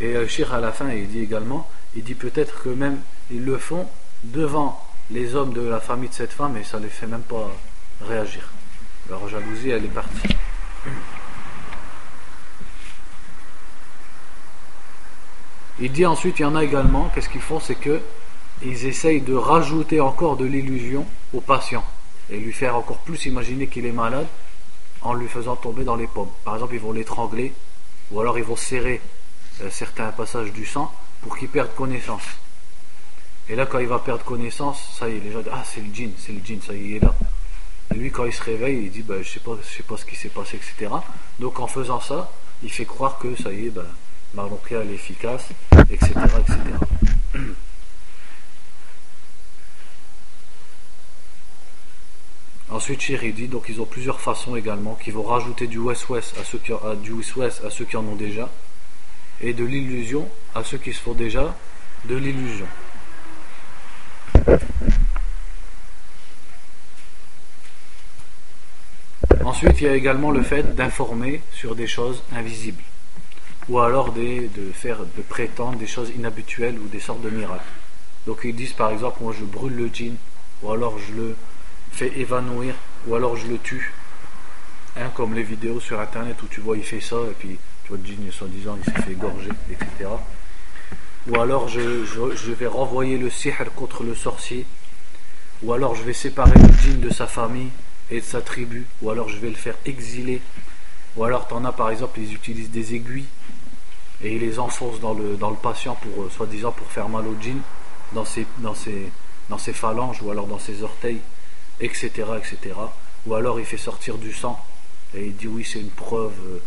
Et 0.00 0.14
euh, 0.16 0.28
Shir 0.28 0.52
à 0.52 0.60
la 0.60 0.72
fin, 0.72 0.90
il 0.90 1.08
dit 1.08 1.20
également, 1.20 1.70
il 1.96 2.04
dit 2.04 2.14
peut-être 2.14 2.62
que 2.64 2.68
même 2.68 3.00
ils 3.30 3.44
le 3.44 3.56
font 3.56 3.88
devant 4.24 4.83
les 5.10 5.34
hommes 5.34 5.52
de 5.52 5.62
la 5.62 5.80
famille 5.80 6.08
de 6.08 6.14
cette 6.14 6.32
femme 6.32 6.56
et 6.56 6.64
ça 6.64 6.78
les 6.78 6.88
fait 6.88 7.06
même 7.06 7.22
pas 7.22 7.50
réagir. 8.06 8.48
Leur 9.08 9.28
jalousie, 9.28 9.70
elle 9.70 9.84
est 9.84 9.88
partie. 9.88 10.28
Il 15.80 15.92
dit 15.92 16.06
ensuite, 16.06 16.38
il 16.38 16.42
y 16.42 16.44
en 16.44 16.56
a 16.56 16.64
également, 16.64 17.10
qu'est-ce 17.14 17.28
qu'ils 17.28 17.40
font? 17.40 17.60
C'est 17.60 17.74
que 17.74 18.00
ils 18.62 18.86
essayent 18.86 19.20
de 19.20 19.34
rajouter 19.34 20.00
encore 20.00 20.36
de 20.36 20.44
l'illusion 20.44 21.06
au 21.32 21.40
patient 21.40 21.84
et 22.30 22.38
lui 22.38 22.52
faire 22.52 22.76
encore 22.76 22.98
plus 22.98 23.26
imaginer 23.26 23.66
qu'il 23.66 23.84
est 23.84 23.92
malade 23.92 24.26
en 25.02 25.12
lui 25.12 25.28
faisant 25.28 25.56
tomber 25.56 25.84
dans 25.84 25.96
les 25.96 26.06
pommes. 26.06 26.30
Par 26.44 26.54
exemple, 26.54 26.74
ils 26.74 26.80
vont 26.80 26.92
l'étrangler 26.92 27.52
ou 28.10 28.20
alors 28.20 28.38
ils 28.38 28.44
vont 28.44 28.56
serrer 28.56 29.00
euh, 29.60 29.68
certains 29.70 30.10
passages 30.12 30.52
du 30.52 30.64
sang 30.64 30.92
pour 31.20 31.36
qu'il 31.36 31.48
perde 31.48 31.74
connaissance. 31.74 32.22
Et 33.48 33.56
là, 33.56 33.66
quand 33.66 33.78
il 33.78 33.86
va 33.86 33.98
perdre 33.98 34.24
connaissance, 34.24 34.96
ça 34.98 35.08
y 35.08 35.16
est, 35.16 35.20
les 35.20 35.30
gens 35.32 35.40
disent 35.40 35.52
Ah, 35.52 35.62
c'est 35.64 35.80
le 35.80 35.94
djinn, 35.94 36.12
c'est 36.18 36.32
le 36.32 36.40
djinn, 36.44 36.60
ça 36.62 36.72
y 36.72 36.76
est, 36.76 36.84
il 36.84 36.96
est 36.96 37.00
là. 37.00 37.14
Et 37.94 37.98
lui, 37.98 38.10
quand 38.10 38.24
il 38.24 38.32
se 38.32 38.42
réveille, 38.42 38.84
il 38.84 38.90
dit 38.90 39.02
bah, 39.02 39.16
Je 39.22 39.28
sais 39.28 39.40
sais 39.62 39.82
pas 39.82 39.96
ce 39.96 40.04
qui 40.04 40.16
s'est 40.16 40.30
passé, 40.30 40.56
etc. 40.56 40.90
Donc, 41.38 41.60
en 41.60 41.66
faisant 41.66 42.00
ça, 42.00 42.30
il 42.62 42.70
fait 42.70 42.86
croire 42.86 43.18
que 43.18 43.36
ça 43.36 43.52
y 43.52 43.66
est, 43.66 43.70
bah, 43.70 43.84
elle 44.70 44.90
est 44.90 44.94
efficace, 44.94 45.48
etc. 45.90 46.12
etc. 46.38 46.58
Ensuite, 52.70 53.00
Chéri 53.02 53.32
dit 53.32 53.46
donc 53.46 53.66
ils 53.68 53.80
ont 53.80 53.86
plusieurs 53.86 54.20
façons 54.20 54.56
également 54.56 54.96
qui 54.96 55.12
vont 55.12 55.22
rajouter 55.22 55.68
du 55.68 55.78
west-west 55.78 56.34
à 56.36 56.94
du 56.96 57.12
west 57.12 57.62
à 57.64 57.70
ceux 57.70 57.84
qui 57.84 57.96
en 57.96 58.04
ont 58.04 58.16
déjà 58.16 58.50
et 59.40 59.52
de 59.52 59.64
l'illusion 59.64 60.28
à 60.56 60.64
ceux 60.64 60.78
qui 60.78 60.92
se 60.92 61.00
font 61.00 61.12
déjà 61.12 61.54
de 62.06 62.16
l'illusion. 62.16 62.66
Ensuite, 69.44 69.80
il 69.80 69.86
y 69.86 69.88
a 69.88 69.94
également 69.94 70.30
le 70.30 70.42
fait 70.42 70.74
d'informer 70.74 71.40
sur 71.52 71.74
des 71.76 71.86
choses 71.86 72.22
invisibles 72.34 72.82
ou 73.68 73.78
alors 73.78 74.12
de 74.12 74.48
faire 74.72 74.98
de 74.98 75.22
prétendre 75.22 75.78
des 75.78 75.86
choses 75.86 76.10
inhabituelles 76.10 76.78
ou 76.78 76.88
des 76.88 77.00
sortes 77.00 77.22
de 77.22 77.30
miracles. 77.30 77.62
Donc 78.26 78.40
ils 78.44 78.54
disent 78.54 78.72
par 78.72 78.90
exemple 78.90 79.22
moi 79.22 79.34
je 79.38 79.44
brûle 79.44 79.76
le 79.76 79.88
djinn 79.88 80.16
ou 80.62 80.72
alors 80.72 80.98
je 80.98 81.14
le 81.14 81.36
fais 81.92 82.12
évanouir 82.18 82.74
ou 83.06 83.14
alors 83.14 83.36
je 83.36 83.46
le 83.46 83.58
tue. 83.58 83.92
Hein, 84.96 85.10
comme 85.14 85.34
les 85.34 85.42
vidéos 85.42 85.80
sur 85.80 86.00
internet 86.00 86.40
où 86.42 86.46
tu 86.46 86.60
vois 86.60 86.76
il 86.76 86.84
fait 86.84 87.00
ça 87.00 87.16
et 87.30 87.34
puis 87.38 87.58
tu 87.84 87.88
vois 87.88 87.98
le 87.98 88.04
djinn 88.04 88.30
soi-disant 88.30 88.78
il 88.78 88.84
s'est 88.84 89.02
fait 89.02 89.12
égorger, 89.12 89.50
etc. 89.70 90.10
Ou 91.28 91.40
alors 91.40 91.68
je, 91.68 92.04
je, 92.04 92.52
vais 92.52 92.66
renvoyer 92.66 93.16
le 93.16 93.30
sihr 93.30 93.56
contre 93.74 94.02
le 94.02 94.14
sorcier. 94.14 94.66
Ou 95.62 95.72
alors 95.72 95.94
je 95.94 96.02
vais 96.02 96.12
séparer 96.12 96.58
le 96.58 96.72
djinn 96.82 97.00
de 97.00 97.10
sa 97.10 97.26
famille 97.26 97.70
et 98.10 98.20
de 98.20 98.24
sa 98.24 98.42
tribu. 98.42 98.86
Ou 99.00 99.10
alors 99.10 99.28
je 99.28 99.38
vais 99.38 99.48
le 99.48 99.54
faire 99.54 99.76
exiler. 99.86 100.42
Ou 101.16 101.24
alors 101.24 101.48
tu 101.48 101.54
en 101.54 101.64
as 101.64 101.72
par 101.72 101.90
exemple, 101.90 102.20
ils 102.20 102.34
utilisent 102.34 102.70
des 102.70 102.94
aiguilles 102.94 103.26
et 104.22 104.34
ils 104.34 104.40
les 104.40 104.58
enfoncent 104.58 105.00
dans 105.00 105.14
le, 105.14 105.36
dans 105.36 105.50
le 105.50 105.56
patient 105.56 105.96
pour 105.96 106.24
euh, 106.24 106.30
soi-disant 106.30 106.72
pour 106.72 106.86
faire 106.88 107.08
mal 107.08 107.26
au 107.26 107.36
djinn 107.40 107.60
dans 108.12 108.24
ses, 108.24 108.46
dans, 108.58 108.74
ses, 108.74 109.10
dans 109.48 109.58
ses 109.58 109.72
phalanges 109.72 110.22
ou 110.22 110.30
alors 110.30 110.46
dans 110.46 110.58
ses 110.58 110.82
orteils 110.82 111.20
etc., 111.80 112.10
etc. 112.38 112.76
Ou 113.26 113.34
alors 113.34 113.58
il 113.58 113.66
fait 113.66 113.78
sortir 113.78 114.18
du 114.18 114.32
sang 114.32 114.62
et 115.14 115.26
il 115.26 115.36
dit 115.36 115.48
oui 115.48 115.64
c'est 115.64 115.80
une 115.80 115.90
preuve, 115.90 116.34
euh, 116.46 116.58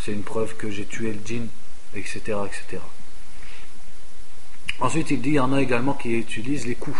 c'est 0.00 0.12
une 0.12 0.22
preuve 0.22 0.56
que 0.56 0.70
j'ai 0.70 0.84
tué 0.84 1.12
le 1.12 1.20
djinn, 1.24 1.46
etc., 1.94 2.20
etc. 2.46 2.82
Ensuite 4.82 5.12
il 5.12 5.20
dit 5.20 5.30
il 5.30 5.34
y 5.34 5.40
en 5.40 5.52
a 5.52 5.62
également 5.62 5.94
qui 5.94 6.10
utilisent 6.10 6.66
les 6.66 6.74
coups 6.74 6.98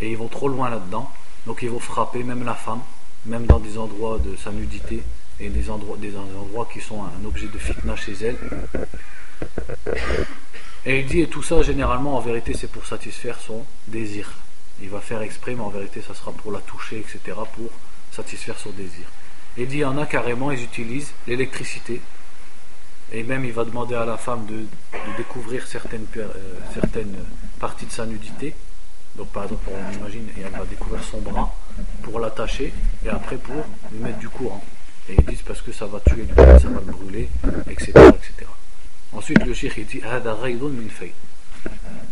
et 0.00 0.10
ils 0.10 0.16
vont 0.16 0.28
trop 0.28 0.48
loin 0.48 0.70
là-dedans, 0.70 1.10
donc 1.46 1.60
ils 1.62 1.68
vont 1.70 1.78
frapper 1.78 2.22
même 2.22 2.44
la 2.44 2.54
femme, 2.54 2.80
même 3.26 3.44
dans 3.44 3.58
des 3.58 3.76
endroits 3.76 4.18
de 4.18 4.34
sa 4.36 4.50
nudité 4.50 5.02
et 5.38 5.50
des 5.50 5.70
endroits, 5.70 5.96
des 5.98 6.16
endroits 6.16 6.66
qui 6.72 6.80
sont 6.80 7.02
un 7.02 7.24
objet 7.26 7.46
de 7.46 7.58
fitna 7.58 7.94
chez 7.94 8.14
elle. 8.22 8.38
Et 10.86 11.00
il 11.00 11.06
dit, 11.06 11.20
et 11.20 11.28
tout 11.28 11.42
ça, 11.42 11.60
généralement, 11.62 12.16
en 12.16 12.20
vérité, 12.20 12.54
c'est 12.54 12.70
pour 12.70 12.86
satisfaire 12.86 13.38
son 13.40 13.64
désir. 13.88 14.32
Il 14.80 14.88
va 14.88 15.00
faire 15.00 15.20
exprès, 15.20 15.54
mais 15.54 15.60
en 15.60 15.68
vérité, 15.68 16.00
ça 16.00 16.14
sera 16.14 16.32
pour 16.32 16.50
la 16.52 16.60
toucher, 16.60 16.98
etc., 16.98 17.36
pour 17.54 17.70
satisfaire 18.10 18.58
son 18.58 18.70
désir. 18.70 19.06
Il 19.56 19.66
dit, 19.66 19.76
il 19.76 19.80
y 19.80 19.84
en 19.84 19.98
a 19.98 20.06
carrément, 20.06 20.50
ils 20.50 20.62
utilisent 20.62 21.12
l'électricité. 21.26 22.00
Et 23.12 23.22
même, 23.22 23.44
il 23.44 23.52
va 23.52 23.64
demander 23.64 23.94
à 23.94 24.04
la 24.04 24.16
femme 24.16 24.44
de, 24.46 24.64
découvrir 25.16 25.66
certaines, 25.66 26.06
euh, 26.16 26.28
certaines 26.74 27.16
parties 27.58 27.86
de 27.86 27.92
sa 27.92 28.04
nudité. 28.04 28.54
Donc, 29.16 29.28
par 29.28 29.44
exemple, 29.44 29.70
on 29.70 29.98
imagine, 29.98 30.28
et 30.36 30.42
elle 30.42 30.52
va 30.52 30.64
découvrir 30.66 31.02
son 31.02 31.18
bras 31.20 31.54
pour 32.02 32.20
l'attacher, 32.20 32.72
et 33.04 33.08
après 33.08 33.36
pour 33.36 33.64
lui 33.90 34.00
mettre 34.00 34.18
du 34.18 34.28
courant. 34.28 34.62
Et 35.08 35.14
ils 35.16 35.24
disent 35.24 35.42
parce 35.42 35.62
que 35.62 35.72
ça 35.72 35.86
va 35.86 36.00
tuer 36.00 36.26
le 36.28 36.58
ça 36.58 36.68
va 36.68 36.80
le 36.86 36.92
brûler, 36.92 37.28
etc. 37.70 37.92
etc. 37.92 38.46
Ensuite, 39.12 39.44
le 39.44 39.54
shir 39.54 39.72
il 39.78 39.86
dit, 39.86 40.02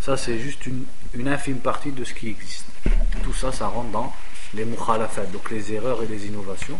ça, 0.00 0.16
c'est 0.16 0.38
juste 0.38 0.66
une, 0.66 0.84
une, 1.14 1.28
infime 1.28 1.58
partie 1.58 1.92
de 1.92 2.04
ce 2.04 2.14
qui 2.14 2.28
existe. 2.28 2.64
Tout 3.22 3.34
ça, 3.34 3.52
ça 3.52 3.66
rentre 3.66 3.90
dans 3.90 4.12
les 4.54 4.64
mukhalafat, 4.64 5.26
donc 5.26 5.50
les 5.50 5.72
erreurs 5.72 6.02
et 6.02 6.06
les 6.06 6.26
innovations. 6.26 6.78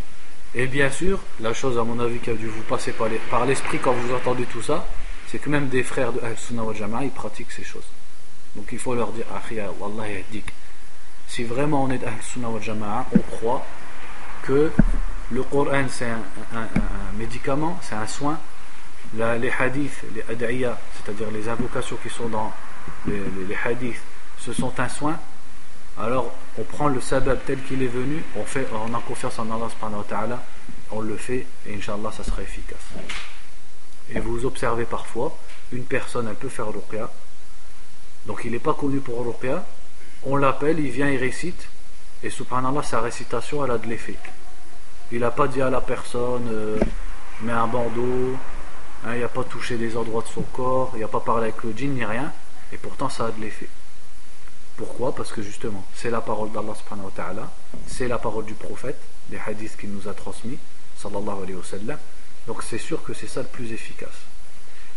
Et 0.58 0.66
bien 0.66 0.90
sûr, 0.90 1.20
la 1.40 1.52
chose, 1.52 1.78
à 1.78 1.84
mon 1.84 2.00
avis, 2.00 2.18
qui 2.18 2.30
a 2.30 2.34
dû 2.34 2.46
vous 2.46 2.62
passer 2.62 2.94
par 3.30 3.44
l'esprit 3.44 3.78
quand 3.78 3.92
vous 3.92 4.14
entendez 4.14 4.44
tout 4.44 4.62
ça, 4.62 4.86
c'est 5.28 5.38
que 5.38 5.50
même 5.50 5.68
des 5.68 5.82
frères 5.82 6.14
de 6.14 6.20
Al-Sunnah 6.24 6.62
wa 6.62 6.72
Jama'a, 6.72 7.04
ils 7.04 7.10
pratiquent 7.10 7.52
ces 7.52 7.62
choses. 7.62 7.84
Donc 8.54 8.68
il 8.72 8.78
faut 8.78 8.94
leur 8.94 9.12
dire, 9.12 9.26
Wallah 9.78 10.06
Si 11.28 11.44
vraiment 11.44 11.84
on 11.84 11.90
est 11.90 12.02
Al-Sunnah 12.02 12.48
wa 12.48 12.58
Jama'a, 12.58 13.06
on 13.14 13.18
croit 13.36 13.66
que 14.44 14.70
le 15.30 15.42
Coran 15.42 15.84
c'est 15.90 16.08
un, 16.08 16.22
médicament, 17.18 17.78
c'est 17.82 17.96
un 17.96 18.06
soin. 18.06 18.38
les 19.14 19.50
hadiths, 19.58 20.04
les 20.14 20.24
ad'iyah, 20.32 20.78
c'est-à-dire 20.94 21.30
les 21.32 21.50
invocations 21.50 21.98
qui 22.02 22.08
sont 22.08 22.30
dans 22.30 22.50
les, 23.06 23.56
hadiths, 23.62 24.00
ce 24.38 24.54
sont 24.54 24.72
un 24.78 24.88
soin, 24.88 25.18
alors 25.98 26.32
on 26.58 26.62
prend 26.62 26.88
le 26.88 27.00
sabab 27.00 27.38
tel 27.46 27.62
qu'il 27.62 27.82
est 27.82 27.88
venu, 27.88 28.22
on, 28.36 28.44
fait, 28.44 28.66
on 28.72 28.94
a 28.94 29.00
confiance 29.00 29.38
en 29.38 29.50
Allah 29.50 29.68
subhanahu 29.70 29.98
wa 29.98 30.06
ta'ala, 30.08 30.42
on 30.90 31.00
le 31.00 31.16
fait 31.16 31.46
et 31.66 31.74
Inch'Allah 31.74 32.10
ça 32.16 32.24
sera 32.24 32.42
efficace. 32.42 32.78
Et 34.14 34.20
vous 34.20 34.44
observez 34.46 34.84
parfois, 34.84 35.36
une 35.72 35.84
personne 35.84 36.28
elle 36.28 36.36
peut 36.36 36.48
faire 36.48 36.68
ruqya, 36.68 37.10
donc 38.26 38.42
il 38.44 38.52
n'est 38.52 38.58
pas 38.58 38.74
connu 38.74 39.00
pour 39.00 39.24
ruqya, 39.24 39.64
on 40.24 40.36
l'appelle, 40.36 40.80
il 40.80 40.90
vient, 40.90 41.08
il 41.10 41.18
récite, 41.18 41.68
et 42.22 42.30
subhanallah 42.30 42.82
sa 42.82 43.00
récitation 43.00 43.64
elle 43.64 43.72
a 43.72 43.78
de 43.78 43.86
l'effet. 43.86 44.16
Il 45.12 45.20
n'a 45.20 45.30
pas 45.30 45.48
dit 45.48 45.62
à 45.62 45.70
la 45.70 45.80
personne, 45.80 46.48
euh, 46.50 46.78
mets 47.42 47.52
un 47.52 47.66
bandeau, 47.66 48.36
Hein, 49.04 49.14
il 49.14 49.20
n'a 49.20 49.28
pas 49.28 49.44
touché 49.44 49.76
des 49.76 49.96
endroits 49.96 50.22
de 50.22 50.28
son 50.28 50.42
corps, 50.42 50.92
il 50.94 51.00
n'a 51.00 51.08
pas 51.08 51.20
parlé 51.20 51.44
avec 51.44 51.62
le 51.62 51.72
djinn 51.76 51.94
ni 51.94 52.04
rien, 52.04 52.32
et 52.72 52.76
pourtant 52.76 53.08
ça 53.08 53.26
a 53.26 53.30
de 53.30 53.40
l'effet. 53.40 53.68
Pourquoi? 54.76 55.14
Parce 55.14 55.32
que 55.32 55.42
justement, 55.42 55.84
c'est 55.94 56.10
la 56.10 56.20
parole 56.20 56.52
d'Allah 56.52 56.74
subhanahu 56.74 57.06
wa 57.06 57.12
ta'ala, 57.14 57.50
c'est 57.86 58.08
la 58.08 58.18
parole 58.18 58.44
du 58.44 58.54
prophète, 58.54 58.98
des 59.30 59.38
hadiths 59.38 59.76
qu'il 59.76 59.90
nous 59.90 60.06
a 60.06 60.12
transmis, 60.12 60.58
sallallahu 60.98 61.42
alayhi 61.42 61.54
wa 61.54 61.64
sallam. 61.64 61.98
Donc 62.46 62.62
c'est 62.62 62.78
sûr 62.78 63.02
que 63.02 63.14
c'est 63.14 63.26
ça 63.26 63.40
le 63.40 63.48
plus 63.48 63.72
efficace. 63.72 64.14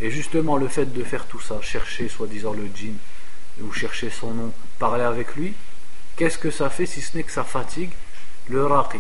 Et 0.02 0.12
justement, 0.12 0.58
le 0.58 0.68
fait 0.68 0.86
de 0.86 1.04
faire 1.04 1.26
tout 1.26 1.40
ça, 1.40 1.62
chercher 1.62 2.10
soi-disant 2.10 2.54
le 2.54 2.68
djinn, 2.74 2.98
ou 3.62 3.72
chercher 3.72 4.10
son 4.10 4.32
nom, 4.32 4.54
parler 4.80 5.04
avec 5.04 5.36
lui, 5.36 5.54
qu'est-ce 6.16 6.38
que 6.38 6.52
ça 6.52 6.70
fait 6.70 6.86
si 6.86 7.02
ce 7.02 7.18
n'est 7.18 7.24
que 7.24 7.32
ça 7.32 7.44
fatigue 7.44 7.92
le 8.48 8.66
raqi? 8.66 9.00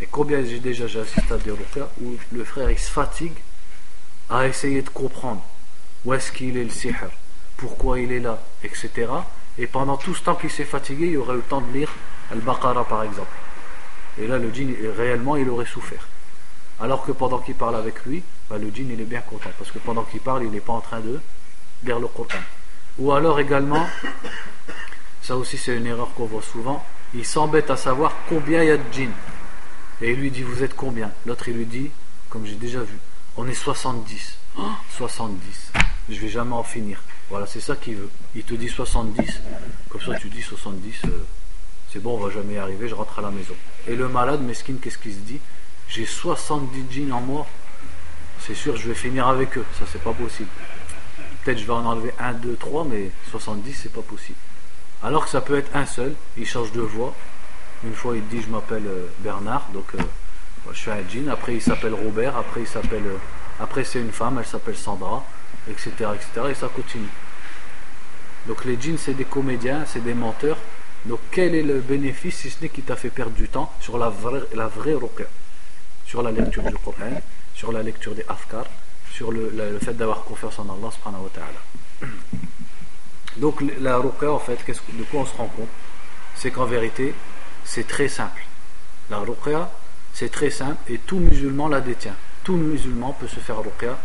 Et 0.00 0.06
combien 0.06 0.44
j'ai 0.44 0.60
déjà 0.60 0.84
assisté 1.00 1.32
à 1.32 1.38
des 1.38 1.50
ruqya 1.50 1.88
où 2.02 2.16
le 2.32 2.44
frère 2.44 2.70
il 2.70 2.78
se 2.78 2.90
fatigue 2.90 3.36
à 4.28 4.46
essayer 4.46 4.82
de 4.82 4.90
comprendre 4.90 5.42
où 6.04 6.12
est-ce 6.12 6.30
qu'il 6.32 6.56
est 6.56 6.64
le 6.64 6.70
sihr, 6.70 6.94
pourquoi 7.56 8.00
il 8.00 8.12
est 8.12 8.20
là, 8.20 8.42
etc. 8.62 9.08
Et 9.58 9.66
pendant 9.66 9.96
tout 9.96 10.14
ce 10.14 10.22
temps 10.22 10.34
qu'il 10.34 10.50
s'est 10.50 10.64
fatigué, 10.64 11.08
il 11.08 11.18
aurait 11.18 11.34
eu 11.34 11.38
le 11.38 11.42
temps 11.42 11.60
de 11.60 11.72
lire 11.72 11.90
Al-Baqarah 12.30 12.84
par 12.84 13.02
exemple. 13.02 13.34
Et 14.18 14.26
là, 14.26 14.38
le 14.38 14.52
djinn, 14.52 14.74
réellement, 14.96 15.36
il 15.36 15.48
aurait 15.48 15.66
souffert. 15.66 16.06
Alors 16.80 17.04
que 17.04 17.12
pendant 17.12 17.38
qu'il 17.38 17.54
parle 17.54 17.76
avec 17.76 18.04
lui, 18.04 18.22
bah, 18.50 18.58
le 18.58 18.70
djinn, 18.70 18.90
il 18.90 19.00
est 19.00 19.04
bien 19.04 19.20
content. 19.20 19.50
Parce 19.58 19.70
que 19.70 19.78
pendant 19.78 20.02
qu'il 20.02 20.20
parle, 20.20 20.44
il 20.44 20.50
n'est 20.50 20.60
pas 20.60 20.74
en 20.74 20.80
train 20.80 21.00
de 21.00 21.20
lire 21.84 21.98
le 21.98 22.08
Coran. 22.08 22.28
Ou 22.98 23.12
alors 23.12 23.40
également, 23.40 23.86
ça 25.22 25.36
aussi 25.36 25.58
c'est 25.58 25.76
une 25.76 25.86
erreur 25.86 26.08
qu'on 26.14 26.26
voit 26.26 26.42
souvent, 26.42 26.84
il 27.14 27.24
s'embête 27.24 27.70
à 27.70 27.76
savoir 27.76 28.12
combien 28.28 28.62
il 28.62 28.68
y 28.68 28.70
a 28.70 28.78
de 28.78 28.92
djinns. 28.92 29.12
Et 30.00 30.12
il 30.12 30.20
lui 30.20 30.30
dit 30.30 30.42
Vous 30.42 30.62
êtes 30.62 30.74
combien? 30.74 31.10
L'autre 31.26 31.48
il 31.48 31.56
lui 31.56 31.66
dit 31.66 31.90
Comme 32.30 32.46
j'ai 32.46 32.54
déjà 32.54 32.80
vu, 32.80 32.98
on 33.36 33.46
est 33.46 33.54
70. 33.54 34.38
70. 34.90 35.72
Je 36.08 36.20
vais 36.20 36.28
jamais 36.28 36.54
en 36.54 36.62
finir. 36.62 37.00
Voilà, 37.30 37.46
c'est 37.46 37.60
ça 37.60 37.74
qu'il 37.74 37.96
veut. 37.96 38.10
Il 38.36 38.44
te 38.44 38.54
dit 38.54 38.68
70, 38.68 39.40
comme 39.88 40.00
ça 40.00 40.14
tu 40.14 40.28
dis 40.28 40.42
70, 40.42 41.02
euh, 41.06 41.08
c'est 41.92 42.00
bon, 42.00 42.14
on 42.14 42.24
va 42.24 42.32
jamais 42.32 42.54
y 42.54 42.58
arriver, 42.58 42.88
je 42.88 42.94
rentre 42.94 43.18
à 43.18 43.22
la 43.22 43.30
maison. 43.30 43.54
Et 43.88 43.96
le 43.96 44.08
malade, 44.08 44.40
mesquine, 44.42 44.78
qu'est-ce 44.78 44.98
qu'il 44.98 45.12
se 45.12 45.18
dit? 45.18 45.40
J'ai 45.88 46.06
70 46.06 46.84
djinns 46.90 47.12
en 47.12 47.20
moi, 47.20 47.46
c'est 48.40 48.54
sûr, 48.54 48.76
je 48.76 48.88
vais 48.88 48.94
finir 48.94 49.26
avec 49.26 49.58
eux, 49.58 49.64
ça 49.78 49.84
c'est 49.90 50.02
pas 50.02 50.12
possible. 50.12 50.48
Peut-être 51.42 51.58
je 51.58 51.64
vais 51.64 51.72
en 51.72 51.84
enlever 51.84 52.12
1, 52.20 52.34
2, 52.34 52.54
3, 52.54 52.86
mais 52.88 53.10
70, 53.30 53.72
c'est 53.72 53.92
pas 53.92 54.02
possible. 54.02 54.38
Alors 55.02 55.24
que 55.24 55.30
ça 55.30 55.40
peut 55.40 55.58
être 55.58 55.74
un 55.74 55.86
seul, 55.86 56.14
il 56.36 56.46
change 56.46 56.70
de 56.70 56.80
voix. 56.80 57.14
Une 57.84 57.94
fois, 57.94 58.16
il 58.16 58.26
dit 58.28 58.42
Je 58.42 58.48
m'appelle 58.48 58.86
euh, 58.86 59.06
Bernard, 59.20 59.68
donc 59.74 59.86
euh, 59.94 59.98
je 60.72 60.78
suis 60.78 60.90
un 60.90 61.02
djinn. 61.08 61.28
Après, 61.28 61.54
il 61.54 61.62
s'appelle 61.62 61.94
Robert. 61.94 62.36
Après, 62.36 62.60
il 62.60 62.66
s'appelle. 62.66 63.04
après, 63.60 63.84
c'est 63.84 64.00
une 64.00 64.12
femme, 64.12 64.38
elle 64.38 64.46
s'appelle 64.46 64.76
Sandra 64.76 65.24
etc., 65.70 65.90
etc. 66.14 66.48
Et 66.50 66.54
ça 66.54 66.68
continue. 66.68 67.08
Donc 68.46 68.64
les 68.64 68.80
djinns, 68.80 68.98
c'est 68.98 69.14
des 69.14 69.24
comédiens, 69.24 69.84
c'est 69.86 70.02
des 70.02 70.14
menteurs. 70.14 70.58
Donc 71.04 71.20
quel 71.30 71.54
est 71.54 71.62
le 71.62 71.80
bénéfice 71.80 72.36
si 72.36 72.50
ce 72.50 72.62
n'est 72.62 72.68
qu'il 72.68 72.84
t'a 72.84 72.96
fait 72.96 73.10
perdre 73.10 73.32
du 73.32 73.48
temps 73.48 73.72
sur 73.80 73.98
la 73.98 74.08
vraie, 74.08 74.42
la 74.54 74.66
vraie 74.66 74.96
sur 76.04 76.22
la 76.22 76.30
lecture 76.30 76.62
du 76.62 76.74
Coran, 76.74 77.20
sur 77.54 77.72
la 77.72 77.82
lecture 77.82 78.14
des 78.14 78.24
afkar, 78.28 78.64
sur 79.12 79.32
le, 79.32 79.78
fait 79.82 79.94
d'avoir 79.94 80.24
confiance 80.24 80.58
en 80.58 80.64
Allah 80.64 80.90
subhanahu 80.92 81.24
wa 81.24 81.30
ta'ala. 81.32 82.10
Donc 83.36 83.62
la 83.80 83.98
ruqya 83.98 84.30
en 84.30 84.38
fait, 84.38 84.58
de 84.66 85.02
quoi 85.04 85.20
on 85.20 85.26
se 85.26 85.36
rend 85.36 85.46
compte? 85.46 85.68
C'est 86.34 86.50
qu'en 86.50 86.64
vérité, 86.64 87.14
c'est 87.64 87.86
très 87.86 88.08
simple. 88.08 88.42
La 89.10 89.18
ruqya, 89.18 89.70
c'est 90.12 90.30
très 90.30 90.50
simple 90.50 90.78
et 90.90 90.98
tout 90.98 91.18
musulman 91.18 91.68
la 91.68 91.80
détient. 91.80 92.16
Tout 92.44 92.56
musulman 92.56 93.12
peut 93.12 93.28
se 93.28 93.40
faire 93.40 93.58
ruqya 93.58 93.98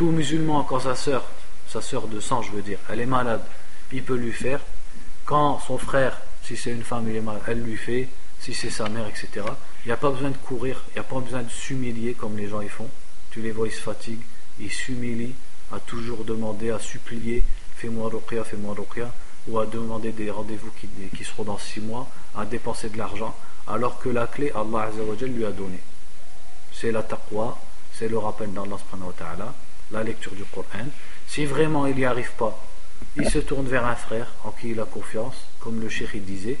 tout 0.00 0.12
musulman, 0.12 0.64
quand 0.64 0.80
sa 0.80 0.94
sœur, 0.94 1.22
sa 1.68 1.82
sœur 1.82 2.08
de 2.08 2.20
sang, 2.20 2.40
je 2.40 2.52
veux 2.52 2.62
dire, 2.62 2.78
elle 2.88 3.00
est 3.00 3.12
malade, 3.20 3.42
il 3.92 4.02
peut 4.02 4.16
lui 4.16 4.32
faire. 4.32 4.60
Quand 5.26 5.60
son 5.60 5.76
frère, 5.76 6.22
si 6.42 6.56
c'est 6.56 6.70
une 6.70 6.82
femme, 6.82 7.06
elle 7.46 7.60
lui 7.60 7.76
fait. 7.76 8.08
Si 8.40 8.54
c'est 8.54 8.70
sa 8.70 8.88
mère, 8.88 9.06
etc. 9.06 9.28
Il 9.84 9.88
n'y 9.88 9.92
a 9.92 9.98
pas 9.98 10.08
besoin 10.08 10.30
de 10.30 10.38
courir, 10.38 10.82
il 10.88 10.92
n'y 10.94 11.00
a 11.00 11.02
pas 11.02 11.20
besoin 11.20 11.42
de 11.42 11.50
s'humilier 11.50 12.14
comme 12.14 12.34
les 12.38 12.48
gens 12.48 12.62
y 12.62 12.68
font. 12.68 12.88
Tu 13.30 13.42
les 13.42 13.50
vois, 13.50 13.68
ils 13.68 13.74
se 13.74 13.82
fatiguent, 13.82 14.24
ils 14.58 14.70
s'humilient 14.70 15.34
à 15.70 15.78
toujours 15.80 16.24
demander, 16.24 16.70
à 16.70 16.78
supplier 16.78 17.44
fais-moi 17.76 18.08
ruqya, 18.08 18.42
fais-moi 18.44 18.74
ruqya, 18.74 19.12
ou 19.48 19.58
à 19.58 19.66
demander 19.66 20.12
des 20.12 20.30
rendez-vous 20.30 20.70
qui, 20.80 20.88
qui 21.14 21.24
seront 21.24 21.44
dans 21.44 21.58
six 21.58 21.82
mois, 21.82 22.08
à 22.34 22.46
dépenser 22.46 22.88
de 22.88 22.96
l'argent, 22.96 23.36
alors 23.68 23.98
que 23.98 24.08
la 24.08 24.26
clé, 24.26 24.50
Allah 24.54 24.88
lui 25.26 25.44
a 25.44 25.50
donné. 25.50 25.78
C'est 26.72 26.90
la 26.90 27.02
taqwa, 27.02 27.58
c'est 27.92 28.08
le 28.08 28.16
rappel 28.16 28.50
d'Allah 28.54 28.78
subhanahu 28.78 29.08
wa 29.08 29.14
ta'ala, 29.18 29.54
la 29.92 30.02
lecture 30.02 30.32
du 30.32 30.44
Coran. 30.44 30.86
Si 31.26 31.44
vraiment 31.46 31.86
il 31.86 31.96
n'y 31.96 32.04
arrive 32.04 32.32
pas, 32.32 32.58
il 33.16 33.28
se 33.28 33.38
tourne 33.38 33.66
vers 33.66 33.86
un 33.86 33.96
frère 33.96 34.28
en 34.44 34.50
qui 34.50 34.70
il 34.70 34.80
a 34.80 34.84
confiance, 34.84 35.34
comme 35.58 35.80
le 35.80 35.88
chéri 35.88 36.20
disait, 36.20 36.58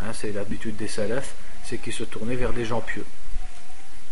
hein, 0.00 0.12
c'est 0.12 0.32
l'habitude 0.32 0.76
des 0.76 0.88
salafs, 0.88 1.34
c'est 1.64 1.78
qu'il 1.78 1.92
se 1.92 2.04
tournait 2.04 2.36
vers 2.36 2.52
des 2.52 2.64
gens 2.64 2.80
pieux. 2.80 3.04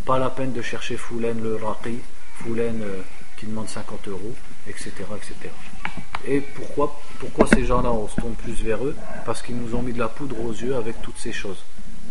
Pas 0.04 0.18
la 0.18 0.30
peine 0.30 0.52
de 0.52 0.62
chercher 0.62 0.96
Foulen 0.96 1.42
le 1.42 1.56
Raqi, 1.56 1.98
Foulen 2.34 2.82
euh, 2.82 3.02
qui 3.36 3.46
demande 3.46 3.68
50 3.68 4.08
euros, 4.08 4.34
etc. 4.66 4.92
etc. 5.16 5.34
Et 6.26 6.40
pourquoi, 6.40 7.00
pourquoi 7.18 7.46
ces 7.46 7.64
gens-là, 7.64 7.90
on 7.90 8.08
se 8.08 8.16
tourne 8.16 8.34
plus 8.34 8.62
vers 8.62 8.84
eux? 8.84 8.96
Parce 9.24 9.42
qu'ils 9.42 9.56
nous 9.56 9.74
ont 9.74 9.82
mis 9.82 9.92
de 9.92 9.98
la 9.98 10.08
poudre 10.08 10.40
aux 10.40 10.52
yeux 10.52 10.76
avec 10.76 11.00
toutes 11.02 11.18
ces 11.18 11.32
choses. 11.32 11.62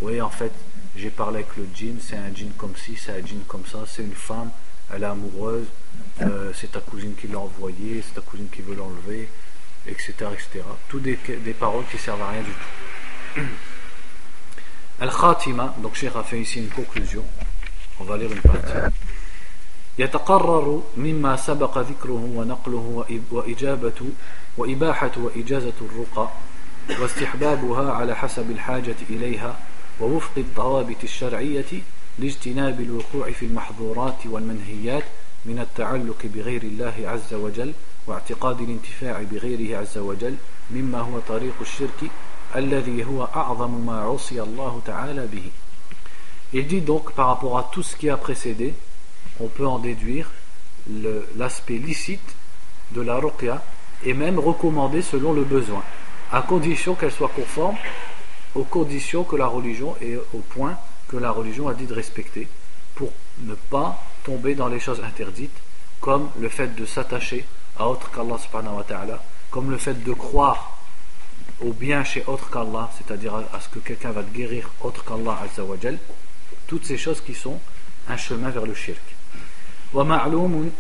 Oui, 0.02 0.22
en 0.22 0.30
fait, 0.30 0.52
j'ai 0.96 1.10
parlé 1.10 1.40
avec 1.40 1.56
le 1.58 1.68
djinn, 1.74 1.98
c'est 2.02 2.16
un 2.16 2.34
djinn 2.34 2.52
comme 2.58 2.76
ci, 2.76 2.96
c'est 2.98 3.12
un 3.12 3.26
djinn 3.26 3.42
comme 3.48 3.66
ça, 3.66 3.80
c'est 3.88 4.04
une 4.04 4.14
femme, 4.14 4.50
elle 4.94 5.04
est 5.04 5.08
amoureuse, 5.08 5.68
euh, 6.23 6.53
c'est 6.55 6.73
ta 6.73 6.81
cousine 6.81 7.15
qui 7.15 7.29
l'a 7.29 7.39
envoyé, 7.39 8.03
c'est 8.07 8.15
ta 8.15 8.21
cousine 8.21 8.49
qui 8.49 8.63
veut 8.63 8.75
l'enlever, 8.75 9.29
etc. 9.87 10.13
etc. 10.33 10.65
Tout 10.89 11.01
des, 11.01 11.19
des 11.45 11.55
paroles 11.55 11.85
qui 11.91 11.99
servent 11.99 12.23
à 12.23 12.31
rien 12.31 12.43
du 12.43 12.51
tout. 12.51 13.41
Al-Khatima, 15.01 15.75
donc 15.79 15.95
Cheikh 15.95 16.15
a 16.15 16.23
fait 16.23 16.41
ici 16.41 16.59
une 16.61 16.69
conclusion. 16.69 17.25
On 18.01 18.05
va 18.05 18.17
lire 18.17 18.31
une 18.33 18.41
partie. 18.41 18.93
يتقرر 19.99 20.83
مما 20.97 21.37
سبق 21.37 21.79
ذكره 21.79 22.33
ونقله 22.37 23.05
وإجابة 23.31 24.01
وإباحة 24.59 25.11
وإجازة 25.17 25.73
الرقى 25.81 26.29
واستحبابها 27.01 27.93
على 27.93 28.17
حسب 28.17 28.51
الحاجة 28.51 28.97
إليها 29.11 29.57
ووفق 30.01 30.33
الضوابط 30.37 30.97
الشرعية 31.05 31.83
لاجتناب 32.19 32.81
الوقوع 32.81 33.31
في 33.31 33.47
المحظورات 33.47 34.27
والمنهيات 34.27 35.05
من 35.47 35.59
التعلق 35.59 36.27
بغير 36.35 36.63
الله 36.63 36.95
عز 37.05 37.35
وجل 37.35 37.73
واعتقاد 38.07 38.61
الانتفاع 38.61 39.23
بغيره 39.23 39.79
عز 39.79 39.99
وجل 39.99 40.35
مما 40.71 41.01
هو 41.01 41.19
طريق 41.29 41.55
الشرك 41.61 42.11
الذي 42.57 43.05
هو 43.05 43.25
أعظم 43.25 43.87
ما 43.87 44.01
عصي 44.01 44.43
الله 44.43 44.81
تعالى 44.87 45.27
به 45.27 45.51
Il 46.55 46.67
dit 46.67 46.83
donc 46.83 47.13
par 47.13 47.29
rapport 47.29 47.59
à 47.59 47.71
tout 47.73 47.83
ce 47.83 47.97
qui 47.97 48.11
a 48.11 48.19
précédé, 48.19 48.75
on 49.41 49.47
peut 49.47 49.67
en 49.67 49.79
déduire 49.79 50.31
l'aspect 51.37 51.79
licite 51.79 52.35
de 52.93 53.01
la 53.01 53.17
ruqya 53.17 53.63
et 54.05 54.13
même 54.13 54.39
recommandé 54.39 55.01
selon 55.01 55.33
le 55.33 55.45
besoin, 55.45 55.83
à 56.31 56.43
condition 56.43 56.95
qu'elle 56.95 57.13
soit 57.13 57.31
conforme 57.35 57.77
aux 58.55 58.65
conditions 58.65 59.25
que 59.25 59.37
la 59.37 59.47
religion 59.47 59.97
et 60.03 60.17
au 60.17 60.39
point 60.39 60.77
que 61.09 61.17
la 61.17 61.31
religion 61.31 61.69
a 61.69 61.75
dit 61.75 61.87
de 61.87 61.95
respecter 61.95 62.47
pour 62.95 63.11
ne 63.41 63.55
pas 63.55 63.99
tomber 64.27 64.55
dans 64.55 64.69
les 64.69 64.81
choses 64.81 65.01
interdites 65.03 65.57
comme 66.01 66.31
le 66.41 66.49
fait 66.49 66.75
de 66.75 66.85
s'attacher 66.87 67.45
à 67.79 67.89
autre 67.89 68.11
qu'Allah 68.11 68.39
subhanahu 68.39 68.77
wa 68.77 68.85
ta'ala 68.85 69.23
comme 69.51 69.71
le 69.71 69.79
fait 69.79 70.03
de 70.03 70.13
croire 70.13 70.79
au 71.61 71.73
bien 71.73 72.05
chez 72.05 72.25
autre 72.27 72.51
qu'Allah 72.51 72.91
c'est-à-dire 72.99 73.35
à 73.35 73.61
ce 73.61 73.69
que 73.69 73.79
quelqu'un 73.79 74.11
va 74.11 74.23
te 74.23 74.35
guérir 74.35 74.71
autre 74.81 75.05
qu'Allah 75.05 75.39
azza 75.45 75.65
wa 75.65 75.77
toutes 76.67 76.85
ces 76.85 76.97
choses 76.97 77.21
qui 77.21 77.35
sont 77.35 77.59
un 78.09 78.17
chemin 78.17 78.51
vers 78.51 78.67
le 78.67 78.75
shirk 78.75 79.03
ومعلوم 79.95 80.73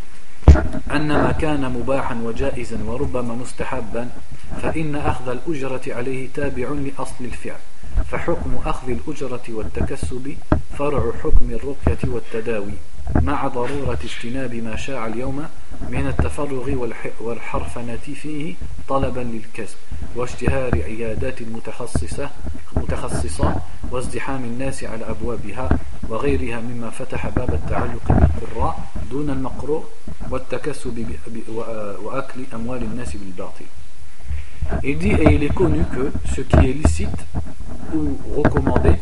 أن 0.91 1.09
ما 1.09 1.33
كان 1.33 1.73
مباحا 1.73 2.15
وجائزا 2.15 2.79
وربما 2.87 3.35
مستحبا 3.35 4.09
فإن 4.63 4.97
أخذ 4.97 5.29
الأجرة 5.29 5.83
عليه 5.87 6.29
تابع 6.35 6.69
لأصل 6.69 7.25
الفعل 7.25 7.61
فحكم 8.11 8.59
أخذ 8.67 8.91
الأجرة 8.91 9.43
والتكسب 9.49 10.37
فرع 10.79 11.13
حكم 11.25 11.51
الرقية 11.51 12.09
والتداوي 12.09 12.75
مع 13.16 13.48
ضرورة 13.48 14.00
اجتناب 14.04 14.56
ما 14.56 14.76
شاع 14.76 15.06
اليوم 15.06 15.46
من 15.90 16.08
التفرغ 16.08 16.88
والحرفنة 17.22 17.98
فيه 18.16 18.56
طلبا 18.88 19.20
للكسب 19.20 19.78
واشتهار 20.16 20.84
عيادات 20.84 21.42
متخصصة 21.42 22.30
متخصصة 22.76 23.56
وازدحام 23.92 24.44
الناس 24.44 24.84
على 24.84 25.10
أبوابها 25.10 25.70
وغيرها 26.10 26.60
مما 26.60 26.90
فتح 26.90 27.28
باب 27.30 27.54
التعلق 27.54 28.08
بالقراء 28.08 28.80
دون 29.12 29.30
المقروء 29.30 29.86
والتكسب 30.30 31.06
وأكل 32.04 32.44
أموال 32.54 32.84
الناس 32.84 33.18
بالباطل. 33.18 33.66
Il 34.84 34.98
dit, 34.98 35.12
et 35.12 35.34
il 35.36 35.44
est 35.44 35.54
connu 35.54 35.84
que 35.86 36.12
ce 36.36 36.42
qui 36.42 36.58
est 36.58 36.74
licite 36.74 37.22
ou 37.96 38.18
recommandé, 38.36 38.96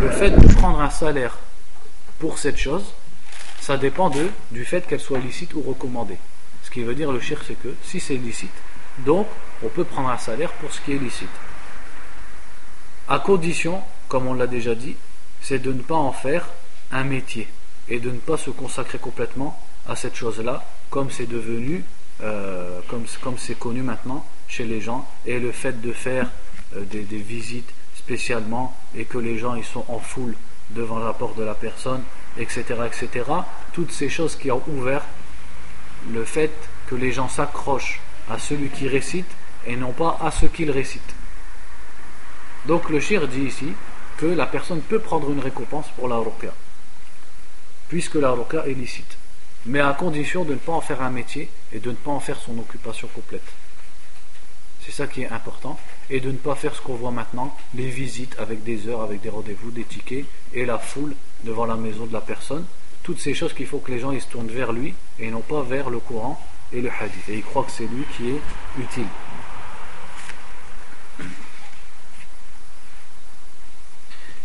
le 0.00 0.08
fait 0.08 0.30
de 0.30 0.46
prendre 0.54 0.80
un 0.80 0.88
salaire 0.88 1.36
pour 2.18 2.38
cette 2.38 2.56
chose, 2.56 2.86
ça 3.62 3.76
dépend 3.76 4.10
de, 4.10 4.28
du 4.50 4.64
fait 4.64 4.84
qu'elle 4.88 5.00
soit 5.00 5.20
licite 5.20 5.54
ou 5.54 5.62
recommandée. 5.62 6.18
Ce 6.64 6.70
qui 6.70 6.82
veut 6.82 6.96
dire 6.96 7.12
le 7.12 7.20
shirk, 7.20 7.44
c'est 7.46 7.54
que 7.54 7.72
si 7.84 8.00
c'est 8.00 8.16
licite, 8.16 8.50
donc 8.98 9.28
on 9.62 9.68
peut 9.68 9.84
prendre 9.84 10.08
un 10.08 10.18
salaire 10.18 10.50
pour 10.54 10.72
ce 10.72 10.80
qui 10.80 10.92
est 10.92 10.98
licite. 10.98 11.30
À 13.08 13.20
condition, 13.20 13.80
comme 14.08 14.26
on 14.26 14.34
l'a 14.34 14.48
déjà 14.48 14.74
dit, 14.74 14.96
c'est 15.40 15.60
de 15.60 15.72
ne 15.72 15.80
pas 15.80 15.94
en 15.94 16.10
faire 16.10 16.48
un 16.90 17.04
métier 17.04 17.48
et 17.88 18.00
de 18.00 18.10
ne 18.10 18.18
pas 18.18 18.36
se 18.36 18.50
consacrer 18.50 18.98
complètement 18.98 19.56
à 19.88 19.94
cette 19.94 20.16
chose-là, 20.16 20.64
comme 20.90 21.12
c'est 21.12 21.26
devenu, 21.26 21.84
euh, 22.20 22.80
comme 22.88 23.38
c'est 23.38 23.58
connu 23.58 23.82
maintenant 23.82 24.26
chez 24.48 24.64
les 24.64 24.80
gens, 24.80 25.08
et 25.24 25.38
le 25.38 25.52
fait 25.52 25.80
de 25.80 25.92
faire 25.92 26.28
euh, 26.76 26.84
des, 26.84 27.02
visites 27.02 27.72
spécialement 27.94 28.76
et 28.96 29.04
que 29.04 29.18
les 29.18 29.38
gens 29.38 29.54
ils 29.54 29.64
sont 29.64 29.84
en 29.86 30.00
foule 30.00 30.34
devant 30.70 30.98
la 30.98 31.12
porte 31.12 31.38
de 31.38 31.44
la 31.44 31.54
personne, 31.54 32.02
etc., 32.38 32.64
etc. 32.86 33.24
Toutes 33.72 33.92
ces 33.92 34.08
choses 34.08 34.36
qui 34.36 34.50
ont 34.50 34.62
ouvert 34.66 35.02
le 36.10 36.24
fait 36.24 36.52
que 36.86 36.94
les 36.94 37.12
gens 37.12 37.28
s'accrochent 37.28 38.00
à 38.30 38.38
celui 38.38 38.68
qui 38.68 38.88
récite 38.88 39.30
et 39.66 39.76
non 39.76 39.92
pas 39.92 40.18
à 40.20 40.30
ce 40.30 40.46
qu'il 40.46 40.70
récite. 40.70 41.14
Donc 42.66 42.90
le 42.90 43.00
shir 43.00 43.28
dit 43.28 43.42
ici 43.42 43.72
que 44.16 44.26
la 44.26 44.46
personne 44.46 44.80
peut 44.80 45.00
prendre 45.00 45.30
une 45.30 45.40
récompense 45.40 45.86
pour 45.96 46.08
la 46.08 46.20
puisque 47.88 48.14
la 48.14 48.34
est 48.66 48.74
licite, 48.74 49.18
mais 49.66 49.80
à 49.80 49.92
condition 49.92 50.44
de 50.44 50.54
ne 50.54 50.58
pas 50.58 50.72
en 50.72 50.80
faire 50.80 51.02
un 51.02 51.10
métier 51.10 51.50
et 51.72 51.78
de 51.78 51.90
ne 51.90 51.96
pas 51.96 52.10
en 52.10 52.20
faire 52.20 52.38
son 52.38 52.58
occupation 52.58 53.08
complète. 53.08 53.42
C'est 54.84 54.92
ça 54.92 55.06
qui 55.06 55.22
est 55.22 55.30
important. 55.30 55.78
Et 56.10 56.20
de 56.20 56.30
ne 56.30 56.36
pas 56.36 56.54
faire 56.54 56.74
ce 56.74 56.80
qu'on 56.80 56.94
voit 56.94 57.10
maintenant, 57.10 57.56
les 57.74 57.88
visites 57.88 58.36
avec 58.38 58.64
des 58.64 58.88
heures, 58.88 59.02
avec 59.02 59.20
des 59.20 59.30
rendez-vous, 59.30 59.70
des 59.70 59.84
tickets, 59.84 60.24
et 60.52 60.64
la 60.64 60.78
foule 60.78 61.14
devant 61.43 61.65
la 61.65 61.75
maison 61.75 62.05
de 62.05 62.13
la 62.13 62.21
personne. 62.21 62.65
Toutes 63.03 63.19
ces 63.19 63.33
choses 63.33 63.53
qu'il 63.53 63.67
faut 63.67 63.79
que 63.79 63.91
les 63.91 63.99
gens 63.99 64.11
ils 64.11 64.21
se 64.21 64.27
tournent 64.27 64.47
vers 64.47 64.73
lui 64.73 64.93
et 65.19 65.29
non 65.29 65.41
pas 65.41 65.61
vers 65.61 65.89
le 65.89 65.99
courant 65.99 66.39
et 66.73 66.81
le 66.81 66.89
hadith. 66.89 67.29
Et 67.29 67.35
il 67.35 67.43
croit 67.43 67.63
que 67.63 67.71
c'est 67.71 67.87
lui 67.87 68.03
qui 68.15 68.29
est 68.29 68.41
utile. 68.79 69.07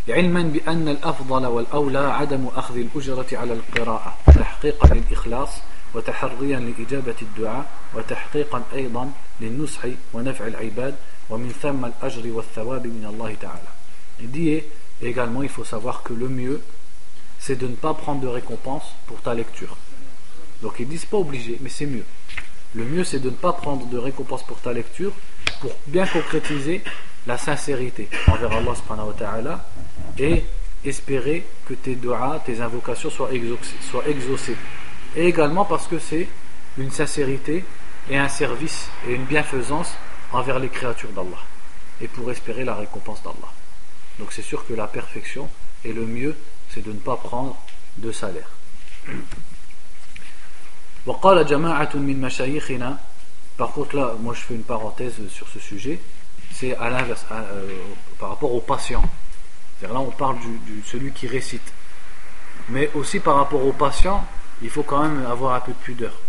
علما 0.09 0.43
بأن 0.43 0.89
الأفضل 0.89 1.47
والأولى 1.47 1.99
عدم 1.99 2.47
أخذ 2.57 2.77
الأجرة 2.77 3.27
على 3.33 3.53
القراءة 3.53 4.19
تحقيقا 4.27 4.95
للإخلاص 4.95 5.51
وتحريا 5.95 6.61
لإجابة 6.61 7.15
الدعاء 7.23 7.67
وتحقيقا 7.95 8.63
أيضا 8.73 9.13
للنصح 9.41 9.81
ونفع 10.13 10.47
العباد 10.47 10.95
ومن 11.31 11.49
ثم 11.63 11.85
الأجر 11.85 12.31
والثواب 12.31 12.87
من 12.87 13.07
الله 13.11 13.35
تعالى 13.41 13.69
Il 14.21 14.31
dit 14.31 14.63
également 15.03 15.43
il 15.43 15.49
faut 15.49 15.65
savoir 15.65 16.03
que 16.03 16.13
le 16.13 16.29
mieux 16.29 16.61
c'est 17.40 17.56
de 17.56 17.68
ne 17.68 17.76
pas 17.76 17.94
prendre 17.94 18.22
de 18.22 18.28
récompense 18.28 18.84
pour 19.06 19.22
ta 19.22 19.34
lecture. 19.34 19.78
Donc 20.62 20.76
ils 20.80 20.88
disent 20.88 21.06
pas 21.06 21.18
obligé, 21.18 21.58
mais 21.62 21.70
c'est 21.70 21.86
mieux. 21.86 22.06
Le 22.74 22.84
mieux 22.84 23.04
c'est 23.04 23.20
de 23.20 23.30
ne 23.30 23.36
pas 23.36 23.54
prendre 23.54 23.86
de 23.88 23.98
récompense 23.98 24.44
pour 24.44 24.60
ta 24.60 24.74
lecture 24.74 25.14
pour 25.62 25.72
bien 25.88 26.06
concrétiser 26.06 26.84
la 27.26 27.38
sincérité 27.38 28.08
envers 28.28 28.52
Allah 28.52 28.76
subhanahu 28.76 29.08
wa 29.08 29.14
ta'ala 29.14 29.66
et 30.18 30.44
espérer 30.86 31.46
que 31.66 31.74
tes 31.74 31.96
doigts, 31.96 32.42
tes 32.46 32.62
invocations 32.62 33.10
soient 33.10 33.34
exaucées, 33.34 33.76
soient 33.90 34.08
exaucées. 34.08 34.56
Et 35.16 35.28
également 35.28 35.66
parce 35.66 35.88
que 35.88 36.00
c'est 36.00 36.28
une 36.78 36.92
sincérité 36.92 37.66
et 38.10 38.18
un 38.18 38.30
service 38.30 38.90
et 39.08 39.14
une 39.14 39.26
bienfaisance 39.26 39.94
envers 40.32 40.60
les 40.60 40.70
créatures 40.70 41.10
d'Allah 41.10 41.42
et 42.02 42.08
pour 42.08 42.30
espérer 42.32 42.64
la 42.64 42.76
récompense 42.76 43.22
d'Allah. 43.24 43.52
Donc 44.20 44.32
c'est 44.32 44.42
sûr 44.42 44.66
que 44.66 44.74
la 44.74 44.88
perfection 44.88 45.50
et 45.84 45.94
le 45.94 46.06
mieux 46.06 46.36
c'est 46.78 46.86
de 46.86 46.94
ne 46.94 47.00
pas 47.00 47.16
prendre 47.16 47.58
de 47.98 48.12
salaire. 48.12 48.50
par 53.58 53.72
contre 53.72 53.96
là 53.96 54.14
moi 54.20 54.36
je 54.36 54.42
fais 54.42 54.54
une 54.54 54.64
parenthèse 54.64 55.16
sur 55.30 55.48
ce 55.48 55.60
sujet. 55.60 56.00
C'est 56.52 56.76
à 56.76 56.90
l'inverse 56.90 57.26
euh, 57.32 57.80
par 58.20 58.30
rapport 58.30 58.54
aux 58.54 58.62
patients. 58.62 59.04
Là 59.82 60.00
on 60.00 60.12
parle 60.12 60.38
de 60.38 60.86
celui 60.86 61.12
qui 61.12 61.28
récite. 61.28 61.74
Mais 62.70 62.92
aussi 62.94 63.20
par 63.20 63.38
rapport 63.38 63.66
aux 63.66 63.74
patients 63.74 64.24
il 64.62 64.70
faut 64.70 64.84
quand 64.84 65.02
même 65.02 65.26
avoir 65.26 65.56
un 65.56 65.62
peu 65.62 65.72
de 65.72 65.78
pudeur. 65.78 66.20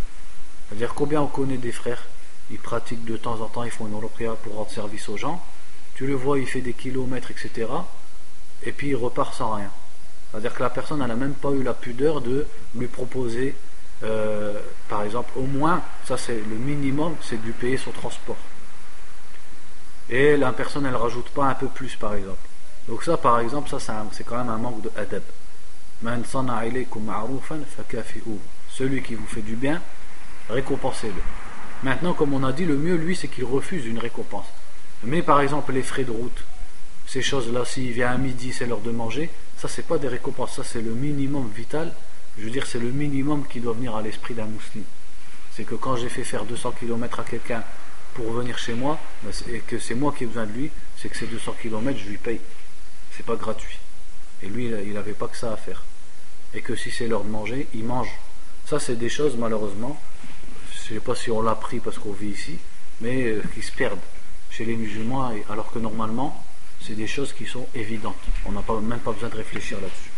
C'est-à-dire 0.69 0.95
combien 0.95 1.21
on 1.21 1.27
connaît 1.27 1.59
des 1.59 1.73
frères 1.73 2.05
ils 2.51 2.59
pratiquent 2.59 3.05
de 3.05 3.19
temps 3.19 3.39
en 3.43 3.49
temps 3.49 3.65
ils 3.65 3.71
font 3.71 3.87
une 3.87 3.97
ruqya 3.97 4.33
pour 4.43 4.55
rendre 4.55 4.71
service 4.71 5.11
aux 5.11 5.19
gens. 5.19 5.45
Tu 5.95 6.07
le 6.07 6.15
vois 6.15 6.39
il 6.39 6.47
fait 6.47 6.63
des 6.63 6.73
kilomètres 6.73 7.31
etc 7.31 7.67
et 8.63 8.73
puis 8.73 8.89
il 8.89 8.97
repart 8.97 9.35
sans 9.35 9.53
rien 9.53 9.71
c'est-à-dire 10.31 10.55
que 10.55 10.63
la 10.63 10.71
personne 10.71 10.99
n'a 10.99 11.15
même 11.15 11.35
pas 11.35 11.51
eu 11.51 11.63
la 11.63 11.75
pudeur 11.75 12.21
de 12.21 12.47
lui 12.75 12.87
proposer, 12.87 13.55
euh, 14.05 14.59
par 14.89 15.03
exemple, 15.03 15.31
au 15.37 15.43
moins, 15.43 15.83
ça 16.05 16.17
c'est 16.17 16.37
le 16.37 16.57
minimum, 16.57 17.17
c'est 17.23 17.41
de 17.41 17.47
lui 17.47 17.53
payer 17.53 17.77
son 17.77 17.91
transport. 17.91 18.37
Et 20.11 20.37
la 20.37 20.53
personne, 20.53 20.87
elle 20.87 20.97
rajoute 20.97 21.29
pas 21.31 21.47
un 21.47 21.55
peu 21.55 21.67
plus, 21.67 21.97
par 21.97 22.15
exemple. 22.15 22.47
Donc 22.89 23.03
ça, 23.03 23.17
par 23.17 23.41
exemple, 23.41 23.69
ça 23.69 23.79
c'est 24.13 24.25
quand 24.25 24.39
même 24.39 24.49
un 24.49 24.57
manque 24.57 24.83
de 24.83 24.91
adab. 24.97 25.23
Celui 28.71 29.03
qui 29.03 29.15
vous 29.15 29.27
fait 29.27 29.43
du 29.43 29.57
bien, 29.57 29.83
récompensez-le. 30.49 31.23
Maintenant, 31.83 32.15
comme 32.15 32.33
on 32.35 32.45
a 32.45 32.53
dit, 32.53 32.65
le 32.65 32.77
mieux, 32.77 32.95
lui, 32.95 33.17
c'est 33.17 33.29
qu'il 33.29 33.45
refuse 33.45 33.85
une 33.87 33.99
récompense. 33.99 34.47
Mais 35.03 35.23
par 35.23 35.41
exemple, 35.41 35.73
les 35.73 35.83
frais 35.83 36.05
de 36.05 36.11
route, 36.11 36.45
ces 37.07 37.23
choses-là, 37.23 37.65
s'il 37.65 37.93
vient 37.93 38.11
à 38.11 38.17
midi, 38.17 38.53
c'est 38.53 38.67
l'heure 38.67 38.81
de 38.81 38.91
manger, 38.91 39.31
ça 39.59 39.69
c'est 39.69 39.87
pas 39.87 39.99
des 39.99 40.09
récompenses, 40.09 40.57
ça 40.57 40.65
c'est 40.65 40.81
le 40.81 40.93
minimum 40.93 41.51
vital. 41.55 41.93
Je 42.39 42.45
veux 42.45 42.51
dire, 42.51 42.67
c'est 42.67 42.79
le 42.79 42.91
minimum 42.91 43.45
qui 43.49 43.59
doit 43.59 43.73
venir 43.73 43.97
à 43.97 44.03
l'esprit 44.03 44.35
d'un 44.35 44.47
musulman. 44.47 44.87
C'est 45.53 45.65
que 45.65 45.75
quand 45.75 45.97
j'ai 45.97 46.09
fait 46.09 46.23
faire 46.23 46.45
200 46.45 46.73
km 46.79 47.19
à 47.19 47.25
quelqu'un 47.25 47.65
pour 48.15 48.31
venir 48.33 48.57
chez 48.59 48.75
moi, 48.75 48.99
ben, 49.25 49.33
et 49.53 49.59
que 49.59 49.81
c'est 49.81 49.97
moi 49.97 50.15
qui 50.17 50.23
ai 50.23 50.27
besoin 50.29 50.47
de 50.47 50.53
lui, 50.53 50.71
c'est 50.97 51.09
que 51.09 51.17
ces 51.17 51.27
200 51.27 51.57
km, 51.61 51.99
je 51.99 52.09
lui 52.09 52.19
paye. 52.19 52.41
C'est 53.17 53.27
pas 53.27 53.35
gratuit. 53.35 53.79
Et 54.43 54.47
lui, 54.47 54.67
il 54.67 54.93
n'avait 54.93 55.15
pas 55.15 55.27
que 55.27 55.37
ça 55.37 55.53
à 55.53 55.57
faire. 55.57 55.83
Et 56.55 56.63
que 56.63 56.77
si 56.77 56.93
c'est 56.93 57.09
l'heure 57.09 57.25
de 57.25 57.31
manger, 57.31 57.67
il 57.75 57.85
mange. 57.85 58.11
Ça, 58.67 58.79
c'est 58.79 58.95
des 58.95 59.09
choses, 59.09 59.37
malheureusement, 59.37 60.01
je 60.73 60.95
ne 60.95 60.99
sais 61.01 61.05
pas 61.05 61.17
si 61.17 61.33
on 61.33 61.43
l'a 61.43 61.57
pris 61.57 61.81
parce 61.81 61.99
qu'on 61.99 62.13
vit 62.13 62.29
ici, 62.29 62.59
mais 63.01 63.25
euh, 63.25 63.43
qui 63.53 63.63
se 63.63 63.73
perdent 63.73 63.99
chez 64.51 64.65
les 64.65 64.77
musulmans, 64.77 65.33
alors 65.51 65.73
que 65.73 65.81
normalement, 65.81 66.45
c'est 66.88 66.96
des 66.96 67.08
choses 67.08 67.34
qui 67.34 67.46
sont 67.46 67.68
évidentes. 67.74 68.16
On 68.46 68.52
n'a 68.52 68.64
même 68.82 69.00
pas 69.00 69.12
besoin 69.12 69.30
de 69.30 69.36
réfléchir 69.36 69.80
là-dessus. 69.82 70.10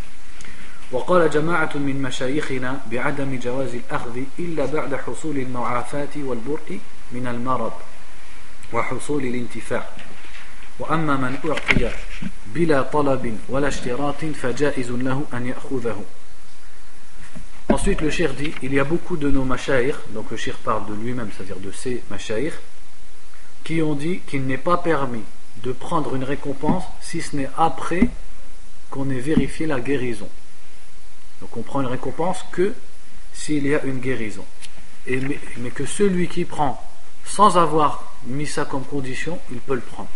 وقال 0.92 1.30
جماعة 1.30 1.78
من 1.78 2.02
مشايخنا 2.02 2.82
بعدم 2.92 3.40
جواز 3.40 3.76
الأخذ 3.76 4.20
إلا 4.40 4.66
بعد 4.66 4.96
حصول 4.96 5.38
المعافاة 5.38 6.10
والبرء 6.18 6.80
من 7.12 7.28
المرض 7.28 7.74
وحصول 8.74 9.26
الانتفاع 9.26 9.90
وأما 10.80 11.16
من 11.16 11.38
أعطي 11.50 11.92
بلا 12.54 12.82
طلب 12.82 13.38
ولا 13.50 13.68
اشتراط 13.68 14.26
فجائز 14.26 14.92
له 14.92 15.24
أن 15.34 15.48
يأخذه 15.48 16.04
Ensuite, 17.68 18.02
le 18.02 18.12
shir 18.12 18.34
dit 18.36 18.54
il 18.62 18.74
y 18.74 18.80
a 18.80 18.84
beaucoup 18.84 19.18
de 19.18 19.30
nos 19.30 19.44
mashayikh, 19.44 19.96
donc 20.14 20.30
le 20.30 20.38
shir 20.38 20.56
parle 20.58 20.86
de 20.86 20.94
lui-même, 20.94 21.30
c'est-à-dire 21.36 21.58
de 21.58 21.72
ses 21.72 22.04
mashayikh, 22.12 22.54
qui 23.64 23.82
ont 23.82 23.96
dit 23.96 24.20
qu'il 24.28 24.46
n'est 24.46 24.60
pas 24.60 24.78
permis 24.78 25.24
de 25.63 25.73
prendre 25.73 26.15
une 26.15 26.25
récompense 26.25 26.85
si 27.01 27.21
ce 27.21 27.37
n'est 27.37 27.51
après 27.57 28.09
qu'on 28.91 29.11
ait 29.11 29.21
vérifié 29.21 29.67
la 29.67 29.81
guérison. 29.81 30.29
Donc 31.41 31.57
on 31.57 31.63
prend 31.63 31.81
une 31.81 31.87
récompense 31.87 32.45
que 32.53 32.75
s'il 33.33 33.67
y 33.67 33.75
a 33.75 33.83
une 33.85 33.99
guérison. 33.99 34.45
Mais, 35.07 35.71
que 35.71 35.87
celui 35.87 36.29
qui 36.29 36.45
prend 36.45 36.83
sans 37.25 37.57
avoir 37.57 38.15
mis 38.27 38.47
ça 38.47 38.65
comme 38.65 38.85
condition, 38.85 39.39
il 39.51 39.59
peut 39.59 39.75
le 39.75 39.81
prendre. 39.81 40.09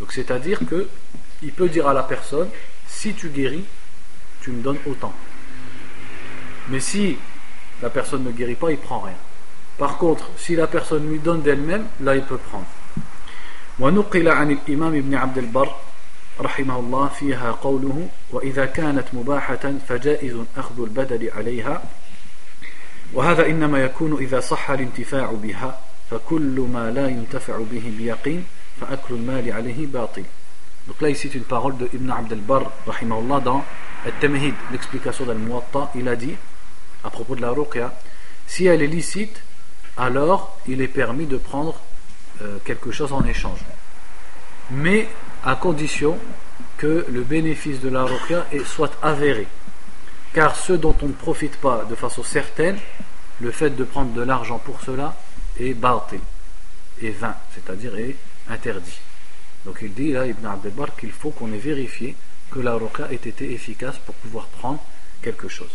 Donc 0.00 0.12
c'est-à-dire 0.12 0.60
que 0.68 0.88
il 1.42 1.52
peut 1.52 1.68
dire 1.68 1.86
à 1.86 1.92
la 1.92 2.02
personne 2.02 2.48
si 2.86 3.12
tu 3.14 3.28
guéris, 3.28 3.64
tu 4.40 4.50
me 4.50 4.62
donnes 4.62 4.78
autant. 4.86 5.12
Mais 6.68 6.80
si 6.80 7.16
la 7.82 7.90
personne 7.90 8.24
ne 8.24 8.30
guérit 8.30 8.54
pas, 8.54 8.70
il 8.70 8.78
prend 8.78 9.00
rien. 9.00 9.16
Par 9.76 9.98
contre, 9.98 10.28
si 10.36 10.56
la 10.56 10.66
personne 10.66 11.08
lui 11.08 11.18
donne 11.18 11.42
d'elle-même, 11.42 11.86
là 12.00 12.16
il 12.16 12.22
peut 12.22 12.38
prendre. 12.38 12.66
ونقل 13.80 14.28
عن 14.28 14.50
الإمام 14.50 14.94
ابن 14.94 15.14
عبد 15.14 15.38
البر 15.38 15.74
رحمه 16.40 16.78
الله 16.78 17.08
فيها 17.08 17.50
قوله 17.50 18.08
وإذا 18.30 18.66
كانت 18.66 19.04
مباحة 19.12 19.72
فجائز 19.88 20.36
أخذ 20.56 20.82
البدل 20.82 21.30
عليها 21.36 21.82
وهذا 23.12 23.46
إنما 23.46 23.78
يكون 23.78 24.22
إذا 24.22 24.40
صح 24.40 24.70
الانتفاع 24.70 25.32
بها 25.32 25.80
فكل 26.10 26.66
ما 26.72 26.90
لا 26.90 27.08
ينتفع 27.08 27.58
به 27.70 27.92
بيقين 27.98 28.44
فأكل 28.80 29.14
المال 29.14 29.52
عليه 29.52 29.86
باطل 29.86 30.24
Donc 30.88 31.02
là, 31.02 31.10
il 31.10 31.16
cite 31.16 31.34
une 31.34 31.42
parole 31.42 31.76
de 31.76 31.86
Ibn 31.92 32.08
Abd 32.10 32.32
al-Barr, 32.32 32.72
rahimahullah, 32.86 33.40
dans 33.40 33.62
Al-Tamhid, 34.06 34.54
l'explication 34.72 35.26
d'Al-Muwatta. 35.26 35.90
Il 35.94 36.08
a 36.08 36.16
dit, 36.16 36.34
à 37.04 37.10
propos 37.10 37.36
de 37.36 37.42
la 37.42 37.50
ruqya, 37.50 37.92
si 38.46 38.64
elle 38.64 38.80
est 38.80 38.86
licite, 38.86 39.42
alors 39.98 40.58
il 40.66 40.80
est 40.80 40.88
permis 40.88 41.26
de 41.26 41.36
prendre 41.36 41.74
Euh, 42.40 42.58
quelque 42.64 42.92
chose 42.92 43.12
en 43.12 43.24
échange. 43.24 43.58
Mais 44.70 45.08
à 45.44 45.56
condition 45.56 46.16
que 46.76 47.04
le 47.10 47.22
bénéfice 47.22 47.80
de 47.80 47.88
la 47.88 48.04
ruqya 48.04 48.46
soit 48.64 48.96
avéré. 49.02 49.48
Car 50.32 50.54
ce 50.54 50.72
dont 50.72 50.94
on 51.02 51.08
ne 51.08 51.14
profite 51.14 51.56
pas 51.56 51.84
de 51.90 51.96
façon 51.96 52.22
certaine, 52.22 52.78
le 53.40 53.50
fait 53.50 53.70
de 53.70 53.82
prendre 53.82 54.12
de 54.12 54.22
l'argent 54.22 54.58
pour 54.58 54.80
cela 54.82 55.16
est 55.58 55.74
batil, 55.74 56.20
est 57.02 57.10
vain, 57.10 57.34
c'est-à-dire 57.54 57.96
est 57.96 58.14
interdit. 58.48 59.00
Donc 59.64 59.78
il 59.82 59.92
dit 59.92 60.12
là, 60.12 60.24
Ibn 60.24 60.46
Abdelbar, 60.46 60.94
qu'il 60.94 61.10
faut 61.10 61.30
qu'on 61.30 61.52
ait 61.52 61.58
vérifié 61.58 62.14
que 62.52 62.60
la 62.60 62.74
ruqya 62.74 63.10
ait 63.10 63.16
été 63.16 63.52
efficace 63.52 63.96
pour 64.06 64.14
pouvoir 64.14 64.46
prendre 64.46 64.78
quelque 65.22 65.48
chose. 65.48 65.74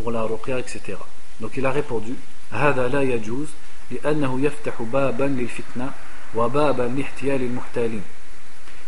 pour 0.00 0.10
la 0.10 0.22
ruqya, 0.22 0.58
etc. 0.58 0.98
Donc 1.40 1.56
il 1.56 1.66
a 1.66 1.70
répondu 1.70 2.14
هذا 2.52 2.88
لا 2.88 3.02
يجوز 3.02 3.48
لأنه 3.90 4.40
يفتح 4.40 4.82
بابا 4.82 5.24
للفتنة 5.24 5.92
وبابا 6.34 6.82
لاحتيال 6.82 7.42
المحتالين 7.42 8.02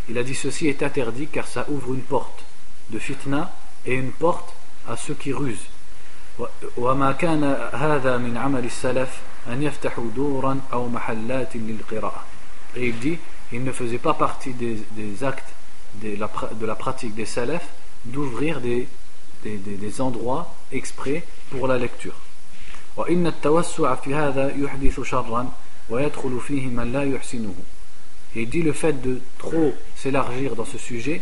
Il 0.09 0.17
a 0.17 0.23
dit 0.23 0.33
ceci 0.33 0.67
est 0.67 0.81
interdit 0.81 1.27
car 1.27 1.47
ça 1.47 1.65
ouvre 1.69 1.93
une 1.93 2.01
porte 2.01 2.43
de 2.89 2.97
fitna 2.97 3.51
et 3.85 3.93
une 3.93 4.11
porte 4.11 4.53
à 4.87 4.97
ceux 4.97 5.13
qui 5.13 5.33
rusent. 5.33 5.67
وما 6.77 7.11
كان 7.11 7.43
هذا 7.73 8.17
من 8.17 8.37
عمل 8.37 8.65
السلف 8.65 9.19
أن 9.47 9.63
يفتحوا 9.63 10.09
دورا 10.15 10.59
أو 10.73 10.89
محلات 10.89 11.55
للقراءة 11.55 12.23
et 12.75 12.87
il 12.87 12.99
dit 12.99 13.17
il 13.51 13.63
ne 13.63 13.71
faisait 13.71 13.97
pas 13.97 14.13
partie 14.13 14.53
des, 14.53 14.77
des 14.91 15.23
actes 15.23 15.53
de 15.95 16.15
la, 16.15 16.29
de 16.53 16.65
la 16.65 16.75
pratique 16.75 17.15
des 17.15 17.25
salafs 17.25 17.67
d'ouvrir 18.05 18.61
des, 18.61 18.87
des, 19.43 19.57
des, 19.57 19.75
des 19.75 20.01
endroits 20.01 20.55
exprès 20.73 21.23
pour 21.51 21.67
la 21.67 21.77
lecture 21.77 22.15
وإن 22.97 23.27
التوسع 23.27 23.95
في 23.95 24.15
هذا 24.15 24.53
يحدث 24.57 24.99
شرا 24.99 25.51
ويدخل 25.89 26.39
فيه 26.47 26.67
من 26.67 26.91
لا 26.91 27.03
يحسنه 27.03 27.53
Et 28.35 28.43
il 28.43 28.49
dit 28.49 28.61
le 28.61 28.73
fait 28.73 28.93
de 28.93 29.21
trop 29.39 29.73
s'élargir 29.95 30.55
dans 30.55 30.65
ce 30.65 30.77
sujet, 30.77 31.21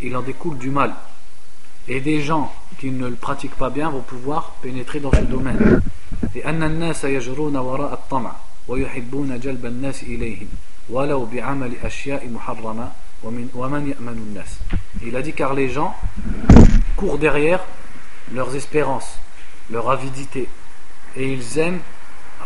il 0.00 0.16
en 0.16 0.22
découle 0.22 0.56
du 0.56 0.70
mal. 0.70 0.94
Et 1.88 2.00
des 2.00 2.22
gens 2.22 2.50
qui 2.78 2.90
ne 2.90 3.06
le 3.06 3.16
pratiquent 3.16 3.54
pas 3.56 3.68
bien 3.68 3.90
vont 3.90 4.00
pouvoir 4.00 4.52
pénétrer 4.62 5.00
dans 5.00 5.12
ce 5.12 5.20
domaine. 5.20 5.82
Et 6.34 6.46
الناس 6.46 7.04
يجرون 7.04 7.56
وراء 7.56 7.92
الطمع 7.92 8.32
ويحبون 8.68 9.40
جلب 9.40 9.66
الناس 9.66 10.02
إليهم 10.02 10.48
ولو 10.90 11.24
بعمل 11.24 11.72
أشياء 11.84 12.28
محرمة 12.28 12.92
ومن 13.22 13.48
ومن 13.54 13.88
يأمن 13.88 14.12
الناس. 14.12 14.58
Il 15.02 15.16
a 15.16 15.22
dit 15.22 15.32
car 15.32 15.54
les 15.54 15.68
gens 15.68 15.94
courent 16.96 17.18
derrière 17.18 17.60
leurs 18.32 18.54
espérances, 18.54 19.18
leur 19.70 19.90
avidité, 19.90 20.48
et 21.16 21.32
ils 21.32 21.58
aiment 21.58 21.80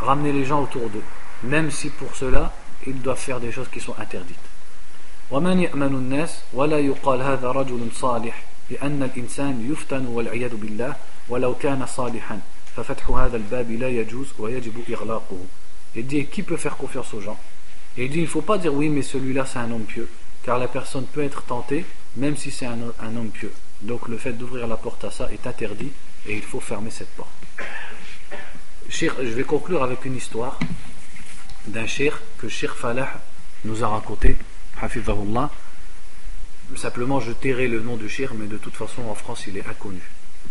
ramener 0.01 0.33
les 0.33 0.45
gens 0.45 0.63
autour 0.63 0.89
d'eux, 0.89 1.03
même 1.43 1.71
si 1.71 1.91
pour 1.91 2.15
cela 2.17 2.53
ils 2.87 3.01
doivent 3.01 3.19
faire 3.19 3.41
des 3.41 3.53
choses 3.53 3.69
qui 3.69 3.81
sont 3.81 3.95
interdites. 3.99 4.39
ومن 5.31 5.61
يأمن 5.61 5.95
الناس 5.95 6.39
ولا 6.53 6.79
يقال 6.79 7.23
هذا 7.23 7.51
رجل 7.51 7.89
صالح 7.95 8.43
لأن 8.71 9.03
الإنسان 9.03 9.71
يفتن 9.73 10.07
والعياذ 10.07 10.57
بالله 10.57 10.95
ولو 11.29 11.55
كان 11.55 11.87
صالحا 11.87 12.41
ففتح 12.77 13.11
هذا 13.11 13.37
الباب 13.37 13.71
لا 13.71 13.89
يجوز 13.89 14.27
ويجب 14.39 14.73
إغلاقه 14.91 15.39
Il 15.97 16.07
dit 16.07 16.27
qui 16.27 16.43
peut 16.43 16.57
faire 16.57 16.77
confiance 16.77 17.15
aux 17.15 17.21
gens 17.21 17.39
Et 17.97 18.05
il 18.05 18.11
dit 18.11 18.19
il 18.19 18.23
ne 18.23 18.27
faut 18.29 18.43
pas 18.43 18.59
dire 18.59 18.75
oui 18.75 18.89
mais 18.89 19.03
celui-là 19.03 19.47
c'est 19.47 19.59
un 19.59 19.71
homme 19.71 19.85
pieux 19.85 20.09
car 20.43 20.59
la 20.59 20.69
personne 20.69 21.05
peut 21.05 21.23
être 21.23 21.43
tentée 21.43 21.85
même 22.17 22.37
si 22.37 22.51
c'est 22.51 22.67
un, 22.67 22.79
un 23.01 23.17
homme 23.17 23.31
pieux. 23.31 23.53
Donc 23.86 24.08
le 24.08 24.18
fait 24.18 24.34
d'ouvrir 24.34 24.66
la 24.66 24.78
porte 24.78 25.04
à 25.04 25.12
ça 25.12 25.32
est 25.32 25.46
interdit 25.46 25.92
et 26.26 26.36
il 26.36 26.42
faut 26.42 26.60
fermer 26.60 26.90
cette 26.90 27.10
porte. 27.10 27.30
je 28.90 29.08
vais 29.10 29.44
conclure 29.44 29.84
avec 29.84 30.06
une 30.06 30.16
histoire 30.16 30.58
d'un 31.68 31.86
shir 31.86 32.20
que 32.40 32.50
Shir 32.50 32.76
Falah 32.76 33.12
nous 33.64 33.84
a 33.84 33.88
raconté, 33.88 34.38
Hafizahullah. 34.82 35.52
Simplement, 36.76 37.20
je 37.20 37.32
tairai 37.32 37.68
le 37.68 37.80
nom 37.80 37.96
du 37.96 38.10
shir, 38.10 38.34
mais 38.34 38.48
de 38.48 38.58
toute 38.58 38.76
façon, 38.76 39.04
en 39.08 39.16
France, 39.16 39.46
il 39.48 39.58
est 39.58 39.68
inconnu. 39.68 40.02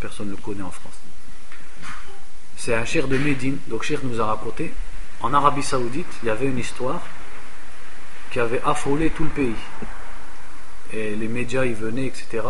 Personne 0.01 0.27
ne 0.27 0.33
le 0.33 0.37
connaît 0.37 0.63
en 0.63 0.71
France. 0.71 0.95
C'est 2.57 2.75
un 2.75 2.85
shir 2.85 3.09
de 3.09 3.19
Médine. 3.19 3.59
Donc, 3.67 3.83
Shir 3.83 4.01
nous 4.05 4.21
a 4.21 4.27
raconté. 4.27 4.73
En 5.21 5.35
Arabie 5.35 5.63
Saoudite, 5.63 6.07
il 6.23 6.27
y 6.27 6.31
avait 6.31 6.47
une 6.47 6.59
histoire 6.59 7.03
qui 8.31 8.39
avait 8.39 8.63
affolé 8.65 9.11
tout 9.11 9.25
le 9.25 9.31
pays. 9.31 9.55
Et 10.93 11.17
les 11.17 11.29
médias 11.29 11.65
y 11.65 11.73
venaient, 11.73 12.07
etc. 12.07 12.43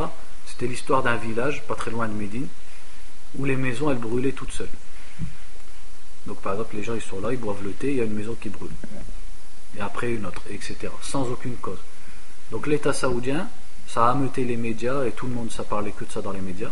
C'était 0.54 0.70
l'histoire 0.70 1.02
d'un 1.02 1.16
village, 1.16 1.62
pas 1.66 1.74
très 1.74 1.90
loin 1.90 2.06
de 2.06 2.12
Médine, 2.12 2.46
où 3.36 3.44
les 3.44 3.56
maisons, 3.56 3.90
elles 3.90 3.98
brûlaient 3.98 4.30
toutes 4.30 4.52
seules. 4.52 4.68
Donc 6.26 6.40
par 6.42 6.52
exemple, 6.52 6.76
les 6.76 6.84
gens 6.84 6.94
ils 6.94 7.02
sont 7.02 7.20
là, 7.20 7.32
ils 7.32 7.38
boivent 7.38 7.64
le 7.64 7.72
thé, 7.72 7.90
il 7.90 7.96
y 7.96 8.00
a 8.00 8.04
une 8.04 8.14
maison 8.14 8.36
qui 8.40 8.50
brûle. 8.50 8.70
Et 9.76 9.80
après 9.80 10.12
une 10.12 10.24
autre, 10.26 10.42
etc. 10.48 10.76
Sans 11.02 11.28
aucune 11.28 11.56
cause. 11.56 11.80
Donc 12.52 12.68
l'État 12.68 12.92
saoudien, 12.92 13.48
ça 13.88 14.06
a 14.06 14.10
ameuté 14.12 14.44
les 14.44 14.56
médias 14.56 15.04
et 15.04 15.10
tout 15.10 15.26
le 15.26 15.34
monde, 15.34 15.50
ça 15.50 15.64
parlait 15.64 15.90
que 15.90 16.04
de 16.04 16.12
ça 16.12 16.22
dans 16.22 16.30
les 16.30 16.40
médias. 16.40 16.70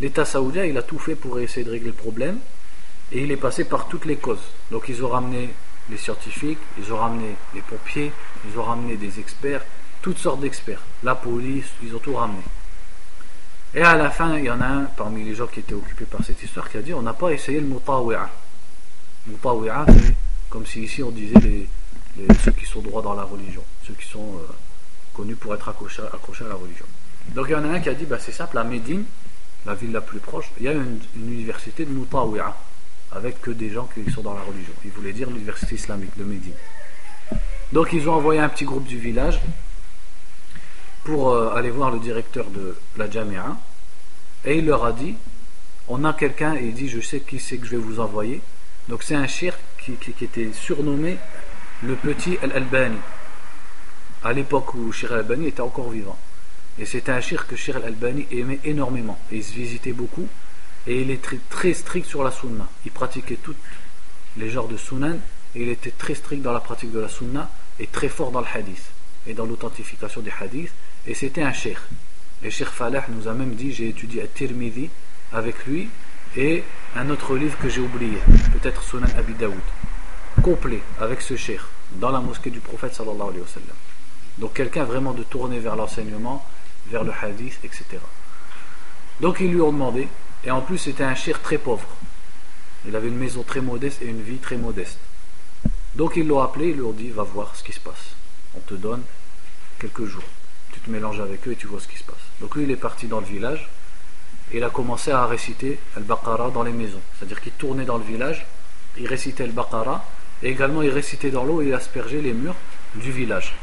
L'État 0.00 0.24
saoudien, 0.24 0.64
il 0.64 0.76
a 0.76 0.82
tout 0.82 0.98
fait 0.98 1.14
pour 1.14 1.38
essayer 1.38 1.64
de 1.64 1.70
régler 1.70 1.90
le 1.90 1.94
problème 1.94 2.40
et 3.12 3.22
il 3.22 3.30
est 3.30 3.36
passé 3.36 3.64
par 3.64 3.86
toutes 3.86 4.04
les 4.04 4.16
causes. 4.16 4.42
Donc 4.72 4.88
ils 4.88 5.04
ont 5.04 5.10
ramené 5.10 5.50
les 5.90 5.96
scientifiques, 5.96 6.58
ils 6.76 6.92
ont 6.92 6.98
ramené 6.98 7.36
les 7.54 7.60
pompiers, 7.60 8.10
ils 8.50 8.58
ont 8.58 8.64
ramené 8.64 8.96
des 8.96 9.20
experts, 9.20 9.64
toutes 10.02 10.18
sortes 10.18 10.40
d'experts. 10.40 10.82
La 11.04 11.14
police, 11.14 11.66
ils 11.84 11.94
ont 11.94 12.00
tout 12.00 12.14
ramené. 12.14 12.42
Et 13.74 13.82
à 13.82 13.96
la 13.96 14.10
fin, 14.10 14.38
il 14.38 14.44
y 14.44 14.50
en 14.50 14.60
a 14.60 14.66
un 14.66 14.84
parmi 14.84 15.24
les 15.24 15.34
gens 15.34 15.46
qui 15.46 15.60
étaient 15.60 15.74
occupés 15.74 16.06
par 16.06 16.24
cette 16.24 16.42
histoire 16.42 16.70
qui 16.70 16.78
a 16.78 16.82
dit 16.82 16.94
on 16.94 17.02
n'a 17.02 17.12
pas 17.12 17.30
essayé 17.30 17.60
le 17.60 17.66
mutawi'a. 17.66 18.30
Mutawi'a, 19.26 19.84
c'est 19.88 20.14
comme 20.48 20.64
si 20.64 20.82
ici 20.84 21.02
on 21.02 21.10
disait 21.10 21.38
les, 21.40 21.68
ceux 22.42 22.52
qui 22.52 22.64
sont 22.64 22.80
droits 22.80 23.02
dans 23.02 23.14
la 23.14 23.24
religion, 23.24 23.62
ceux 23.86 23.94
qui 23.94 24.08
sont 24.08 24.36
euh, 24.36 24.52
connus 25.14 25.36
pour 25.36 25.54
être 25.54 25.68
accrochés, 25.68 26.02
à 26.02 26.48
la 26.48 26.54
religion. 26.54 26.86
Donc 27.34 27.46
il 27.48 27.52
y 27.52 27.54
en 27.54 27.64
a 27.64 27.68
un 27.68 27.80
qui 27.80 27.88
a 27.88 27.94
dit 27.94 28.06
bah, 28.06 28.18
c'est 28.18 28.32
simple, 28.32 28.56
à 28.56 28.64
Médine, 28.64 29.04
la 29.66 29.74
ville 29.74 29.92
la 29.92 30.00
plus 30.00 30.20
proche, 30.20 30.50
il 30.58 30.64
y 30.64 30.68
a 30.68 30.72
une, 30.72 31.00
université 31.16 31.84
de 31.84 31.90
Mutawi'a, 31.90 32.56
avec 33.12 33.40
que 33.40 33.50
des 33.50 33.70
gens 33.70 33.88
qui 33.92 34.10
sont 34.10 34.22
dans 34.22 34.34
la 34.34 34.42
religion. 34.42 34.72
Il 34.84 34.90
voulait 34.92 35.12
dire 35.12 35.28
l'université 35.28 35.74
islamique 35.74 36.16
de 36.16 36.24
Médine. 36.24 36.54
Donc 37.72 37.92
ils 37.92 38.08
ont 38.08 38.14
envoyé 38.14 38.40
un 38.40 38.48
petit 38.48 38.64
groupe 38.64 38.86
du 38.86 38.98
village 38.98 39.40
pour 41.06 41.30
euh, 41.30 41.54
aller 41.54 41.70
voir 41.70 41.90
le 41.90 42.00
directeur 42.00 42.46
de 42.50 42.76
la 42.98 43.08
Jamia 43.08 43.56
et 44.44 44.58
il 44.58 44.66
leur 44.66 44.84
a 44.84 44.92
dit 44.92 45.14
on 45.88 46.04
a 46.04 46.12
quelqu'un 46.12 46.56
et 46.56 46.66
il 46.66 46.74
dit 46.74 46.88
je 46.88 47.00
sais 47.00 47.20
qui 47.20 47.38
c'est 47.38 47.58
que 47.58 47.66
je 47.66 47.76
vais 47.76 47.82
vous 47.88 48.00
envoyer 48.00 48.42
donc 48.88 49.02
c'est 49.02 49.14
un 49.14 49.26
shir 49.26 49.54
qui, 49.94 50.24
était 50.24 50.52
surnommé 50.52 51.16
le 51.82 51.94
petit 51.94 52.38
Al-Albani, 52.42 52.98
à 54.22 54.32
l'époque 54.32 54.74
où 54.74 54.92
Shir 54.92 55.12
Al-Albani 55.12 55.48
était 55.48 55.60
encore 55.60 55.90
vivant. 55.90 56.18
Et 56.78 56.86
c'était 56.86 57.12
un 57.12 57.20
shir 57.20 57.46
que 57.46 57.56
Shir 57.56 57.76
Al-Albani 57.76 58.26
aimait 58.30 58.60
énormément. 58.64 59.18
Et 59.32 59.36
il 59.36 59.44
se 59.44 59.52
visitait 59.52 59.92
beaucoup. 59.92 60.28
Et 60.86 61.00
il 61.00 61.10
était 61.10 61.38
très, 61.48 61.74
strict 61.74 62.06
sur 62.06 62.22
la 62.22 62.30
sunna. 62.30 62.68
Il 62.84 62.92
pratiquait 62.92 63.38
tous 63.42 63.54
les 64.36 64.50
genres 64.50 64.68
de 64.68 64.76
sunan. 64.76 65.18
Et 65.54 65.62
il 65.62 65.68
était 65.68 65.92
très 65.92 66.14
strict 66.14 66.42
dans 66.42 66.52
la 66.52 66.60
pratique 66.60 66.92
de 66.92 67.00
la 67.00 67.08
sunna. 67.08 67.50
Et 67.80 67.86
très 67.86 68.08
fort 68.08 68.30
dans 68.30 68.40
le 68.40 68.46
hadith. 68.52 68.90
Et 69.26 69.34
dans 69.34 69.46
l'authentification 69.46 70.20
des 70.20 70.32
hadiths. 70.38 70.72
Et 71.06 71.14
c'était 71.14 71.42
un 71.42 71.52
shir. 71.52 71.80
Et 72.42 72.50
Shir 72.50 72.68
Falah 72.72 73.04
nous 73.08 73.28
a 73.28 73.32
même 73.32 73.54
dit 73.54 73.72
j'ai 73.72 73.88
étudié 73.88 74.22
à 74.22 74.26
Tirmidhi 74.26 74.90
avec 75.32 75.66
lui 75.66 75.88
et 76.36 76.64
un 76.94 77.08
autre 77.10 77.36
livre 77.36 77.56
que 77.58 77.68
j'ai 77.68 77.80
oublié, 77.80 78.18
peut-être 78.52 78.82
Sunan 78.82 79.06
Abi 79.16 79.34
Daoud, 79.34 79.54
complet 80.42 80.82
avec 81.00 81.22
ce 81.22 81.36
cher 81.36 81.68
dans 81.92 82.10
la 82.10 82.20
mosquée 82.20 82.50
du 82.50 82.60
prophète 82.60 82.94
sallallahu 82.94 83.28
alayhi 83.28 83.40
wa 83.40 83.46
sallam. 83.46 83.76
Donc 84.38 84.52
quelqu'un 84.52 84.84
vraiment 84.84 85.12
de 85.12 85.22
tourner 85.22 85.58
vers 85.60 85.76
l'enseignement, 85.76 86.44
vers 86.88 87.04
le 87.04 87.12
hadith, 87.22 87.58
etc. 87.64 87.84
Donc 89.20 89.38
ils 89.40 89.50
lui 89.50 89.60
ont 89.60 89.72
demandé, 89.72 90.08
et 90.44 90.50
en 90.50 90.60
plus 90.60 90.78
c'était 90.78 91.04
un 91.04 91.14
cher 91.14 91.40
très 91.40 91.58
pauvre. 91.58 91.88
Il 92.86 92.94
avait 92.94 93.08
une 93.08 93.16
maison 93.16 93.42
très 93.42 93.60
modeste 93.60 94.02
et 94.02 94.06
une 94.06 94.22
vie 94.22 94.38
très 94.38 94.56
modeste. 94.56 94.98
Donc 95.94 96.16
ils 96.16 96.26
l'ont 96.26 96.40
appelé, 96.40 96.68
ils 96.68 96.74
lui 96.74 96.82
ont 96.82 96.92
dit, 96.92 97.10
va 97.10 97.22
voir 97.22 97.56
ce 97.56 97.64
qui 97.64 97.72
se 97.72 97.80
passe. 97.80 98.14
On 98.54 98.60
te 98.60 98.74
donne 98.74 99.02
quelques 99.78 100.04
jours. 100.04 100.22
Te 100.86 100.90
mélanges 100.90 101.18
avec 101.18 101.48
eux 101.48 101.52
et 101.52 101.56
tu 101.56 101.66
vois 101.66 101.80
ce 101.80 101.88
qui 101.88 101.98
se 101.98 102.04
passe. 102.04 102.14
Donc 102.40 102.54
lui 102.54 102.62
il 102.62 102.70
est 102.70 102.76
parti 102.76 103.08
dans 103.08 103.18
le 103.18 103.26
village, 103.26 103.68
il 104.54 104.62
a 104.62 104.70
commencé 104.70 105.10
à 105.10 105.26
réciter 105.26 105.80
Al-Baqarah 105.96 106.50
dans 106.50 106.62
les 106.62 106.70
maisons. 106.70 107.00
C'est-à-dire 107.18 107.40
qu'il 107.40 107.52
tournait 107.52 107.84
dans 107.84 107.98
le 107.98 108.04
village, 108.04 108.46
il 108.96 109.08
récitait 109.08 109.42
Al-Baqarah, 109.42 110.04
et 110.44 110.50
également 110.50 110.82
il 110.82 110.90
récitait 110.90 111.30
dans 111.30 111.42
l'eau 111.42 111.60
et 111.60 111.66
il 111.66 111.74
aspergeait 111.74 112.20
les 112.20 112.32
murs 112.32 112.54
du 112.94 113.10
village. 113.10 113.56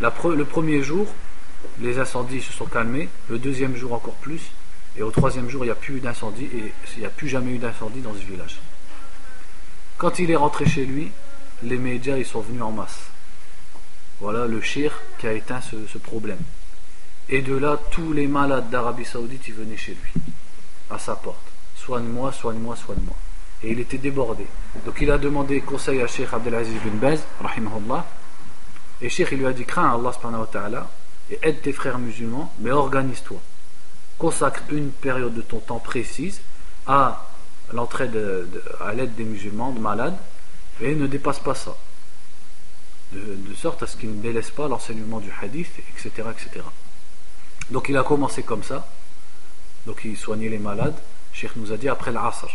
le 0.00 0.44
premier 0.44 0.80
jour, 0.80 1.08
les 1.80 1.98
incendies 1.98 2.40
se 2.40 2.52
sont 2.52 2.66
calmés, 2.66 3.08
le 3.28 3.38
deuxième 3.38 3.74
jour 3.74 3.92
encore 3.92 4.14
plus, 4.14 4.52
et 4.96 5.02
au 5.02 5.10
troisième 5.10 5.48
jour, 5.48 5.64
il 5.64 5.68
n'y 5.68 5.72
a 5.72 5.76
plus 5.76 5.96
eu 5.96 6.00
d'incendie, 6.00 6.44
et 6.44 6.72
il 6.94 7.00
n'y 7.00 7.06
a 7.06 7.10
plus 7.10 7.28
jamais 7.28 7.52
eu 7.52 7.58
d'incendie 7.58 8.00
dans 8.00 8.14
ce 8.14 8.24
village. 8.24 8.58
Quand 9.98 10.20
il 10.20 10.30
est 10.30 10.36
rentré 10.36 10.66
chez 10.66 10.84
lui, 10.84 11.10
les 11.64 11.78
médias 11.78 12.16
ils 12.16 12.24
sont 12.26 12.40
venus 12.40 12.62
en 12.62 12.70
masse. 12.70 13.09
Voilà 14.20 14.46
le 14.46 14.60
shir 14.60 14.92
qui 15.18 15.26
a 15.26 15.32
éteint 15.32 15.60
ce 15.60 15.98
problème. 15.98 16.40
Et 17.32 17.42
de 17.42 17.56
là, 17.56 17.78
tous 17.92 18.12
les 18.12 18.26
malades 18.26 18.70
d'Arabie 18.70 19.04
Saoudite, 19.04 19.46
ils 19.46 19.54
venaient 19.54 19.76
chez 19.76 19.92
lui, 19.92 20.22
à 20.90 20.98
sa 20.98 21.14
porte. 21.14 21.46
Soigne-moi, 21.76 22.32
soigne-moi, 22.32 22.74
soigne-moi. 22.74 23.14
Et 23.62 23.70
il 23.70 23.78
était 23.78 23.98
débordé. 23.98 24.46
Donc 24.84 24.96
il 25.00 25.10
a 25.10 25.16
demandé 25.16 25.60
conseil 25.60 26.02
à 26.02 26.08
Sheikh 26.08 26.32
Abdelaziz 26.32 26.80
bin 26.82 26.96
Baz, 26.96 27.20
rahimahullah. 27.40 28.04
Et 29.00 29.08
Sheikh, 29.08 29.28
il 29.30 29.38
lui 29.38 29.46
a 29.46 29.52
dit 29.52 29.64
Crains 29.64 29.94
Allah 29.94 30.12
subhanahu 30.12 30.40
wa 30.40 30.46
ta'ala 30.46 30.90
et 31.30 31.38
aide 31.42 31.62
tes 31.62 31.72
frères 31.72 31.98
musulmans, 31.98 32.52
mais 32.58 32.72
organise-toi. 32.72 33.38
Consacre 34.18 34.62
une 34.72 34.90
période 34.90 35.34
de 35.34 35.42
ton 35.42 35.58
temps 35.58 35.78
précise 35.78 36.40
à 36.86 37.28
l'entraide, 37.72 38.18
à 38.80 38.92
l'aide 38.92 39.14
des 39.14 39.24
musulmans, 39.24 39.70
de 39.70 39.78
malades, 39.78 40.16
et 40.80 40.96
ne 40.96 41.06
dépasse 41.06 41.38
pas 41.38 41.54
ça. 41.54 41.76
De, 43.12 43.54
sorte 43.54 43.82
à 43.82 43.86
ce 43.86 43.96
qu'il 43.96 44.10
ne 44.14 44.22
délaisse 44.22 44.50
pas 44.50 44.68
l'enseignement 44.68 45.18
du 45.18 45.30
hadith, 45.42 45.72
etc., 45.90 46.28
etc. 46.30 46.64
Donc 47.70 47.88
il 47.88 47.96
a 47.96 48.02
commencé 48.02 48.42
comme 48.42 48.62
ça. 48.62 48.86
Donc 49.86 50.02
il 50.04 50.16
soignait 50.16 50.48
les 50.48 50.58
malades. 50.58 50.96
Cheikh 51.32 51.56
nous 51.56 51.72
a 51.72 51.76
dit 51.76 51.88
après 51.88 52.12
l'Asr. 52.12 52.48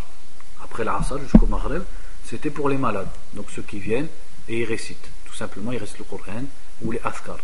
Après 0.64 0.84
l'Asr 0.84 1.20
jusqu'au 1.20 1.48
Maghreb, 1.48 1.84
c'était 2.24 2.50
pour 2.50 2.70
les 2.70 2.78
malades. 2.78 3.10
Donc 3.34 3.48
ceux 3.52 3.62
qui 3.62 3.80
viennent 3.80 4.08
et 4.48 4.62
ils 4.62 4.66
récitent. 4.66 5.10
Tout 5.26 5.34
simplement, 5.34 5.72
ils 5.72 5.78
récitent 5.78 6.00
le 6.00 6.06
Coran 6.06 6.44
ou 6.82 6.92
les 6.92 7.02
Askar. 7.04 7.38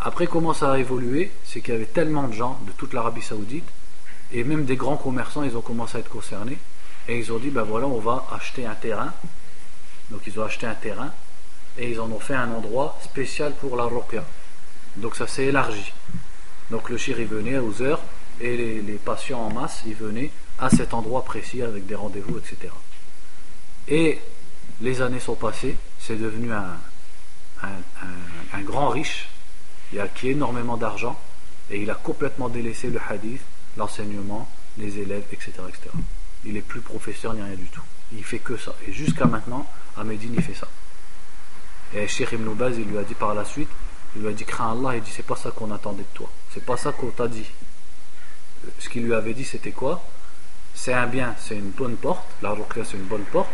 Après, 0.00 0.26
comment 0.26 0.54
ça 0.54 0.72
a 0.72 0.78
évolué? 0.78 1.32
C'est 1.44 1.60
qu'il 1.60 1.74
y 1.74 1.76
avait 1.76 1.86
tellement 1.86 2.28
de 2.28 2.32
gens 2.32 2.58
de 2.66 2.72
toute 2.72 2.92
l'Arabie 2.92 3.22
Saoudite 3.22 3.68
Et 4.32 4.44
même 4.44 4.64
des 4.64 4.76
grands 4.76 4.96
commerçants, 4.96 5.42
ils 5.42 5.56
ont 5.56 5.62
commencé 5.62 5.96
à 5.96 6.00
être 6.00 6.10
concernés. 6.10 6.58
Et 7.08 7.18
ils 7.18 7.32
ont 7.32 7.38
dit, 7.38 7.50
ben 7.50 7.62
voilà, 7.62 7.86
on 7.86 7.98
va 7.98 8.26
acheter 8.32 8.66
un 8.66 8.74
terrain. 8.74 9.12
Donc 10.10 10.22
ils 10.26 10.38
ont 10.38 10.44
acheté 10.44 10.66
un 10.66 10.74
terrain 10.74 11.12
et 11.78 11.90
ils 11.90 12.00
en 12.00 12.10
ont 12.10 12.20
fait 12.20 12.34
un 12.34 12.50
endroit 12.52 12.98
spécial 13.02 13.52
pour 13.52 13.76
la. 13.76 13.88
Donc 14.96 15.16
ça 15.16 15.26
s'est 15.26 15.46
élargi. 15.46 15.92
Donc 16.70 16.88
le 16.90 16.96
shir, 16.96 17.20
il 17.20 17.26
venait 17.26 17.58
aux 17.58 17.82
heures 17.82 18.02
et 18.40 18.56
les, 18.56 18.92
patients 18.94 19.40
en 19.40 19.52
masse, 19.52 19.82
ils 19.86 19.94
venaient 19.94 20.30
à 20.58 20.70
cet 20.70 20.94
endroit 20.94 21.24
précis 21.24 21.62
avec 21.62 21.86
des 21.86 21.94
rendez-vous, 21.94 22.38
etc. 22.38 22.72
Et 23.88 24.20
les 24.80 25.00
années 25.00 25.20
sont 25.20 25.34
passées, 25.34 25.76
c'est 25.98 26.16
devenu 26.16 26.52
un, 26.52 26.76
un, 27.62 28.60
grand 28.62 28.88
riche, 28.88 29.28
il 29.92 30.00
a 30.00 30.04
acquis 30.04 30.30
énormément 30.30 30.76
d'argent 30.76 31.18
et 31.70 31.80
il 31.80 31.90
a 31.90 31.94
complètement 31.94 32.48
délaissé 32.48 32.88
le 32.88 33.00
hadith, 33.08 33.40
l'enseignement, 33.76 34.48
les 34.78 34.98
élèves, 34.98 35.24
etc., 35.32 35.52
etc. 35.68 35.90
Il 36.44 36.54
n'est 36.54 36.60
plus 36.60 36.80
professeur 36.80 37.34
ni 37.34 37.42
rien 37.42 37.54
du 37.54 37.66
tout. 37.66 37.82
Il 38.12 38.24
fait 38.24 38.38
que 38.38 38.56
ça. 38.56 38.74
Et 38.86 38.92
jusqu'à 38.92 39.24
maintenant, 39.26 39.66
à 39.96 40.02
il 40.04 40.42
fait 40.42 40.54
ça. 40.54 40.68
Et 41.94 42.08
Sheikh 42.08 42.32
Ibn 42.32 42.52
Baz, 42.54 42.76
il 42.78 42.84
lui 42.84 42.98
a 42.98 43.02
dit 43.02 43.14
par 43.14 43.34
la 43.34 43.44
suite, 43.44 43.68
il 44.14 44.22
lui 44.22 44.28
a 44.28 44.32
dit, 44.32 44.44
crains 44.44 44.72
Allah, 44.72 44.96
il 44.96 45.02
dit, 45.02 45.10
c'est 45.14 45.26
pas 45.26 45.36
ça 45.36 45.50
qu'on 45.50 45.70
attendait 45.70 46.02
de 46.02 46.14
toi. 46.14 46.28
C'est 46.52 46.64
pas 46.64 46.76
ça 46.76 46.92
qu'on 46.92 47.08
t'a 47.08 47.28
dit. 47.28 47.46
Ce 48.78 48.88
qu'il 48.88 49.04
lui 49.04 49.14
avait 49.14 49.34
dit, 49.34 49.44
c'était 49.44 49.72
quoi? 49.72 50.02
C'est 50.74 50.92
un 50.92 51.06
bien, 51.06 51.34
c'est 51.38 51.56
une 51.56 51.70
bonne 51.70 51.96
porte. 51.96 52.24
La 52.42 52.50
ruqya, 52.50 52.84
c'est 52.84 52.96
une 52.96 53.04
bonne 53.04 53.24
porte. 53.24 53.48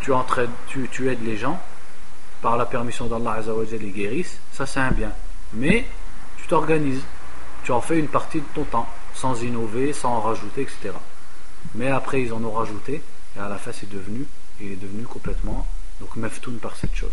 Tu, 0.00 0.12
entraides, 0.12 0.50
tu, 0.68 1.08
aides 1.08 1.24
les 1.24 1.36
gens, 1.36 1.60
par 2.40 2.56
la 2.56 2.66
permission 2.66 3.06
d'Allah 3.06 3.40
les 3.70 3.90
guérissent, 3.90 4.38
ça 4.52 4.66
c'est 4.66 4.80
un 4.80 4.90
bien. 4.90 5.12
Mais 5.52 5.86
tu 6.38 6.46
t'organises, 6.46 7.02
tu 7.64 7.72
en 7.72 7.80
fais 7.80 7.98
une 7.98 8.08
partie 8.08 8.40
de 8.40 8.46
ton 8.54 8.64
temps, 8.64 8.88
sans 9.14 9.42
innover, 9.42 9.92
sans 9.92 10.16
en 10.16 10.20
rajouter, 10.20 10.62
etc. 10.62 10.90
Mais 11.74 11.88
après 11.88 12.22
ils 12.22 12.32
en 12.32 12.42
ont 12.44 12.52
rajouté, 12.52 13.02
et 13.36 13.40
à 13.40 13.48
la 13.48 13.56
fin 13.56 13.72
c'est 13.72 13.88
devenu, 13.88 14.26
il 14.60 14.72
est 14.72 14.76
devenu 14.76 15.04
complètement 15.04 15.66
donc 16.00 16.16
meftoun 16.16 16.56
par 16.58 16.76
cette 16.76 16.94
chose. 16.94 17.12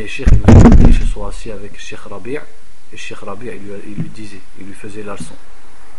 Et 0.00 0.08
Sheikh 0.08 0.28
il 0.88 0.94
se 0.94 1.04
soit 1.04 1.28
assis 1.28 1.50
avec 1.50 1.78
Sheikh 1.78 1.98
Rabi' 2.08 2.38
et 2.90 2.96
Sheikh 2.96 3.18
Rabi' 3.18 3.48
il 3.48 4.02
lui, 4.02 4.08
disait, 4.08 4.40
il 4.58 4.66
lui 4.66 4.72
faisait 4.72 5.02
la 5.02 5.12
leçon. 5.12 5.34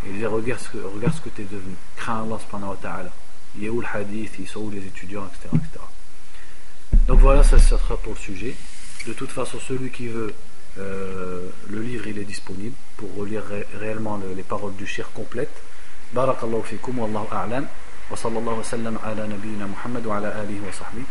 Il 0.04 0.14
disait 0.14 0.26
regarde 0.26 0.60
ce 0.60 0.70
que, 0.70 0.78
regarde 0.80 1.14
ce 1.14 1.22
que 1.22 1.30
tu 1.30 1.44
es 1.44 1.46
devenu, 1.46 1.76
crains 1.96 2.24
Allah 2.24 2.40
subhanahu 2.40 2.72
wa 2.72 2.78
ta'ala. 2.82 3.12
Il 3.56 3.64
est 3.64 3.70
où 3.70 3.80
le 3.80 3.86
hadith, 3.94 4.32
ils 4.40 4.48
sont 4.48 4.62
où 4.62 4.72
les 4.72 4.80
étudiants, 4.80 5.28
etc. 5.28 5.50
etc. 5.54 5.86
Donc 7.08 7.20
voilà, 7.20 7.44
ça, 7.44 7.60
sera 7.60 7.96
pour 7.98 8.14
le 8.14 8.18
sujet. 8.18 8.56
De 9.06 9.14
toute 9.14 9.30
façon, 9.30 9.60
celui 9.60 9.92
qui 9.92 10.08
veut, 10.08 10.34
euh, 10.80 11.50
le 11.70 11.82
livre 11.84 12.08
il 12.08 12.18
est 12.18 12.26
disponible 12.26 12.76
pour 12.98 13.14
relire 13.16 13.44
réellement 13.80 14.20
les 14.36 14.44
paroles 14.44 14.76
du 14.78 14.88
shir 14.88 15.12
complète. 15.12 15.54
Barakallahu 16.12 16.64
fikum, 16.64 16.98
wallahu 16.98 17.28
a'lam. 17.32 17.68
Wa 18.10 18.18
sallallahu 18.18 18.58
wa 18.58 18.64
sallam 18.64 18.98
ala 19.04 19.28
nabiyyina 19.28 19.68
Muhammad 19.68 20.04
wa 20.08 20.18
ala 20.18 20.30
alihi 20.30 20.60
wa 20.60 20.74
sahbihi. 20.74 21.06